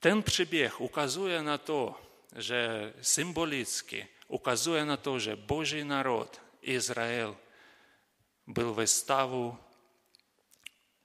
Ten 0.00 0.22
příběh 0.22 0.80
ukazuje 0.80 1.42
na 1.42 1.58
to, 1.58 2.00
že 2.36 2.92
symbolicky 3.02 4.08
ukazuje 4.28 4.84
na 4.84 4.96
to, 4.96 5.18
že 5.18 5.36
Boží 5.36 5.84
národ 5.84 6.42
Izrael 6.62 7.36
byl 8.46 8.74
ve 8.74 8.86
stavu 8.86 9.58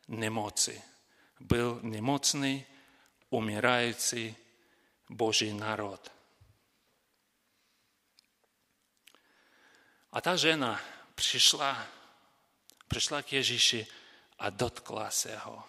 nemoci. 0.07 0.94
Byl 1.39 1.79
nemocný, 1.81 2.65
umírající 3.29 4.35
Boží 5.09 5.53
národ. 5.53 6.11
A 10.11 10.21
ta 10.21 10.35
žena 10.35 10.81
přišla, 11.15 11.87
přišla 12.87 13.21
k 13.21 13.33
Ježíši 13.33 13.87
a 14.39 14.49
dotkla 14.49 15.11
se 15.11 15.37
ho. 15.37 15.63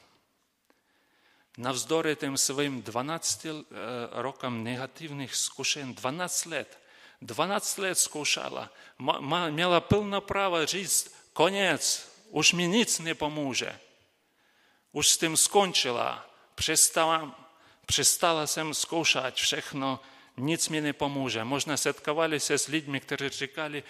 Navzdory 1.59 2.17
těm 2.17 2.37
svým 2.37 2.83
12 2.83 3.47
rokám 4.11 4.65
negativních 4.65 5.35
zkušen, 5.37 5.95
12 5.95 6.45
let, 6.47 6.79
12 7.21 7.79
let 7.79 7.95
zkoušela, 7.99 8.71
měla 9.51 9.81
plno 9.81 10.21
práva 10.21 10.65
říct, 10.65 11.15
konec, 11.33 12.13
už 12.29 12.53
mi 12.53 12.69
nic 12.69 12.99
nepomůže. 12.99 13.81
Už 14.97 15.09
s 15.09 15.19
tím 15.19 15.37
skončila, 15.37 16.31
přestala, 16.55 17.49
přestala 17.87 18.47
jsem 18.47 18.75
zkoušet 18.75 19.35
všechno, 19.35 20.01
nic 20.37 20.69
mi 20.69 20.81
nepomůže. 20.81 21.45
Možná 21.45 21.77
setkávali 21.77 22.41
se 22.41 22.59
s 22.59 22.67
lidmi, 22.67 23.01
kteří 23.01 23.29
říkali, 23.29 23.83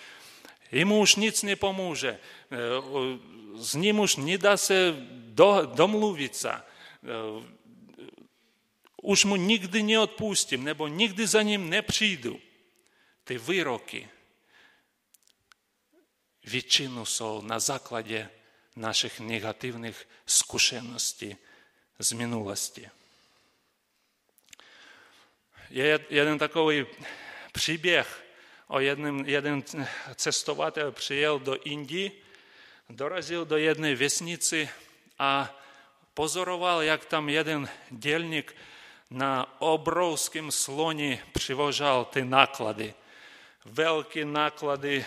Jemu 0.72 1.00
už 1.00 1.16
nic 1.16 1.42
nepomůže. 1.42 2.18
S 3.54 3.74
ním 3.74 3.98
už 4.00 4.16
nedá 4.16 4.56
se 4.56 4.94
do, 5.10 5.62
domluvit 5.74 6.36
se. 6.36 6.62
Už 9.02 9.24
mu 9.24 9.36
nikdy 9.36 9.82
neodpustím, 9.82 10.64
nebo 10.64 10.88
nikdy 10.88 11.26
za 11.26 11.42
ním 11.42 11.70
nepřijdu. 11.70 12.40
Ty 13.24 13.38
výroky 13.38 14.08
většinu 16.44 17.04
jsou 17.04 17.42
na 17.42 17.58
základě 17.58 18.30
našich 18.76 19.20
negativních 19.20 20.08
zkušeností 20.26 21.36
z 21.98 22.12
minulosti. 22.12 22.90
Je 25.70 26.00
jeden 26.10 26.38
takový 26.38 26.86
příběh, 27.52 28.24
o 28.68 28.80
jednym, 28.80 29.24
jeden 29.26 29.64
cestovatel 30.14 30.92
přijel 30.92 31.38
do 31.38 31.62
Indii, 31.62 32.22
dorazil 32.90 33.44
do 33.44 33.56
jedné 33.56 33.94
vesnici 33.94 34.68
a 35.18 35.60
pozoroval, 36.14 36.82
jak 36.82 37.04
tam 37.04 37.28
jeden 37.28 37.68
dělník 37.90 38.56
na 39.10 39.60
obrovském 39.60 40.50
sloni 40.50 41.22
přivožal 41.32 42.04
ty 43.66 43.72
náklady. 43.72 43.74
Velké 43.74 44.24
náklady, 44.24 45.04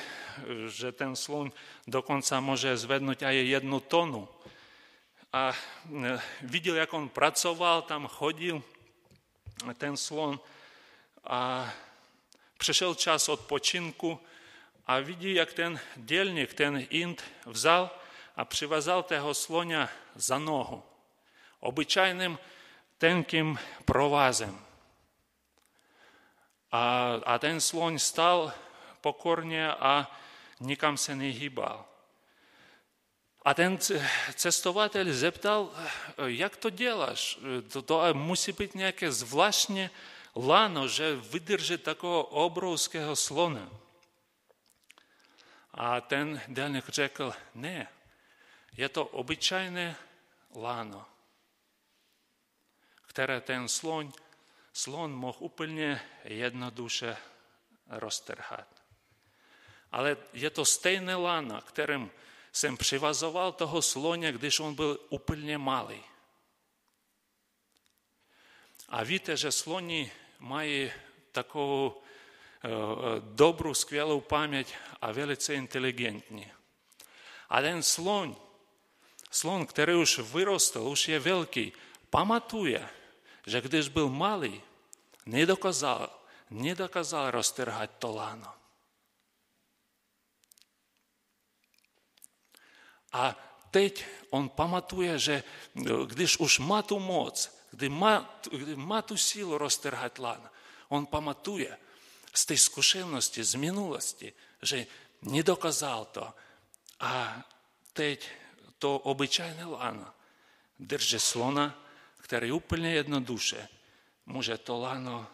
že 0.67 0.91
ten 0.91 1.15
slon 1.15 1.51
dokonce 1.87 2.41
může 2.41 2.77
zvednout 2.77 3.23
aj 3.23 3.35
jednu 3.35 3.79
tonu. 3.79 4.27
A 5.33 5.53
e, 6.05 6.21
viděl, 6.41 6.75
jak 6.75 6.93
on 6.93 7.09
pracoval, 7.09 7.81
tam 7.81 8.07
chodil 8.07 8.63
ten 9.77 9.97
slon 9.97 10.39
a 11.23 11.69
Přišel 12.59 12.95
čas 12.95 13.29
odpočinku 13.29 14.19
a 14.87 14.99
vidí, 14.99 15.33
jak 15.33 15.53
ten 15.53 15.79
dělník, 15.95 16.53
ten 16.53 16.87
Ind 16.89 17.23
vzal 17.45 17.89
a 18.35 18.45
přivazal 18.45 19.03
toho 19.03 19.33
sloňa 19.33 19.89
za 20.15 20.39
nohu. 20.39 20.83
Obyčajným 21.59 22.39
tenkým 22.97 23.59
provázem. 23.85 24.59
A, 26.71 27.13
a 27.25 27.39
ten 27.39 27.61
sloň 27.61 27.99
stal 27.99 28.53
pokorně 29.01 29.73
a 29.73 30.11
nikam 30.59 30.97
se 30.97 31.15
nehýbal. 31.15 31.85
A 33.45 33.53
ten 33.53 33.77
cestovatel 34.35 35.13
zeptal, 35.13 35.71
jak 36.25 36.57
to 36.57 36.69
děláš? 36.69 37.39
To, 37.71 37.81
to 37.81 38.13
musí 38.13 38.51
být 38.51 38.75
nějaké 38.75 39.11
zvláštní 39.11 39.89
lano, 40.35 40.87
že 40.87 41.15
vydrží 41.15 41.77
takového 41.77 42.23
obrovského 42.23 43.15
slona. 43.15 43.69
A 45.73 46.01
ten 46.01 46.41
dělník 46.47 46.89
řekl, 46.89 47.33
ne, 47.55 47.87
je 48.77 48.89
to 48.89 49.05
obyčejné 49.05 49.95
lano, 50.55 51.05
které 53.07 53.41
ten 53.41 53.67
slon, 53.67 54.13
slon 54.79 55.11
mohl 55.11 55.37
úplně 55.39 56.01
jednoduše 56.23 57.17
roztrhat. 57.87 58.67
Ale 59.91 60.17
je 60.33 60.49
to 60.49 60.65
stejné 60.65 61.15
lano, 61.15 61.61
kterým 61.61 62.11
jsem 62.51 62.77
přivazoval 62.77 63.51
toho 63.51 63.81
sloně, 63.81 64.31
když 64.31 64.59
on 64.59 64.75
byl 64.75 64.99
úplně 65.09 65.57
malý. 65.57 66.03
A 68.89 69.03
víte, 69.03 69.37
že 69.37 69.51
sloni 69.51 70.11
mají 70.39 70.91
takovou 71.31 72.01
dobrou, 73.19 73.73
skvělou 73.73 74.21
paměť 74.21 74.75
a 75.01 75.11
velice 75.11 75.53
inteligentní. 75.55 76.51
A 77.49 77.61
ten 77.61 77.83
sloň, 77.83 78.35
slon, 79.31 79.65
který 79.65 79.93
už 79.93 80.19
vyrostl, 80.19 80.79
už 80.79 81.07
je 81.07 81.19
velký, 81.19 81.73
pamatuje, 82.09 82.89
že 83.45 83.61
když 83.61 83.87
byl 83.87 84.09
malý, 85.29 85.45
nedokázal, 85.45 86.09
nedokázal 86.49 87.31
roztrhat 87.31 87.89
to 87.99 88.15
lano. 88.15 88.53
A 93.13 93.35
teď 93.71 94.05
on 94.29 94.49
pamatuje, 94.49 95.19
že 95.19 95.43
když 96.05 96.37
už 96.37 96.59
má 96.59 96.81
tu 96.81 96.99
moc, 96.99 97.49
kdy 97.71 97.89
má, 97.89 98.39
kdy 98.51 98.75
má 98.75 99.01
tu 99.01 99.17
sílu 99.17 99.57
roztrhat 99.57 100.19
lano, 100.19 100.49
on 100.89 101.05
pamatuje 101.05 101.77
z 102.33 102.45
té 102.45 102.57
zkušenosti, 102.57 103.43
z 103.43 103.55
minulosti, 103.55 104.33
že 104.61 104.85
nedokázal 105.21 106.05
to. 106.05 106.33
A 106.99 107.41
teď 107.93 108.29
to 108.79 108.97
obyčajné 108.97 109.65
lano 109.65 110.13
drže 110.79 111.19
slona, 111.19 111.73
který 112.21 112.51
úplně 112.51 112.93
jednoduše 112.93 113.78
může 114.29 114.57
to 114.57 114.79
lano 114.79 115.27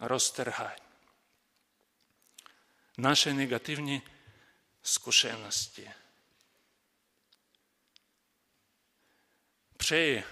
roztrhat. 0.00 0.82
Naše 2.98 3.34
negativní 3.34 4.02
zkušenosti. 4.82 5.90
Přeji, 9.76 10.24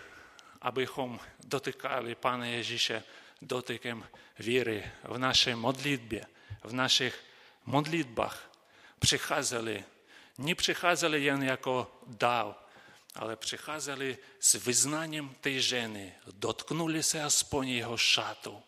abychom 0.61 1.21
dotykali 1.45 2.15
Pana 2.15 2.47
Ježíše 2.47 3.05
dotykem 3.43 4.09
víry 4.39 4.93
v 5.05 5.19
naší 5.19 5.55
modlitbě, 5.55 6.27
v 6.65 6.73
našich 6.73 7.25
modlitbách. 7.65 8.51
Přicházeli, 8.99 9.85
nepřicházeli 10.39 11.25
jen 11.25 11.43
jako 11.43 12.01
dál, 12.07 12.64
ale 13.16 13.36
přicházeli 13.36 14.18
s 14.40 14.54
vyznáním 14.54 15.36
té 15.42 15.62
ženy, 15.62 16.14
dotknuli 16.32 17.04
se 17.04 17.24
aspoň 17.24 17.70
jeho 17.70 17.98
šatu, 17.98 18.64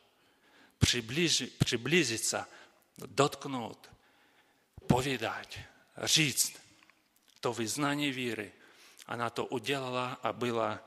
přiblížit 1.60 2.24
se, 2.24 2.46
dotknout, 2.98 3.90
povídat, 4.88 5.48
říct 6.04 6.62
to 7.40 7.54
vyznání 7.54 8.12
víry. 8.12 8.52
Она 9.08 9.30
to 9.30 9.46
udělala 9.46 10.20
a 10.24 10.34
byla 10.34 10.80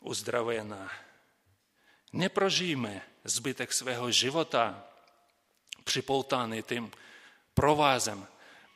uzdravena. 0.00 0.92
Neprožijme 2.12 3.02
zbytek 3.24 3.72
svého 3.72 4.10
života 4.10 4.84
připoutány 5.84 6.62
tím 6.62 6.90
provázem, 7.54 8.26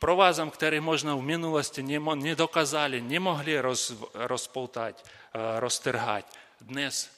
provázem, 0.04 0.50
který 0.50 0.80
možná 0.80 1.16
v 1.16 1.24
minulosti 1.24 1.80
nedokázali, 1.80 3.00
nemohli 3.00 3.60
roz, 3.60 3.92
rozpoutať, 4.14 5.00
roztrhať. 5.56 6.28
Dnes 6.60 7.08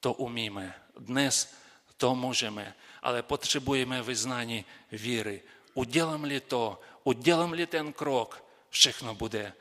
to 0.00 0.12
umíme, 0.16 0.74
dnes 0.96 1.52
to 1.96 2.14
můžeme, 2.14 2.74
ale 3.02 3.22
potřebujeme 3.22 4.02
vyznání 4.02 4.64
víry. 4.92 5.42
Udělám-li 5.74 6.40
to, 6.40 6.80
udělám-li 7.04 7.66
ten 7.66 7.92
krok, 7.92 8.44
všechno 8.70 9.14
bude 9.14 9.52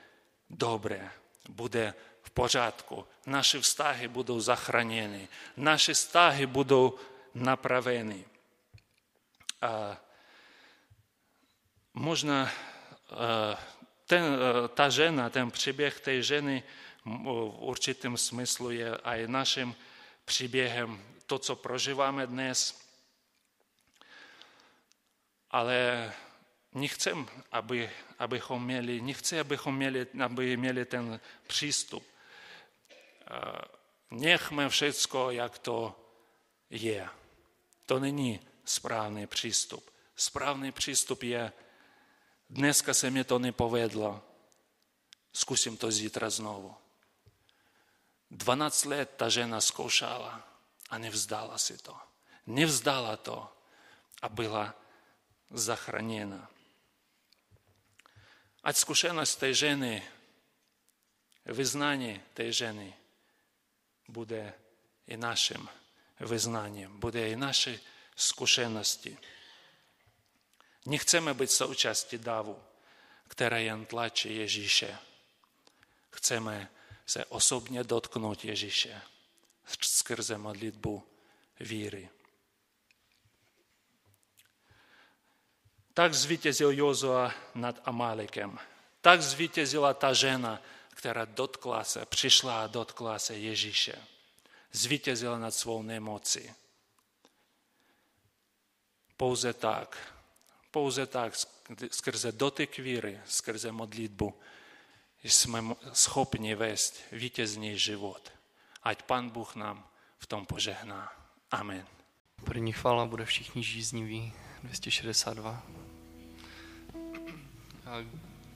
dobré 0.49 1.11
bude 1.49 1.93
v 2.21 2.29
pořádku. 2.31 3.07
Naše 3.25 3.59
vztahy 3.59 4.07
budou 4.07 4.39
zachráněny. 4.39 5.27
Naše 5.57 5.93
vztahy 5.93 6.45
budou 6.45 6.95
napraveny. 7.33 8.25
A 11.95 11.99
možná 11.99 12.51
ten, 14.05 14.37
ta 14.73 14.89
žena, 14.89 15.29
ten 15.29 15.51
příběh 15.51 15.99
té 15.99 16.21
ženy 16.21 16.63
v 17.05 17.55
určitém 17.59 18.17
smyslu 18.17 18.71
je 18.71 18.97
i 19.03 19.27
naším 19.27 19.75
příběhem, 20.25 21.05
to, 21.25 21.39
co 21.39 21.55
prožíváme 21.55 22.27
dnes. 22.27 22.81
Ale 25.51 26.13
nechcem, 26.73 27.27
aby, 27.51 27.91
abychom 28.19 28.65
měli, 28.65 29.01
nechci, 29.01 29.39
abychom 29.39 29.75
měli, 29.75 30.07
aby 30.23 30.57
měli 30.57 30.85
ten 30.85 31.19
přístup. 31.47 32.03
Nechme 34.11 34.69
všecko, 34.69 35.31
jak 35.31 35.57
to 35.57 35.95
je. 36.69 37.09
To 37.85 37.99
není 37.99 38.39
správný 38.65 39.27
přístup. 39.27 39.91
Správný 40.15 40.71
přístup 40.71 41.23
je, 41.23 41.53
dneska 42.51 42.93
se 42.93 43.09
mi 43.09 43.23
to 43.23 43.39
nepovedlo, 43.39 44.23
zkusím 45.33 45.77
to 45.77 45.91
zítra 45.91 46.29
znovu. 46.29 46.75
12 48.31 48.85
let 48.85 49.13
ta 49.15 49.29
žena 49.29 49.61
zkoušela 49.61 50.47
a 50.89 50.97
nevzdala 50.97 51.57
si 51.57 51.77
to. 51.77 51.97
Nevzdala 52.47 53.17
to 53.17 53.53
a 54.21 54.29
byla 54.29 54.75
zachráněna. 55.49 56.49
Ať 58.63 58.77
zkušenost 58.77 59.35
té 59.35 59.53
ženy, 59.53 60.03
vyznání 61.45 62.21
té 62.33 62.51
ženy 62.51 62.93
bude 64.07 64.53
i 65.07 65.17
naším 65.17 65.69
vyznáním, 66.19 66.99
bude 66.99 67.29
i 67.29 67.35
naší 67.35 67.79
zkušenosti. 68.15 69.17
Nechceme 70.85 71.33
být 71.33 71.51
součástí 71.51 72.17
davu, 72.17 72.63
která 73.27 73.57
jen 73.57 73.85
tlačí 73.85 74.35
Ježíše. 74.35 74.97
Chceme 76.11 76.71
se 77.05 77.25
osobně 77.25 77.83
dotknout 77.83 78.45
Ježíše 78.45 79.01
skrze 79.81 80.37
modlitbu 80.37 81.03
víry. 81.59 82.09
Tak 85.93 86.13
zvítězil 86.13 86.71
Jozua 86.71 87.33
nad 87.55 87.81
Amalekem. 87.85 88.59
Tak 89.01 89.21
zvítězila 89.21 89.93
ta 89.93 90.13
žena, 90.13 90.61
která 90.89 91.25
dotkla 91.25 91.83
se, 91.83 92.05
přišla 92.05 92.63
a 92.63 92.67
dotkla 92.67 93.19
se 93.19 93.37
Ježíše. 93.37 93.95
Zvítězila 94.71 95.39
nad 95.39 95.51
svou 95.51 95.81
nemocí. 95.81 96.53
Pouze 99.17 99.53
tak, 99.53 100.15
pouze 100.71 101.05
tak, 101.05 101.33
skrze 101.91 102.31
dotyk 102.31 102.77
víry, 102.77 103.19
skrze 103.25 103.71
modlitbu, 103.71 104.39
jsme 105.23 105.63
schopni 105.93 106.55
vést 106.55 107.01
vítězný 107.11 107.79
život. 107.79 108.31
Ať 108.83 109.03
Pan 109.03 109.29
Bůh 109.29 109.55
nám 109.55 109.87
v 110.17 110.25
tom 110.25 110.45
požehná. 110.45 111.11
Amen. 111.51 111.85
První 112.43 112.73
chvála 112.73 113.05
bude 113.05 113.25
všichni 113.25 113.63
žízniví. 113.63 114.33
262. 114.63 115.63
A 117.85 118.05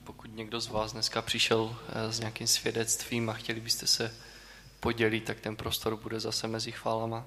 pokud 0.04 0.34
někdo 0.34 0.60
z 0.60 0.68
vás 0.68 0.92
dneska 0.92 1.22
přišel 1.22 1.76
eh, 1.88 2.12
s 2.12 2.20
nějakým 2.20 2.46
svědectvím 2.46 3.30
a 3.30 3.32
chtěli 3.32 3.60
byste 3.60 3.86
se 3.86 4.14
podělit, 4.80 5.20
tak 5.20 5.40
ten 5.40 5.56
prostor 5.56 5.96
bude 5.96 6.20
zase 6.20 6.48
mezi 6.48 6.72
chválama. 6.72 7.26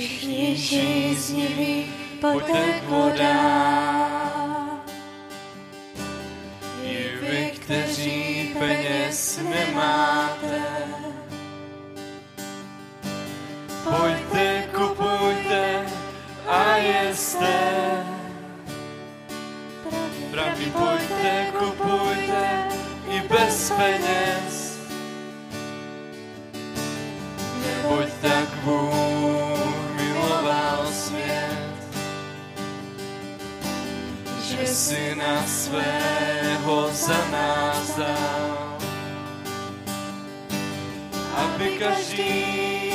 Všichni 0.00 0.56
žízniví, 0.56 1.92
pojďte 2.20 2.72
k 2.72 2.88
vodám. 2.88 4.80
I 6.84 7.08
vy, 7.20 7.52
kteří 7.60 8.54
peněz 8.58 9.40
nemáte, 9.42 10.62
pojďte, 13.84 14.68
kupujte 14.76 15.86
a 16.48 16.76
jeste. 16.76 17.60
Pravý, 20.30 20.70
pojďte, 20.70 21.46
kupujte 21.58 22.68
i 23.10 23.20
bez 23.28 23.72
peněz. 23.76 24.29
že 34.50 35.14
na 35.14 35.46
svého 35.46 36.90
za 36.90 37.20
nás 37.30 37.94
dal, 37.94 38.78
aby 41.38 41.78
každý, 41.78 42.90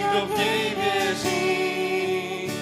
kdo 0.00 0.26
v 0.26 0.38
něj 0.38 0.74
věří, 0.80 2.52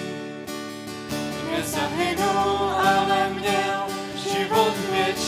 nezahynul, 1.50 2.70
ale 2.74 3.30
měl 3.30 3.86
život 4.18 4.74
věčný. 4.90 5.25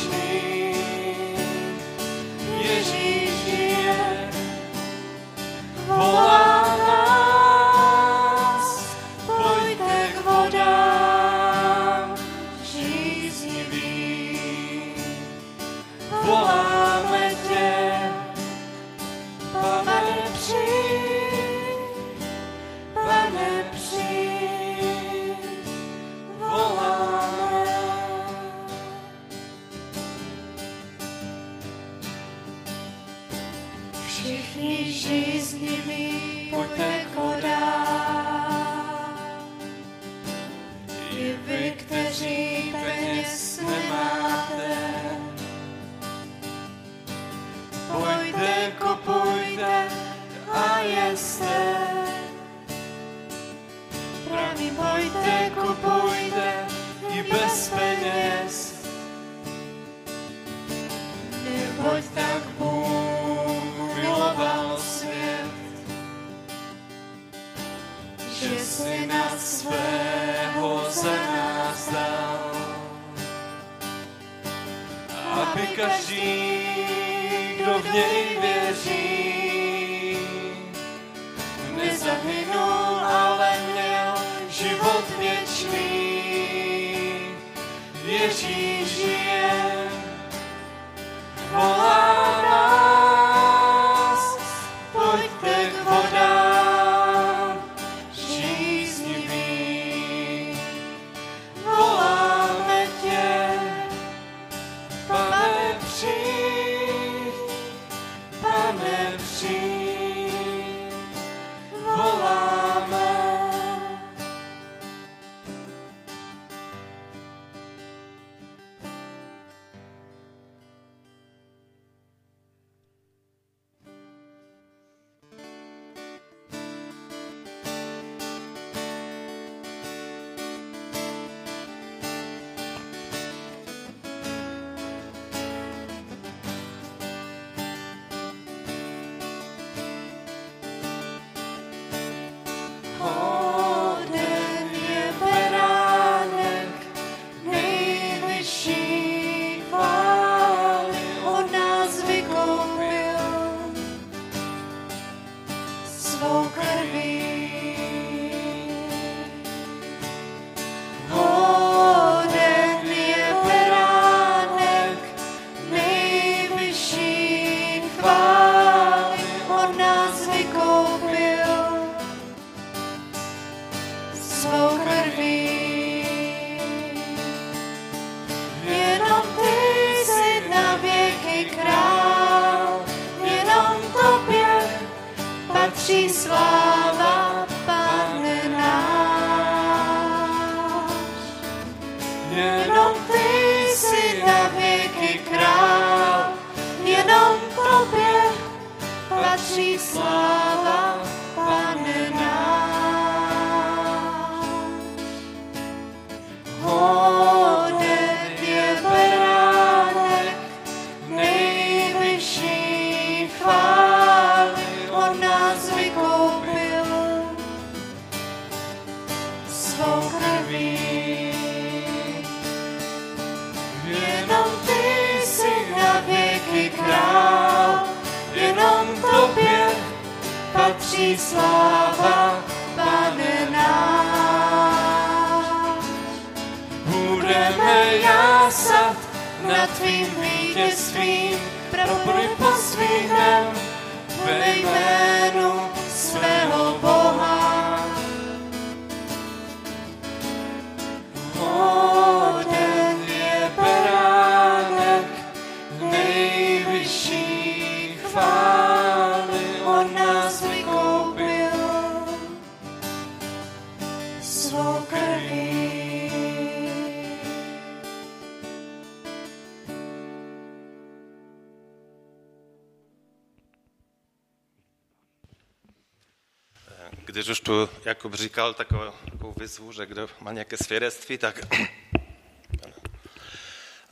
już 277.29 277.41
tu 277.41 277.69
Jakub 277.85 278.15
říkal 278.15 278.55
takovou, 278.55 278.93
takovou 279.11 279.35
výzvu, 279.41 279.73
že 279.73 279.87
kdo 279.87 280.09
má 280.21 280.33
nějaké 280.33 280.57
svědectví, 280.57 281.19
tak 281.19 281.41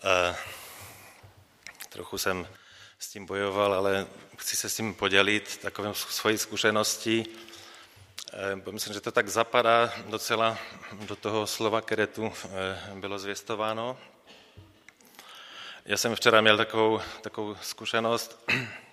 eh, 0.05 0.37
trochu 1.89 2.19
jsem 2.19 2.49
s 2.99 3.09
tím 3.09 3.27
bojoval, 3.27 3.75
ale 3.75 4.07
chci 4.37 4.57
se 4.57 4.69
s 4.69 4.77
tím 4.77 4.95
podělit 4.95 5.59
takovým 5.63 5.95
svojí 5.95 6.39
zkušeností. 6.39 7.27
Eh, 8.33 8.57
bo 8.57 8.73
myslím, 8.73 8.95
že 8.95 9.01
to 9.01 9.13
tak 9.13 9.29
zapadá 9.29 9.93
docela 10.07 10.59
do 10.93 11.17
toho 11.17 11.47
slova, 11.47 11.81
které 11.81 12.07
tu 12.07 12.33
eh, 12.45 12.81
bylo 12.95 13.19
zvěstováno. 13.19 13.99
Já 15.85 15.97
jsem 15.97 16.15
včera 16.15 16.41
měl 16.41 16.57
takovou, 16.57 17.01
takovou 17.21 17.57
zkušenost, 17.63 18.45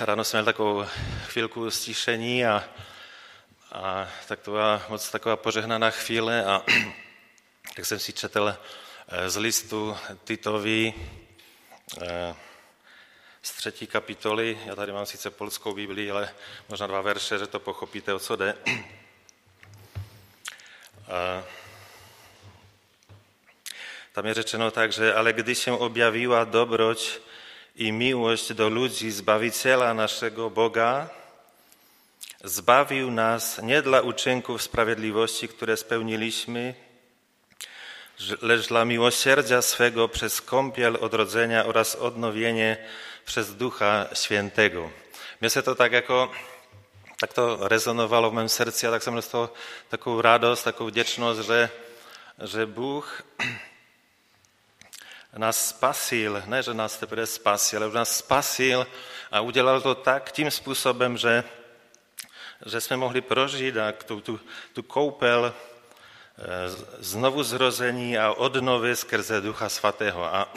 Ráno 0.00 0.24
jsem 0.24 0.38
měl 0.38 0.44
takovou 0.44 0.86
chvilku 1.26 1.70
stišení 1.70 2.46
a, 2.46 2.64
a 3.72 4.08
tak 4.28 4.40
to 4.40 4.50
byla 4.50 4.82
moc 4.88 5.10
taková 5.10 5.36
požehnaná 5.36 5.90
chvíle 5.90 6.44
a 6.44 6.62
tak 7.76 7.86
jsem 7.86 7.98
si 7.98 8.12
četl 8.12 8.56
z 9.26 9.36
listu 9.36 9.96
Titovi 10.24 10.94
z 13.42 13.52
třetí 13.52 13.86
kapitoly. 13.86 14.58
Já 14.66 14.74
tady 14.74 14.92
mám 14.92 15.06
sice 15.06 15.30
polskou 15.30 15.74
Biblii, 15.74 16.10
ale 16.10 16.34
možná 16.68 16.86
dva 16.86 17.00
verše, 17.00 17.38
že 17.38 17.46
to 17.46 17.60
pochopíte, 17.60 18.14
o 18.14 18.18
co 18.18 18.36
jde. 18.36 18.54
Tam 24.12 24.26
je 24.26 24.34
řečeno 24.34 24.70
tak, 24.70 24.92
že 24.92 25.14
ale 25.14 25.32
když 25.32 25.58
się 25.58 25.72
objawiła 25.72 26.44
dobroć 26.44 27.20
i 27.76 27.92
miłość 27.92 28.52
do 28.52 28.68
ludzi 28.68 29.10
Zbawiciela 29.10 29.94
naszego 29.94 30.50
Boga, 30.50 31.08
zbawił 32.44 33.10
nas 33.10 33.62
nie 33.62 33.82
dla 33.82 34.00
uczynków 34.00 34.62
sprawiedliwości, 34.62 35.48
które 35.48 35.76
spełniliśmy, 35.76 36.74
lecz 38.42 38.68
dla 38.68 38.84
miłosierdzia 38.84 39.62
swego 39.62 40.08
przez 40.08 40.42
kąpiel 40.42 40.98
odrodzenia 41.00 41.66
oraz 41.66 41.96
odnowienie 41.96 42.76
przez 43.26 43.56
Ducha 43.56 44.06
Świętego. 44.14 44.90
Mnie 45.40 45.50
to 45.50 45.74
tak 45.74 45.92
jako, 45.92 46.30
tak 47.18 47.32
to 47.32 47.68
rezonowało 47.68 48.30
w 48.30 48.34
moim 48.34 48.48
sercu, 48.48 48.88
a 48.88 48.90
tak 48.90 49.04
samo 49.04 49.22
z 49.22 49.28
to 49.28 49.52
taką 49.90 50.22
radość, 50.22 50.62
taką 50.62 50.86
wdzięczność, 50.86 51.46
że, 51.46 51.68
że 52.38 52.66
Bóg 52.66 53.22
nás 55.36 55.68
spasil, 55.68 56.42
ne, 56.46 56.62
že 56.62 56.74
nás 56.74 56.96
teprve 56.96 57.26
spasil, 57.26 57.82
ale 57.82 57.92
nás 57.92 58.18
spasil 58.18 58.86
a 59.30 59.40
udělal 59.40 59.80
to 59.80 59.94
tak 59.94 60.32
tím 60.32 60.50
způsobem, 60.50 61.16
že, 61.16 61.44
že 62.66 62.80
jsme 62.80 62.96
mohli 62.96 63.20
prožít 63.20 63.76
a 63.76 63.92
tu, 63.92 64.20
tu, 64.20 64.40
tu 64.72 64.82
koupel 64.82 65.54
znovu 66.98 67.42
zrození 67.42 68.18
a 68.18 68.32
odnovy 68.32 68.96
skrze 68.96 69.40
Ducha 69.40 69.68
Svatého. 69.68 70.24
A 70.24 70.52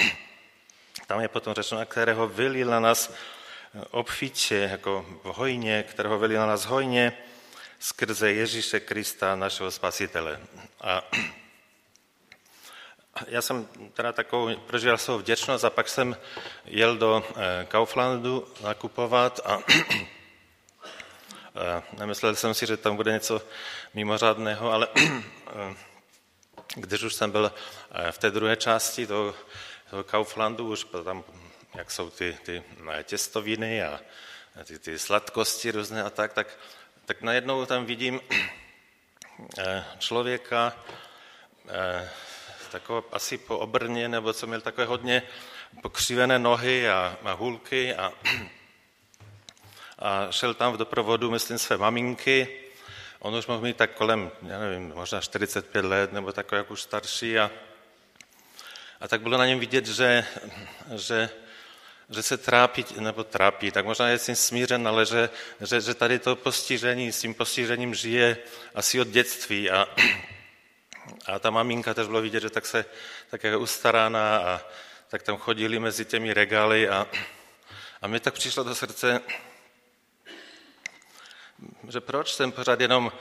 tam 1.08 1.22
je 1.22 1.28
potom 1.28 1.54
řečeno, 1.54 1.86
kterého 1.86 2.28
vylil 2.28 2.68
na 2.68 2.80
nás 2.80 3.14
obfitě, 3.92 4.56
jako 4.56 5.06
v 5.24 5.28
hojně, 5.28 5.84
kterého 5.84 6.20
vylil 6.20 6.40
na 6.40 6.46
nás 6.46 6.66
hojně 6.66 7.18
skrze 7.80 8.32
Ježíše 8.32 8.80
Krista, 8.80 9.36
našeho 9.36 9.72
spasitele. 9.72 10.40
A 10.82 11.02
já 13.28 13.42
jsem 13.42 13.68
teda 13.94 14.12
takovou, 14.12 14.56
prožil 14.56 14.98
svou 14.98 15.18
vděčnost 15.18 15.66
a 15.66 15.70
pak 15.70 15.90
jsem 15.90 16.18
jel 16.66 16.98
do 16.98 17.24
Kauflandu 17.68 18.48
nakupovat 18.64 19.40
a 19.46 19.60
nemyslel 21.98 22.36
jsem 22.36 22.54
si, 22.54 22.66
že 22.66 22.78
tam 22.78 22.96
bude 22.96 23.12
něco 23.12 23.42
mimořádného, 23.94 24.72
ale 24.72 24.88
když 26.76 27.04
už 27.04 27.14
jsem 27.14 27.32
byl 27.32 27.52
v 28.12 28.18
té 28.18 28.32
druhé 28.32 28.56
části 28.56 29.08
toho, 29.08 29.36
toho 29.90 30.04
Kauflandu, 30.04 30.68
už 30.68 30.88
tam, 31.04 31.24
jak 31.76 31.92
jsou 31.92 32.10
ty, 32.10 32.38
ty 32.44 32.64
těstoviny 33.04 33.84
a 33.84 34.00
ty, 34.64 34.80
ty 34.80 35.00
sladkosti 35.00 35.72
různé 35.72 36.04
a 36.04 36.10
tak, 36.10 36.34
tak, 36.34 36.58
tak 37.06 37.22
najednou 37.22 37.66
tam 37.66 37.86
vidím 37.86 38.22
člověka, 40.00 40.74
takové 42.70 43.08
asi 43.12 43.38
po 43.38 43.58
obrně, 43.58 44.10
nebo 44.10 44.34
co 44.34 44.48
měl 44.48 44.62
takové 44.62 44.88
hodně 44.88 45.22
pokřivené 45.82 46.40
nohy 46.40 46.90
a, 46.90 47.18
a 47.24 47.32
hůlky 47.32 47.96
a, 47.96 48.14
a 50.00 50.32
šel 50.32 50.54
tam 50.54 50.74
v 50.74 50.78
doprovodu, 50.78 51.32
myslím, 51.32 51.58
své 51.58 51.78
maminky. 51.78 52.48
On 53.20 53.36
už 53.36 53.48
mohl 53.48 53.62
mít 53.62 53.78
tak 53.78 53.92
kolem, 53.92 54.32
já 54.42 54.60
nevím, 54.60 54.94
možná 54.96 55.22
45 55.22 55.86
let, 55.86 56.14
nebo 56.14 56.32
takový 56.32 56.58
jak 56.58 56.72
už 56.72 56.82
starší. 56.82 57.40
A, 57.40 57.52
a 59.00 59.08
tak 59.08 59.22
bylo 59.22 59.38
na 59.38 59.46
něm 59.46 59.60
vidět, 59.60 59.86
že, 59.86 60.26
že, 60.96 61.30
že 62.10 62.24
se 62.24 62.38
trápí, 62.38 62.86
nebo 63.00 63.24
trápí, 63.24 63.72
tak 63.72 63.86
možná 63.86 64.08
je 64.08 64.18
s 64.18 64.26
tím 64.26 64.36
smířen, 64.36 64.88
ale 64.88 65.06
že, 65.06 65.30
že, 65.62 65.82
že 65.82 65.94
tady 65.94 66.20
to 66.20 66.36
postižení, 66.36 67.12
s 67.12 67.22
tím 67.22 67.34
postižením 67.34 67.96
žije 67.96 68.38
asi 68.76 69.02
od 69.02 69.08
dětství. 69.08 69.70
A, 69.70 69.88
a 71.26 71.40
ta 71.40 71.50
maminka 71.50 71.94
tež 71.94 72.08
bylo 72.08 72.22
vidět, 72.22 72.40
že 72.40 72.50
tak 72.50 72.66
se 72.66 72.86
tak 73.30 73.44
je 73.44 73.58
ustarána 73.58 74.38
a 74.38 74.62
tak 75.08 75.24
tam 75.24 75.38
chodili 75.38 75.80
mezi 75.80 76.06
těmi 76.06 76.34
regály 76.34 76.90
a, 76.90 77.08
a 78.02 78.08
mi 78.08 78.20
tak 78.20 78.34
přišlo 78.34 78.64
do 78.64 78.76
srdce, 78.76 79.22
že 81.90 82.02
proč 82.02 82.34
jsem 82.34 82.52
pořád 82.52 82.82
jenom 82.82 83.12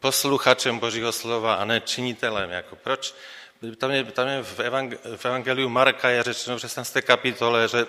posluchačem 0.00 0.78
Božího 0.78 1.12
slova 1.12 1.54
a 1.54 1.64
ne 1.64 1.80
činitelem. 1.80 2.50
Jako 2.50 2.76
proč? 2.76 3.14
Tam 3.78 3.90
je, 3.90 4.04
tam 4.04 4.28
je 4.28 4.42
v, 4.42 4.60
evang, 4.60 4.94
v 5.16 5.24
Evangeliu 5.24 5.68
Marka 5.68 6.10
je 6.10 6.22
řečeno 6.22 6.56
v 6.56 6.60
16. 6.60 6.96
kapitole, 7.00 7.68
že, 7.68 7.86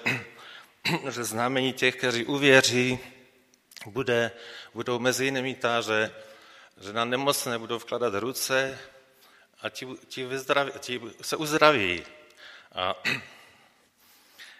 že 1.10 1.24
znamení 1.24 1.74
těch, 1.74 1.96
kteří 1.96 2.26
uvěří, 2.26 3.00
bude, 3.86 4.32
budou 4.74 5.00
mezi 5.00 5.26
jinými 5.26 5.56
ta, 5.56 5.82
že, 5.82 6.12
že 6.82 6.94
na 6.94 7.06
nemocné 7.06 7.58
budou 7.58 7.80
vkladat 7.80 8.14
ruce 8.14 8.80
a 9.64 9.70
ti, 9.70 9.88
ti, 10.08 10.26
vyzdraví, 10.26 10.72
ti 10.80 11.02
se 11.22 11.36
uzdraví. 11.36 12.06
A 12.76 12.96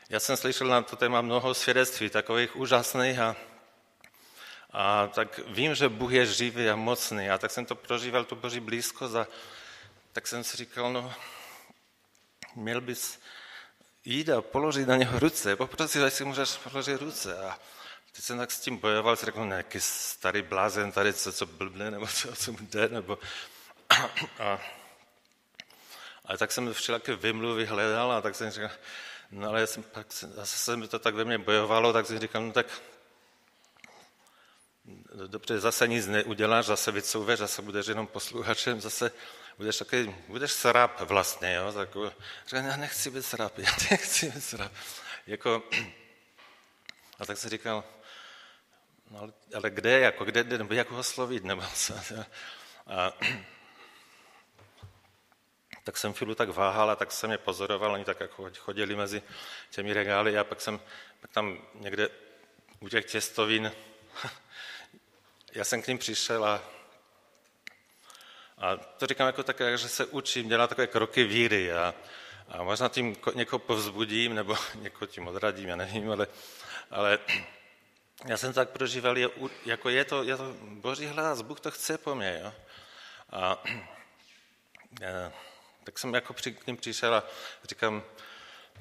já 0.10 0.20
jsem 0.20 0.38
slyšel 0.38 0.68
na 0.68 0.82
to 0.82 0.96
téma 0.96 1.22
mnoho 1.22 1.54
svědectví, 1.54 2.10
takových 2.10 2.56
úžasných 2.56 3.20
a, 3.20 3.36
a 4.72 5.08
tak 5.08 5.40
vím, 5.48 5.76
že 5.76 5.90
Bůh 5.90 6.12
je 6.12 6.26
živý 6.26 6.70
a 6.70 6.76
mocný 6.76 7.30
a 7.30 7.38
tak 7.38 7.52
jsem 7.52 7.66
to 7.66 7.76
prožíval, 7.76 8.24
tu 8.24 8.36
boží 8.36 8.60
blízkost 8.60 9.16
a 9.16 9.28
tak 10.14 10.28
jsem 10.28 10.44
si 10.44 10.58
říkal, 10.58 10.94
no, 10.94 11.14
měl 12.56 12.82
bys 12.82 13.20
jít 14.06 14.30
a 14.30 14.42
položit 14.42 14.88
na 14.88 14.96
něho 14.96 15.20
ruce, 15.20 15.56
poprosit, 15.56 16.14
si 16.14 16.26
můžeš 16.26 16.58
položit 16.58 17.02
ruce. 17.02 17.38
A 17.38 17.60
teď 18.12 18.24
jsem 18.24 18.38
tak 18.38 18.52
s 18.52 18.60
tím 18.60 18.78
bojoval, 18.78 19.16
si 19.16 19.26
řekl, 19.26 19.46
nějaký 19.46 19.80
starý 19.80 20.42
blázen 20.42 20.92
tady, 20.92 21.14
co, 21.14 21.34
co 21.34 21.46
blbne, 21.46 21.92
nebo 21.92 22.08
co, 22.08 22.36
co 22.36 22.52
mu 22.52 22.58
jde, 22.62 22.88
nebo... 22.88 23.20
A, 24.40 24.60
ale 26.26 26.38
tak 26.38 26.52
jsem 26.52 26.74
všelaké 26.74 27.16
vymluvy 27.16 27.66
hledal 27.66 28.12
a 28.12 28.22
tak 28.22 28.36
jsem 28.36 28.52
říkal, 28.52 28.70
no 29.32 29.50
ale 29.50 29.68
jsem, 29.68 29.84
pak 29.84 30.08
zase 30.12 30.58
se 30.58 30.78
mi 30.78 30.88
to 30.88 31.00
tak 31.00 31.16
ve 31.16 31.26
mně 31.26 31.38
bojovalo, 31.38 31.94
tak 31.94 32.06
jsem 32.06 32.20
říkal, 32.20 32.42
no 32.42 32.52
tak 32.52 32.68
dobře, 35.28 35.60
zase 35.60 35.88
nic 35.88 36.08
neuděláš, 36.08 36.66
zase 36.66 36.92
vycouveš, 36.92 37.40
zase 37.40 37.62
budeš 37.62 37.88
jenom 37.88 38.08
posluchačem, 38.08 38.82
zase 38.82 39.12
budeš 39.58 39.78
takový, 39.78 40.16
budeš 40.28 40.52
srap 40.52 41.02
vlastně, 41.02 41.54
jo, 41.54 41.74
tak 41.74 41.90
říkal, 42.46 42.66
já 42.66 42.76
nechci 42.78 43.10
být 43.10 43.24
srap, 43.26 43.58
já 43.58 43.72
nechci 43.92 44.32
být 44.32 44.44
srap. 44.44 44.72
Jako, 45.28 45.64
a 47.20 47.26
tak 47.26 47.38
jsem 47.38 47.50
říkal, 47.50 47.84
no 49.12 49.20
ale, 49.20 49.34
ale 49.56 49.70
kde, 49.70 50.00
jako, 50.00 50.26
kde, 50.26 50.44
nebo 50.44 50.74
jak 50.74 50.92
ho 50.92 51.04
slovit, 51.04 51.44
nebo 51.44 51.64
co. 51.76 51.94
A, 52.88 53.14
tak 55.84 55.98
jsem 55.98 56.14
chvíli 56.14 56.36
tak 56.36 56.50
váhal 56.50 56.92
a 56.92 56.96
tak 56.96 57.12
jsem 57.12 57.32
je 57.32 57.38
pozoroval, 57.38 57.94
oni 57.94 58.06
tak 58.06 58.20
jako 58.20 58.50
chodili 58.58 58.96
mezi 58.96 59.24
těmi 59.70 59.94
regály 59.94 60.38
a 60.38 60.44
pak 60.44 60.62
jsem 60.62 60.80
pak 61.22 61.32
tam 61.32 61.58
někde 61.74 62.10
u 62.80 62.90
těch 62.90 63.06
těstovin, 63.06 63.72
já 65.52 65.64
jsem 65.64 65.82
k 65.82 65.88
ním 65.88 65.98
přišel 65.98 66.46
a, 66.46 66.62
a 68.58 68.78
to 68.78 69.08
říkám 69.08 69.28
jako 69.28 69.44
tak, 69.44 69.62
že 69.76 69.90
se 69.90 70.06
učím 70.06 70.50
dělat 70.50 70.70
takové 70.70 70.88
kroky 70.88 71.24
víry 71.24 71.74
a, 71.74 71.96
a 72.48 72.64
možná 72.64 72.90
tím 72.90 73.16
někoho 73.34 73.60
povzbudím 73.60 74.36
nebo 74.36 74.56
někoho 74.76 75.08
tím 75.08 75.28
odradím, 75.28 75.70
já 75.70 75.76
nevím, 75.76 76.12
ale, 76.12 76.28
ale 76.92 77.20
já 78.26 78.38
jsem 78.38 78.54
tak 78.54 78.70
prožíval, 78.70 79.16
jako 79.66 79.90
je 79.90 80.06
to, 80.06 80.24
je 80.24 80.38
to 80.38 80.56
boží 80.62 81.06
hlas, 81.06 81.42
Bůh 81.42 81.60
to 81.60 81.72
chce 81.72 81.98
po 81.98 82.16
mně. 82.16 82.40
Jo? 82.44 82.54
A, 83.30 83.64
a 85.02 85.53
tak 85.84 86.00
jsem 86.00 86.14
jako 86.14 86.34
při, 86.34 86.52
k 86.52 86.68
ním 86.68 86.78
přišel 86.78 87.16
a 87.16 87.24
říkám, 87.64 88.04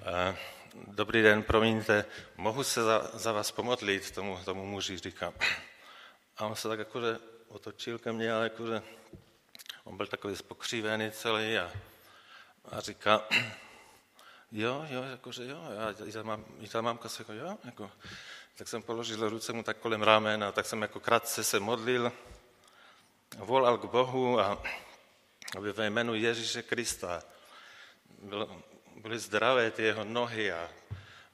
eh, 0.02 0.36
dobrý 0.74 1.22
den, 1.22 1.42
promiňte, 1.42 2.04
mohu 2.36 2.64
se 2.64 2.82
za, 2.82 3.10
za 3.14 3.32
vás 3.32 3.50
pomodlit, 3.50 4.10
tomu, 4.10 4.38
tomu 4.44 4.66
muži 4.66 4.98
říkám. 4.98 5.34
A 6.36 6.46
on 6.46 6.56
se 6.56 6.68
tak 6.68 6.78
jakože 6.78 7.18
otočil 7.48 7.98
ke 7.98 8.12
mně, 8.12 8.32
ale 8.32 8.44
jakože 8.44 8.82
on 9.84 9.96
byl 9.96 10.06
takový 10.06 10.36
spokřívený 10.36 11.10
celý 11.10 11.58
a, 11.58 11.72
a 12.64 12.80
říká, 12.80 13.22
jo, 14.52 14.86
jo, 14.88 15.02
jakože 15.02 15.46
jo, 15.46 15.58
a 15.58 16.04
i 16.06 16.12
ta, 16.12 16.22
mám, 16.22 16.44
i 16.60 16.68
ta 16.68 16.80
mámka 16.80 17.08
se 17.08 17.22
jako, 17.22 17.32
jo, 17.32 17.58
jako, 17.64 17.90
tak 18.56 18.68
jsem 18.68 18.82
položil 18.82 19.28
ruce 19.28 19.52
mu 19.52 19.62
tak 19.62 19.76
kolem 19.76 20.02
ramen 20.02 20.44
a 20.44 20.52
tak 20.52 20.66
jsem 20.66 20.82
jako 20.82 21.00
krátce 21.00 21.44
se 21.44 21.60
modlil, 21.60 22.12
volal 23.38 23.78
k 23.78 23.84
Bohu 23.84 24.40
a 24.40 24.62
aby 25.56 25.72
ve 25.72 25.86
jménu 25.86 26.14
Ježíše 26.14 26.62
Krista 26.62 27.22
bylo, 28.22 28.62
byly 28.96 29.18
zdravé 29.18 29.70
ty 29.70 29.82
jeho 29.82 30.04
nohy 30.04 30.52
a, 30.52 30.70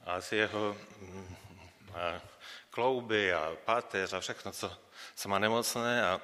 a 0.07 0.20
ty 0.20 0.36
jeho 0.36 0.77
mm, 1.01 1.36
a 1.95 2.20
klouby 2.70 3.32
a 3.32 3.57
páteř 3.65 4.12
a 4.12 4.20
všechno, 4.20 4.53
co, 4.53 4.78
co 5.15 5.28
má 5.28 5.39
nemocné 5.39 6.07
a, 6.07 6.20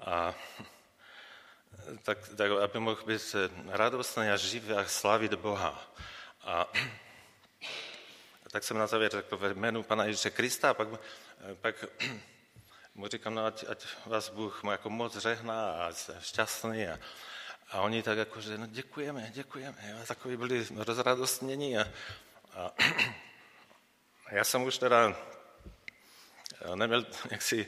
a 0.00 0.34
tak, 2.02 2.18
tak, 2.36 2.50
aby 2.50 2.80
mohl 2.80 3.04
být 3.04 3.36
radostný 3.68 4.28
a 4.28 4.36
živý 4.36 4.72
a 4.72 4.84
slavit 4.84 5.34
Boha. 5.34 5.92
A, 6.42 6.60
a 8.46 8.48
tak 8.50 8.64
jsem 8.64 8.78
na 8.78 8.86
závěr 8.86 9.10
řekl 9.10 9.36
ve 9.36 9.54
jménu 9.54 9.82
Pana 9.82 10.04
Ježíše 10.04 10.30
Krista 10.30 10.70
a 10.70 10.74
pak, 10.74 10.88
pak 11.60 11.84
mu 12.94 13.08
říkám, 13.08 13.34
no, 13.34 13.46
ať, 13.46 13.64
ať 13.68 13.86
vás 14.06 14.30
Bůh 14.30 14.62
mu 14.62 14.70
jako 14.70 14.90
moc 14.90 15.16
řehná 15.16 15.72
a 15.72 15.92
šťastný. 16.20 16.88
A, 16.88 16.98
a 17.70 17.80
oni 17.80 18.02
tak 18.02 18.18
jako, 18.18 18.40
že 18.40 18.58
no 18.58 18.66
děkujeme, 18.66 19.30
děkujeme. 19.34 19.98
A 20.02 20.06
takový 20.06 20.36
byli 20.36 20.66
rozradostnění. 20.76 21.78
A, 21.78 21.88
a 22.54 22.72
já 24.30 24.44
jsem 24.44 24.62
už 24.62 24.78
teda 24.78 25.16
neměl 26.74 27.06
jaksi, 27.30 27.66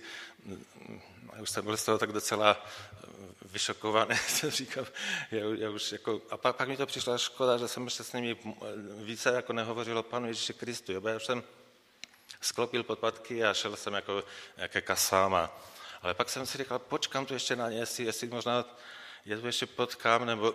už 1.40 1.50
jsem 1.50 1.64
byl 1.64 1.76
z 1.76 1.84
toho 1.84 1.98
tak 1.98 2.12
docela 2.12 2.66
vyšokovaný, 3.42 4.16
jsem 4.28 4.50
říkal, 4.50 4.86
já, 5.30 5.44
já 5.58 5.70
už 5.70 5.92
jako, 5.92 6.22
a 6.30 6.36
pak, 6.36 6.56
pak 6.56 6.68
mi 6.68 6.76
to 6.76 6.86
přišla 6.86 7.18
škoda, 7.18 7.58
že 7.58 7.68
jsem 7.68 7.84
ještě 7.84 8.04
s 8.04 8.12
nimi 8.12 8.36
více 9.02 9.32
jako 9.32 9.52
nehovořil 9.52 9.98
o 9.98 10.02
Panu 10.02 10.26
Ježíši 10.26 10.54
Kristu, 10.54 10.92
jo, 10.92 11.08
já 11.08 11.16
už 11.16 11.26
jsem 11.26 11.42
sklopil 12.42 12.82
podpatky 12.82 13.44
a 13.44 13.54
šel 13.54 13.76
jsem 13.76 13.94
jako 13.94 14.24
ke 14.68 14.80
kasám. 14.80 15.34
A, 15.34 15.50
ale 16.02 16.14
pak 16.14 16.28
jsem 16.28 16.46
si 16.46 16.58
říkal, 16.58 16.78
počkám 16.78 17.26
tu 17.26 17.34
ještě 17.34 17.56
na 17.56 17.70
ně, 17.70 17.78
jestli, 17.78 18.04
jestli 18.04 18.26
možná 18.26 18.64
je 19.24 19.38
tu 19.38 19.46
ještě 19.46 19.66
potkám, 19.66 20.26
nebo 20.26 20.54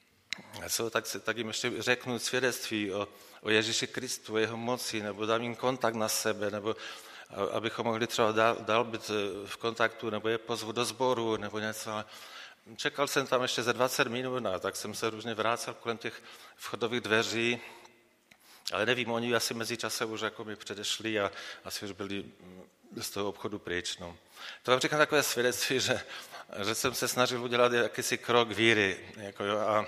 co, 0.68 0.90
tak, 0.90 1.04
tak 1.24 1.36
jim 1.36 1.48
ještě 1.48 1.72
řeknu 1.78 2.18
svědectví 2.18 2.92
o, 2.92 3.08
o 3.40 3.50
Ježíši 3.50 3.86
Kristu, 3.86 4.34
o 4.34 4.38
jeho 4.38 4.56
moci, 4.56 5.02
nebo 5.02 5.26
dám 5.26 5.42
jim 5.42 5.56
kontakt 5.56 5.94
na 5.94 6.08
sebe, 6.08 6.50
nebo 6.50 6.76
abychom 7.52 7.86
mohli 7.86 8.06
třeba 8.06 8.32
dál, 8.32 8.56
dál 8.60 8.84
být 8.84 9.10
eh, 9.10 9.46
v 9.46 9.56
kontaktu, 9.56 10.10
nebo 10.10 10.28
je 10.28 10.38
pozvu 10.38 10.72
do 10.72 10.84
sboru, 10.84 11.36
nebo 11.36 11.58
něco. 11.58 12.04
Čekal 12.76 13.06
jsem 13.06 13.26
tam 13.26 13.42
ještě 13.42 13.62
za 13.62 13.72
20 13.72 14.08
minut, 14.08 14.46
a 14.46 14.58
tak 14.58 14.76
jsem 14.76 14.94
se 14.94 15.10
různě 15.10 15.34
vrácel 15.34 15.74
kolem 15.74 15.98
těch 15.98 16.22
vchodových 16.56 17.00
dveří 17.00 17.60
ale 18.72 18.86
nevím, 18.86 19.10
oni 19.10 19.34
asi 19.34 19.54
mezi 19.54 19.76
časem 19.76 20.10
už 20.10 20.20
jako 20.20 20.44
mi 20.44 20.56
předešli 20.56 21.20
a 21.20 21.32
asi 21.64 21.84
už 21.84 21.92
byli 21.92 22.22
mm, 22.22 22.62
z 23.00 23.10
toho 23.10 23.28
obchodu 23.28 23.58
pryč. 23.58 23.98
No. 23.98 24.16
To 24.62 24.70
vám 24.70 24.80
říkám 24.80 24.98
takové 24.98 25.22
svědectví, 25.22 25.80
že, 25.80 26.00
že 26.64 26.74
jsem 26.74 26.94
se 26.94 27.08
snažil 27.08 27.44
udělat 27.44 27.72
jakýsi 27.72 28.18
krok 28.18 28.48
víry. 28.48 29.12
Jako 29.16 29.44
jo, 29.44 29.58
a 29.58 29.86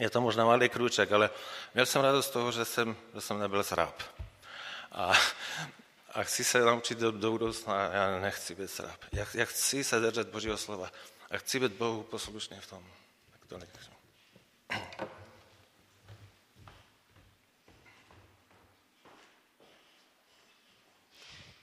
je 0.00 0.10
to 0.10 0.20
možná 0.20 0.44
malý 0.44 0.68
krůček, 0.68 1.12
ale 1.12 1.30
měl 1.74 1.86
jsem 1.86 2.02
radost 2.02 2.26
z 2.26 2.30
toho, 2.30 2.52
že 2.52 2.64
jsem, 2.64 2.96
že 3.14 3.20
jsem 3.20 3.38
nebyl 3.38 3.62
zrab. 3.62 4.02
A, 4.92 5.12
a 6.12 6.22
chci 6.22 6.44
se 6.44 6.60
naučit 6.60 6.98
do, 6.98 7.10
do 7.10 7.30
budoucna, 7.30 7.90
já 7.92 8.18
nechci 8.20 8.54
být 8.54 8.70
zrab. 8.70 9.00
Já, 9.12 9.26
já 9.34 9.44
chci 9.44 9.84
se 9.84 10.00
držet 10.00 10.28
Božího 10.28 10.56
slova 10.56 10.90
a 11.30 11.38
chci 11.38 11.60
být 11.60 11.72
Bohu 11.72 12.02
poslušný 12.02 12.60
v 12.60 12.66
tom. 12.66 12.86
Tak 13.32 13.46
to 13.48 13.58
nechci. 13.58 13.88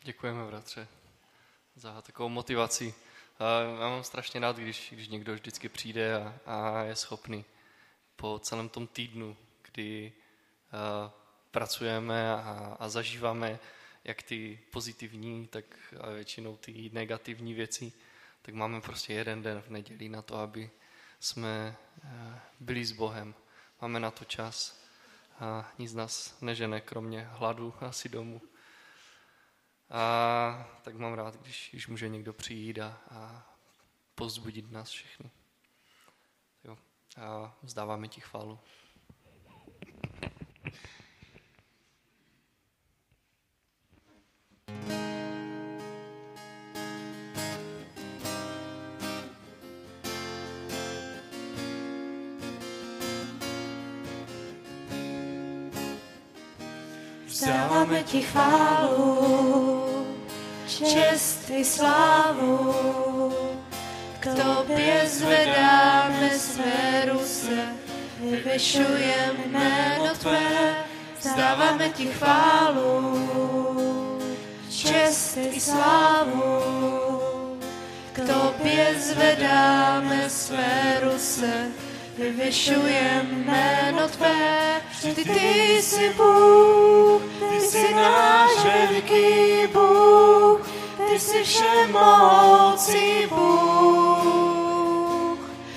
Děkujeme, 0.05 0.45
bratře, 0.45 0.87
za 1.75 2.01
takovou 2.01 2.29
motivaci. 2.29 2.93
Já 3.79 3.89
mám 3.89 4.03
strašně 4.03 4.39
rád, 4.39 4.57
když, 4.57 4.89
když 4.91 5.07
někdo 5.07 5.33
vždycky 5.33 5.69
přijde 5.69 6.15
a, 6.15 6.33
a 6.45 6.83
je 6.83 6.95
schopný 6.95 7.45
po 8.15 8.39
celém 8.39 8.69
tom 8.69 8.87
týdnu, 8.87 9.37
kdy 9.71 10.13
a, 10.71 11.13
pracujeme 11.51 12.33
a, 12.33 12.77
a 12.79 12.89
zažíváme 12.89 13.59
jak 14.03 14.23
ty 14.23 14.59
pozitivní, 14.71 15.47
tak 15.47 15.65
a 15.99 16.09
většinou 16.09 16.57
ty 16.57 16.89
negativní 16.93 17.53
věci, 17.53 17.93
tak 18.41 18.55
máme 18.55 18.81
prostě 18.81 19.13
jeden 19.13 19.41
den 19.41 19.61
v 19.61 19.69
neděli 19.69 20.09
na 20.09 20.21
to, 20.21 20.37
aby 20.37 20.69
jsme 21.19 21.75
byli 22.59 22.85
s 22.85 22.91
Bohem. 22.91 23.35
Máme 23.81 23.99
na 23.99 24.11
to 24.11 24.25
čas 24.25 24.85
a 25.39 25.71
nic 25.79 25.93
nás 25.93 26.41
nežene, 26.41 26.81
kromě 26.81 27.21
hladu 27.31 27.73
asi 27.81 28.09
domů. 28.09 28.41
A 29.89 30.79
tak 30.81 30.95
mám 30.95 31.13
rád, 31.13 31.35
když, 31.35 31.69
když 31.71 31.87
může 31.87 32.09
někdo 32.09 32.33
přijít 32.33 32.79
a, 32.79 32.97
a 33.09 33.49
pozbudit 34.15 34.71
nás 34.71 34.89
všechny. 34.89 35.31
Jo. 36.63 36.77
A 37.17 37.57
vzdáváme 37.63 38.07
ti 38.07 38.21
chválu. 38.21 38.59
Vzdáváme 57.25 58.03
ti 58.03 58.21
chválu, 58.21 59.74
čest 60.83 61.49
i 61.49 61.65
slávu. 61.65 62.75
K 64.19 64.25
tobě 64.25 65.01
zvedáme 65.05 66.29
své 66.39 67.05
ruce, 67.11 67.75
vyvyšujeme 68.19 69.43
jméno 69.47 70.13
tvé, 70.19 70.75
vzdáváme 71.19 71.89
ti 71.89 72.05
chválu, 72.05 73.19
čest 74.69 75.37
i 75.37 75.59
slávu. 75.59 76.59
K 78.13 78.19
tobě 78.19 78.95
zvedáme 78.99 80.29
své 80.29 80.99
ruce, 81.01 81.71
vyvyšujeme 82.17 83.29
jméno 83.31 84.07
tvé, 84.07 84.81
ty, 85.01 85.23
ty 85.23 85.81
jsi 85.81 86.13
Bůh, 86.17 87.21
ty 87.49 87.61
jsi 87.61 87.93
náš 87.93 88.51
veliký 88.63 89.67
Bůh, 89.73 90.64
jsi 91.35 91.43
všemocí 91.43 93.27
Bůh. 93.29 94.59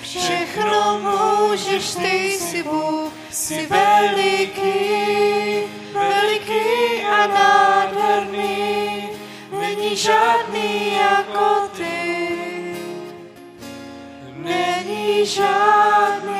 Všechno 0.01 0.99
můžeš, 0.99 1.95
ty 1.95 2.31
jsi 2.31 2.63
Bůh, 2.63 3.11
jsi 3.31 3.65
veliký, 3.65 4.71
veliký 5.93 7.03
a 7.03 7.27
nádherný, 7.27 9.09
není 9.59 9.95
žádný 9.95 10.93
jako 10.93 11.69
ty. 11.77 12.19
Není 14.35 15.25
žádný 15.25 16.38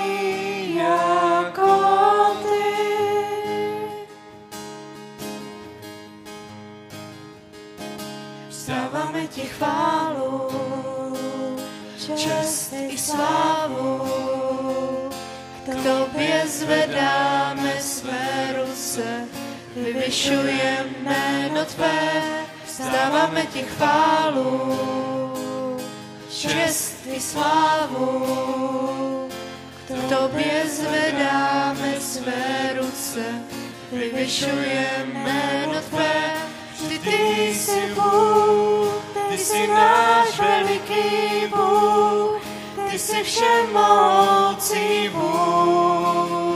ti 9.30 9.42
chválu, 9.42 10.50
čest 12.16 12.74
i 12.74 12.98
slávu. 12.98 14.02
K 15.66 15.84
tobě 15.84 16.44
zvedáme 16.48 17.82
své 17.82 18.56
ruce, 18.58 19.28
vyvyšujeme 19.76 20.90
jméno 21.02 21.66
tvé, 21.66 22.24
vzdáváme 22.66 23.46
ti 23.46 23.64
chválu, 23.64 24.80
čest 26.30 26.96
i 27.06 27.20
slávu. 27.20 28.26
K 29.88 30.18
tobě 30.18 30.64
zvedáme 30.66 32.00
své 32.00 32.74
ruce, 32.82 33.24
vyvyšujeme 33.92 35.06
jméno 35.06 35.82
tvé, 35.90 36.40
Vždy 36.82 37.00
ty 37.00 37.54
jsi 37.54 37.94
Bůh, 37.96 39.09
jsi 39.40 39.68
náš 39.68 40.40
veliký 40.40 41.48
Bůh, 41.48 42.42
ty 42.90 43.00
jsi 43.00 43.24
všemocí 43.24 45.10
Bůh. 45.10 46.50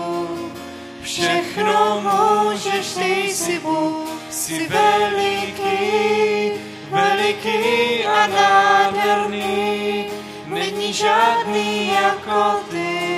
Všechno 1.01 2.01
můžeš, 2.01 2.93
ty 2.93 3.29
jsi 3.29 3.59
Bůh, 3.59 4.09
jsi 4.29 4.67
veliký, 4.67 6.51
veliký 6.89 8.05
a 8.05 8.27
nádherný, 8.27 10.05
není 10.47 10.93
žádný 10.93 11.87
jako 11.93 12.59
ty. 12.69 13.13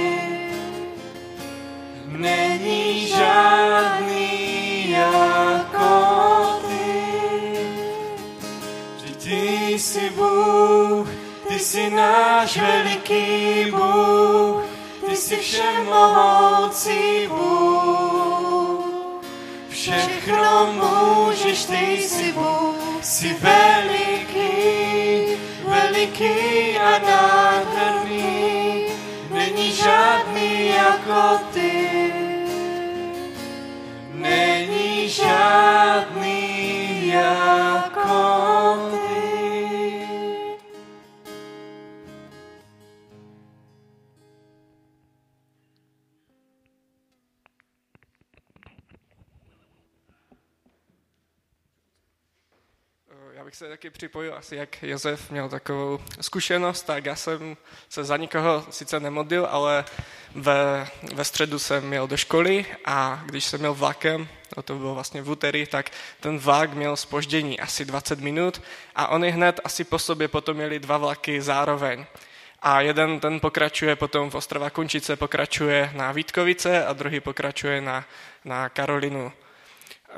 Není 2.05 3.07
žádný 3.07 4.24
jsi 11.66 11.90
náš 11.90 12.57
veliký 12.57 13.72
Bůh, 13.72 14.64
ty 15.06 15.16
jsi 15.16 15.36
všemohoucí 15.36 17.28
Bůh. 17.28 18.86
Všechno 19.70 20.74
můžeš, 20.74 21.66
ty 21.66 21.76
jsi 21.76 22.32
Bůh, 22.32 22.76
jsi 23.02 23.38
veliký, 23.41 25.38
veliký 25.68 26.78
a 26.78 26.99
nádherný, 26.99 28.86
není 29.32 29.72
žádný 29.72 30.68
jako 30.68 31.40
ty. 31.53 32.05
Bych 53.56 53.60
se 53.60 53.69
taky 53.69 53.90
připojil, 53.90 54.36
asi 54.36 54.56
jak 54.56 54.84
Josef 54.84 55.32
měl 55.32 55.49
takovou 55.49 55.99
zkušenost, 56.22 56.84
tak 56.84 57.06
já 57.06 57.15
jsem 57.15 57.57
se 57.90 58.03
za 58.03 58.18
nikoho 58.18 58.65
sice 58.69 58.99
nemodlil, 58.99 59.48
ale 59.52 59.86
ve, 60.36 60.88
ve 61.14 61.23
středu 61.23 61.60
jsem 61.60 61.88
měl 61.88 62.07
do 62.07 62.18
školy 62.18 62.65
a 62.86 63.23
když 63.26 63.45
jsem 63.45 63.60
měl 63.60 63.73
vlakem, 63.73 64.27
no 64.57 64.64
to 64.64 64.76
bylo 64.76 64.94
vlastně 64.94 65.22
v 65.22 65.30
úterý, 65.30 65.65
tak 65.65 65.91
ten 66.19 66.38
vlak 66.38 66.73
měl 66.73 66.95
spoždění 66.95 67.60
asi 67.60 67.86
20 67.86 68.19
minut 68.19 68.61
a 68.95 69.07
oni 69.07 69.30
hned 69.30 69.60
asi 69.64 69.84
po 69.84 69.99
sobě 69.99 70.27
potom 70.27 70.57
měli 70.57 70.80
dva 70.80 70.98
vlaky 70.98 71.41
zároveň. 71.41 72.06
A 72.61 72.82
jeden 72.82 73.19
ten 73.19 73.40
pokračuje 73.40 73.95
potom 73.95 74.30
v 74.30 74.36
Ostrava 74.36 74.69
Končice, 74.69 75.15
pokračuje 75.15 75.91
na 75.94 76.11
Vítkovice 76.11 76.86
a 76.86 76.94
druhý 76.94 77.19
pokračuje 77.19 77.82
na, 77.82 78.06
na 78.45 78.69
Karolinu 78.69 79.32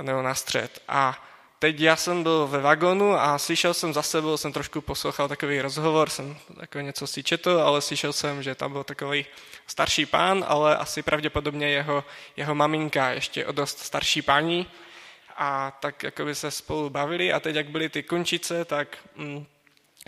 nebo 0.01 0.21
na 0.21 0.35
střed. 0.35 0.81
A 0.87 1.26
teď 1.59 1.79
já 1.79 1.95
jsem 1.95 2.23
byl 2.23 2.47
ve 2.47 2.61
vagonu 2.61 3.13
a 3.13 3.37
slyšel 3.37 3.73
jsem 3.73 3.93
za 3.93 4.01
sebou, 4.01 4.37
jsem 4.37 4.53
trošku 4.53 4.81
poslouchal 4.81 5.27
takový 5.27 5.61
rozhovor, 5.61 6.09
jsem 6.09 6.37
jako 6.59 6.79
něco 6.79 7.07
si 7.07 7.23
četl, 7.23 7.61
ale 7.65 7.81
slyšel 7.81 8.13
jsem, 8.13 8.43
že 8.43 8.55
tam 8.55 8.71
byl 8.71 8.83
takový 8.83 9.25
starší 9.67 10.05
pán, 10.05 10.45
ale 10.47 10.77
asi 10.77 11.01
pravděpodobně 11.01 11.69
jeho, 11.69 12.03
jeho 12.37 12.55
maminka, 12.55 13.09
ještě 13.09 13.45
o 13.45 13.51
dost 13.51 13.79
starší 13.79 14.21
paní. 14.21 14.67
A 15.37 15.77
tak 15.79 16.03
jako 16.03 16.25
by 16.25 16.35
se 16.35 16.51
spolu 16.51 16.89
bavili 16.89 17.33
a 17.33 17.39
teď, 17.39 17.55
jak 17.55 17.69
byly 17.69 17.89
ty 17.89 18.03
končice, 18.03 18.65
tak 18.65 18.97
mm, 19.15 19.45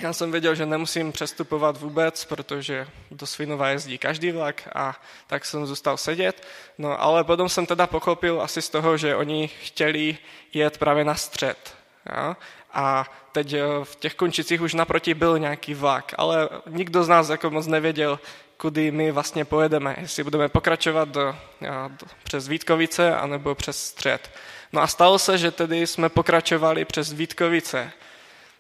já 0.02 0.14
jsem 0.14 0.32
věděl, 0.32 0.56
že 0.56 0.66
nemusím 0.66 1.12
přestupovat 1.12 1.78
vůbec, 1.78 2.26
protože 2.26 2.88
do 3.12 3.26
Svinova 3.26 3.70
jezdí 3.70 3.98
každý 3.98 4.32
vlak 4.32 4.70
a 4.76 5.02
tak 5.28 5.46
jsem 5.46 5.66
zůstal 5.66 5.98
sedět. 5.98 6.48
No 6.78 7.02
ale 7.02 7.24
potom 7.24 7.50
jsem 7.50 7.66
teda 7.66 7.88
pochopil 7.88 8.42
asi 8.42 8.62
z 8.62 8.70
toho, 8.70 8.98
že 8.98 9.16
oni 9.16 9.48
chtěli 9.48 10.18
jet 10.54 10.78
právě 10.78 11.04
na 11.04 11.16
střed. 11.16 11.76
Jo? 12.18 12.36
A 12.74 13.06
teď 13.32 13.54
eh, 13.54 13.64
v 13.84 13.96
těch 13.96 14.16
končicích 14.16 14.62
už 14.62 14.74
naproti 14.74 15.14
byl 15.14 15.40
nějaký 15.40 15.74
vlak, 15.74 16.14
ale 16.18 16.50
nikdo 16.68 17.04
z 17.04 17.08
nás 17.08 17.30
jako 17.30 17.50
moc 17.50 17.68
nevěděl, 17.68 18.20
kudy 18.58 18.92
my 18.92 19.12
vlastně 19.12 19.46
pojedeme, 19.46 19.96
jestli 20.02 20.24
budeme 20.24 20.50
pokračovat 20.50 21.10
do, 21.10 21.36
do, 21.62 22.08
přes 22.24 22.48
Vítkovice 22.48 23.16
anebo 23.16 23.56
přes 23.56 23.84
střed. 23.84 24.32
No 24.74 24.82
a 24.82 24.88
stalo 24.88 25.20
se, 25.20 25.38
že 25.38 25.52
tedy 25.52 25.88
jsme 25.88 26.10
pokračovali 26.10 26.86
přes 26.86 27.14
Vítkovice. 27.14 27.92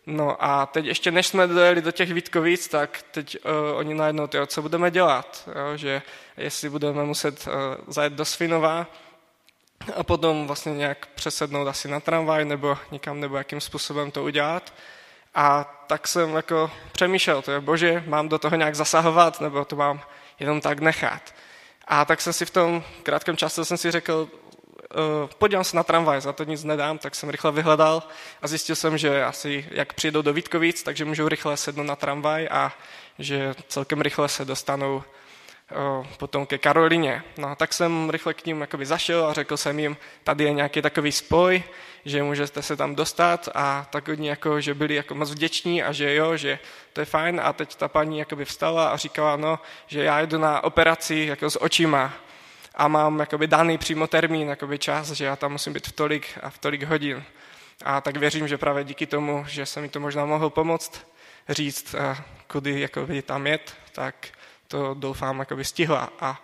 No 0.09 0.43
a 0.43 0.65
teď 0.65 0.85
ještě 0.85 1.11
než 1.11 1.27
jsme 1.27 1.47
dojeli 1.47 1.81
do 1.81 1.91
těch 1.91 2.13
Vítkovic, 2.13 2.67
tak 2.67 3.03
teď 3.11 3.37
uh, 3.45 3.77
oni 3.77 3.93
najednou, 3.93 4.27
tyjo, 4.27 4.45
co 4.45 4.61
budeme 4.61 4.91
dělat, 4.91 5.49
jo, 5.55 5.77
že 5.77 6.01
jestli 6.37 6.69
budeme 6.69 7.03
muset 7.03 7.47
uh, 7.47 7.53
zajet 7.87 8.13
do 8.13 8.25
Svinova 8.25 8.87
a 9.95 10.03
potom 10.03 10.47
vlastně 10.47 10.73
nějak 10.73 11.07
přesednout 11.15 11.67
asi 11.67 11.87
na 11.87 11.99
tramvaj 11.99 12.45
nebo 12.45 12.77
nikam, 12.91 13.19
nebo 13.19 13.37
jakým 13.37 13.61
způsobem 13.61 14.11
to 14.11 14.23
udělat. 14.23 14.73
A 15.35 15.63
tak 15.87 16.07
jsem 16.07 16.35
jako 16.35 16.71
přemýšlel, 16.91 17.41
to 17.41 17.51
je 17.51 17.59
bože, 17.59 18.03
mám 18.07 18.29
do 18.29 18.39
toho 18.39 18.55
nějak 18.55 18.75
zasahovat, 18.75 19.41
nebo 19.41 19.65
to 19.65 19.75
mám 19.75 20.01
jenom 20.39 20.61
tak 20.61 20.79
nechat. 20.79 21.35
A 21.87 22.05
tak 22.05 22.21
jsem 22.21 22.33
si 22.33 22.45
v 22.45 22.49
tom 22.51 22.83
krátkém 23.03 23.37
čase 23.37 23.65
jsem 23.65 23.77
si 23.77 23.91
řekl, 23.91 24.29
podívám 25.37 25.63
se 25.63 25.77
na 25.77 25.83
tramvaj, 25.83 26.21
za 26.21 26.33
to 26.33 26.43
nic 26.43 26.63
nedám, 26.63 26.97
tak 26.97 27.15
jsem 27.15 27.29
rychle 27.29 27.51
vyhledal 27.51 28.03
a 28.41 28.47
zjistil 28.47 28.75
jsem, 28.75 28.97
že 28.97 29.23
asi 29.23 29.65
jak 29.71 29.93
přijdou 29.93 30.21
do 30.21 30.33
Vítkovic, 30.33 30.83
takže 30.83 31.05
můžou 31.05 31.27
rychle 31.27 31.57
sednout 31.57 31.83
na 31.83 31.95
tramvaj 31.95 32.47
a 32.51 32.73
že 33.19 33.53
celkem 33.67 34.01
rychle 34.01 34.29
se 34.29 34.45
dostanou 34.45 34.95
uh, 34.95 36.07
potom 36.17 36.45
ke 36.45 36.57
Karolině. 36.57 37.23
No 37.37 37.55
tak 37.55 37.73
jsem 37.73 38.09
rychle 38.09 38.33
k 38.33 38.45
ním 38.45 38.61
jakoby 38.61 38.85
zašel 38.85 39.25
a 39.25 39.33
řekl 39.33 39.57
jsem 39.57 39.79
jim, 39.79 39.97
tady 40.23 40.43
je 40.43 40.53
nějaký 40.53 40.81
takový 40.81 41.11
spoj, 41.11 41.63
že 42.05 42.23
můžete 42.23 42.61
se 42.61 42.75
tam 42.75 42.95
dostat 42.95 43.49
a 43.53 43.87
tak 43.89 44.07
oni 44.07 44.29
jako, 44.29 44.61
že 44.61 44.73
byli 44.73 44.95
jako 44.95 45.15
moc 45.15 45.31
vděční 45.31 45.83
a 45.83 45.91
že 45.91 46.15
jo, 46.15 46.37
že 46.37 46.59
to 46.93 47.01
je 47.01 47.05
fajn 47.05 47.41
a 47.43 47.53
teď 47.53 47.75
ta 47.75 47.87
paní 47.87 48.19
jakoby 48.19 48.45
vstala 48.45 48.89
a 48.89 48.97
říkala, 48.97 49.35
no, 49.35 49.59
že 49.87 50.03
já 50.03 50.21
jdu 50.21 50.37
na 50.37 50.63
operaci 50.63 51.15
jako 51.15 51.49
s 51.49 51.61
očima, 51.61 52.13
a 52.79 52.87
mám 52.87 53.19
jakoby 53.19 53.47
daný 53.47 53.77
přímo 53.77 54.07
termín, 54.07 54.49
jakoby 54.49 54.79
čas, 54.79 55.11
že 55.11 55.25
já 55.25 55.35
tam 55.35 55.51
musím 55.51 55.73
být 55.73 55.87
v 55.87 55.91
tolik 55.91 56.25
a 56.41 56.49
v 56.49 56.57
tolik 56.57 56.83
hodin. 56.83 57.23
A 57.85 58.01
tak 58.01 58.17
věřím, 58.17 58.47
že 58.47 58.57
právě 58.57 58.83
díky 58.83 59.05
tomu, 59.05 59.45
že 59.47 59.65
jsem 59.65 59.83
mi 59.83 59.89
to 59.89 59.99
možná 59.99 60.25
mohl 60.25 60.49
pomoct 60.49 61.07
říct, 61.49 61.95
kudy 62.47 62.79
jakoby 62.79 63.21
tam 63.21 63.47
jet, 63.47 63.73
tak 63.91 64.27
to 64.67 64.93
doufám 64.93 65.39
jakoby 65.39 65.65
stihla. 65.65 66.09
A 66.19 66.41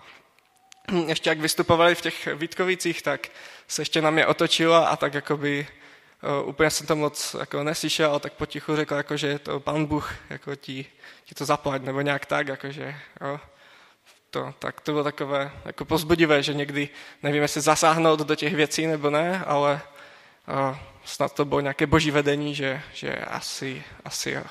ještě 1.08 1.30
jak 1.30 1.40
vystupovali 1.40 1.96
v 1.96 2.02
těch 2.02 2.28
Vítkovicích, 2.36 3.02
tak 3.02 3.28
se 3.68 3.82
ještě 3.82 4.02
na 4.02 4.12
mě 4.12 4.28
otočila 4.28 4.88
a 4.88 4.96
tak 4.96 5.14
jakoby 5.14 5.68
úplně 6.44 6.70
jsem 6.70 6.88
to 6.88 6.96
moc 6.96 7.36
jako 7.40 7.64
neslyšel, 7.64 8.20
tak 8.20 8.34
potichu 8.34 8.76
řekl, 8.76 8.96
jako, 8.96 9.18
že 9.18 9.40
to 9.40 9.60
pan 9.60 9.86
Bůh 9.86 10.14
jako 10.30 10.56
ti, 10.56 10.86
ti 11.26 11.36
to 11.36 11.46
zaplať, 11.46 11.82
nebo 11.82 12.02
nějak 12.02 12.26
tak, 12.26 12.48
jakože, 12.48 12.96
jo 13.22 13.40
to, 14.36 14.54
tak 14.60 14.82
to 14.82 14.92
bylo 14.92 15.04
takové 15.04 15.52
jako 15.66 15.86
pozbudivé, 15.86 16.44
že 16.44 16.54
někdy 16.54 16.90
nevím, 17.24 17.42
jestli 17.42 17.62
zasáhnout 17.62 18.20
do 18.20 18.36
těch 18.36 18.56
věcí 18.56 18.88
nebo 18.88 19.10
ne, 19.10 19.44
ale 19.46 19.82
uh, 20.48 20.78
snad 21.06 21.34
to 21.34 21.46
bylo 21.46 21.62
nějaké 21.62 21.88
boží 21.88 22.12
vedení, 22.12 22.56
že, 22.56 22.82
že 22.94 23.16
asi, 23.16 23.84
asi 24.06 24.32
jo. 24.32 24.44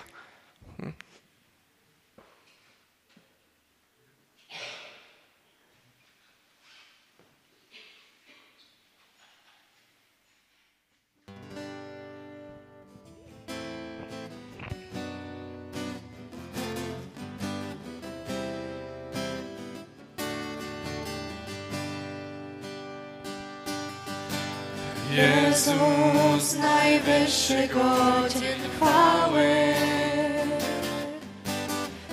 Jezus 25.14 26.56
najwyższy 26.58 27.68
godzien 27.68 28.58
chwały. 28.76 29.74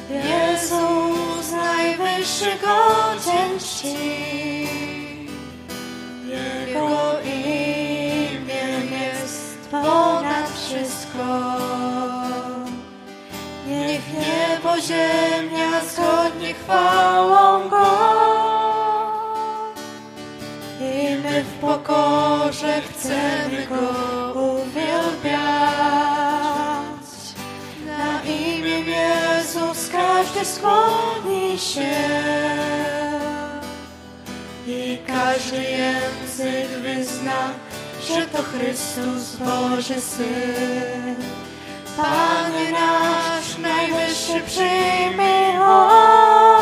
Jezus 0.10 1.52
najwyższy 1.52 2.52
godzien 2.61 3.60
czci. 3.60 4.68
Jego 6.28 7.19
imię 7.26 8.65
jest 8.91 9.69
ponad 9.72 10.49
wszystko. 10.49 11.57
Niech 13.68 14.02
niebo, 14.14 14.82
ziemia 14.82 15.82
zgodnie 15.86 16.53
chwałą 16.53 17.69
Go. 17.69 18.31
Pokorze 21.62 22.82
chcemy 22.82 23.68
Go 23.70 24.42
uwielbiać. 24.42 25.42
Na 27.86 28.24
imię 28.24 28.80
Jezus 28.80 29.90
każdy 29.92 30.46
skłoni 30.46 31.60
się 31.60 31.96
i 34.68 34.98
każdy 35.08 35.64
język 35.64 36.68
wyzna, 36.68 37.50
że 38.08 38.26
to 38.26 38.44
Chrystus 38.44 39.36
Boży 39.36 40.02
Syn. 40.02 41.16
Panie 41.98 42.72
nasz 42.72 43.58
najwyższy 43.58 44.42
przyjmij 44.46 45.58
On, 45.62 46.61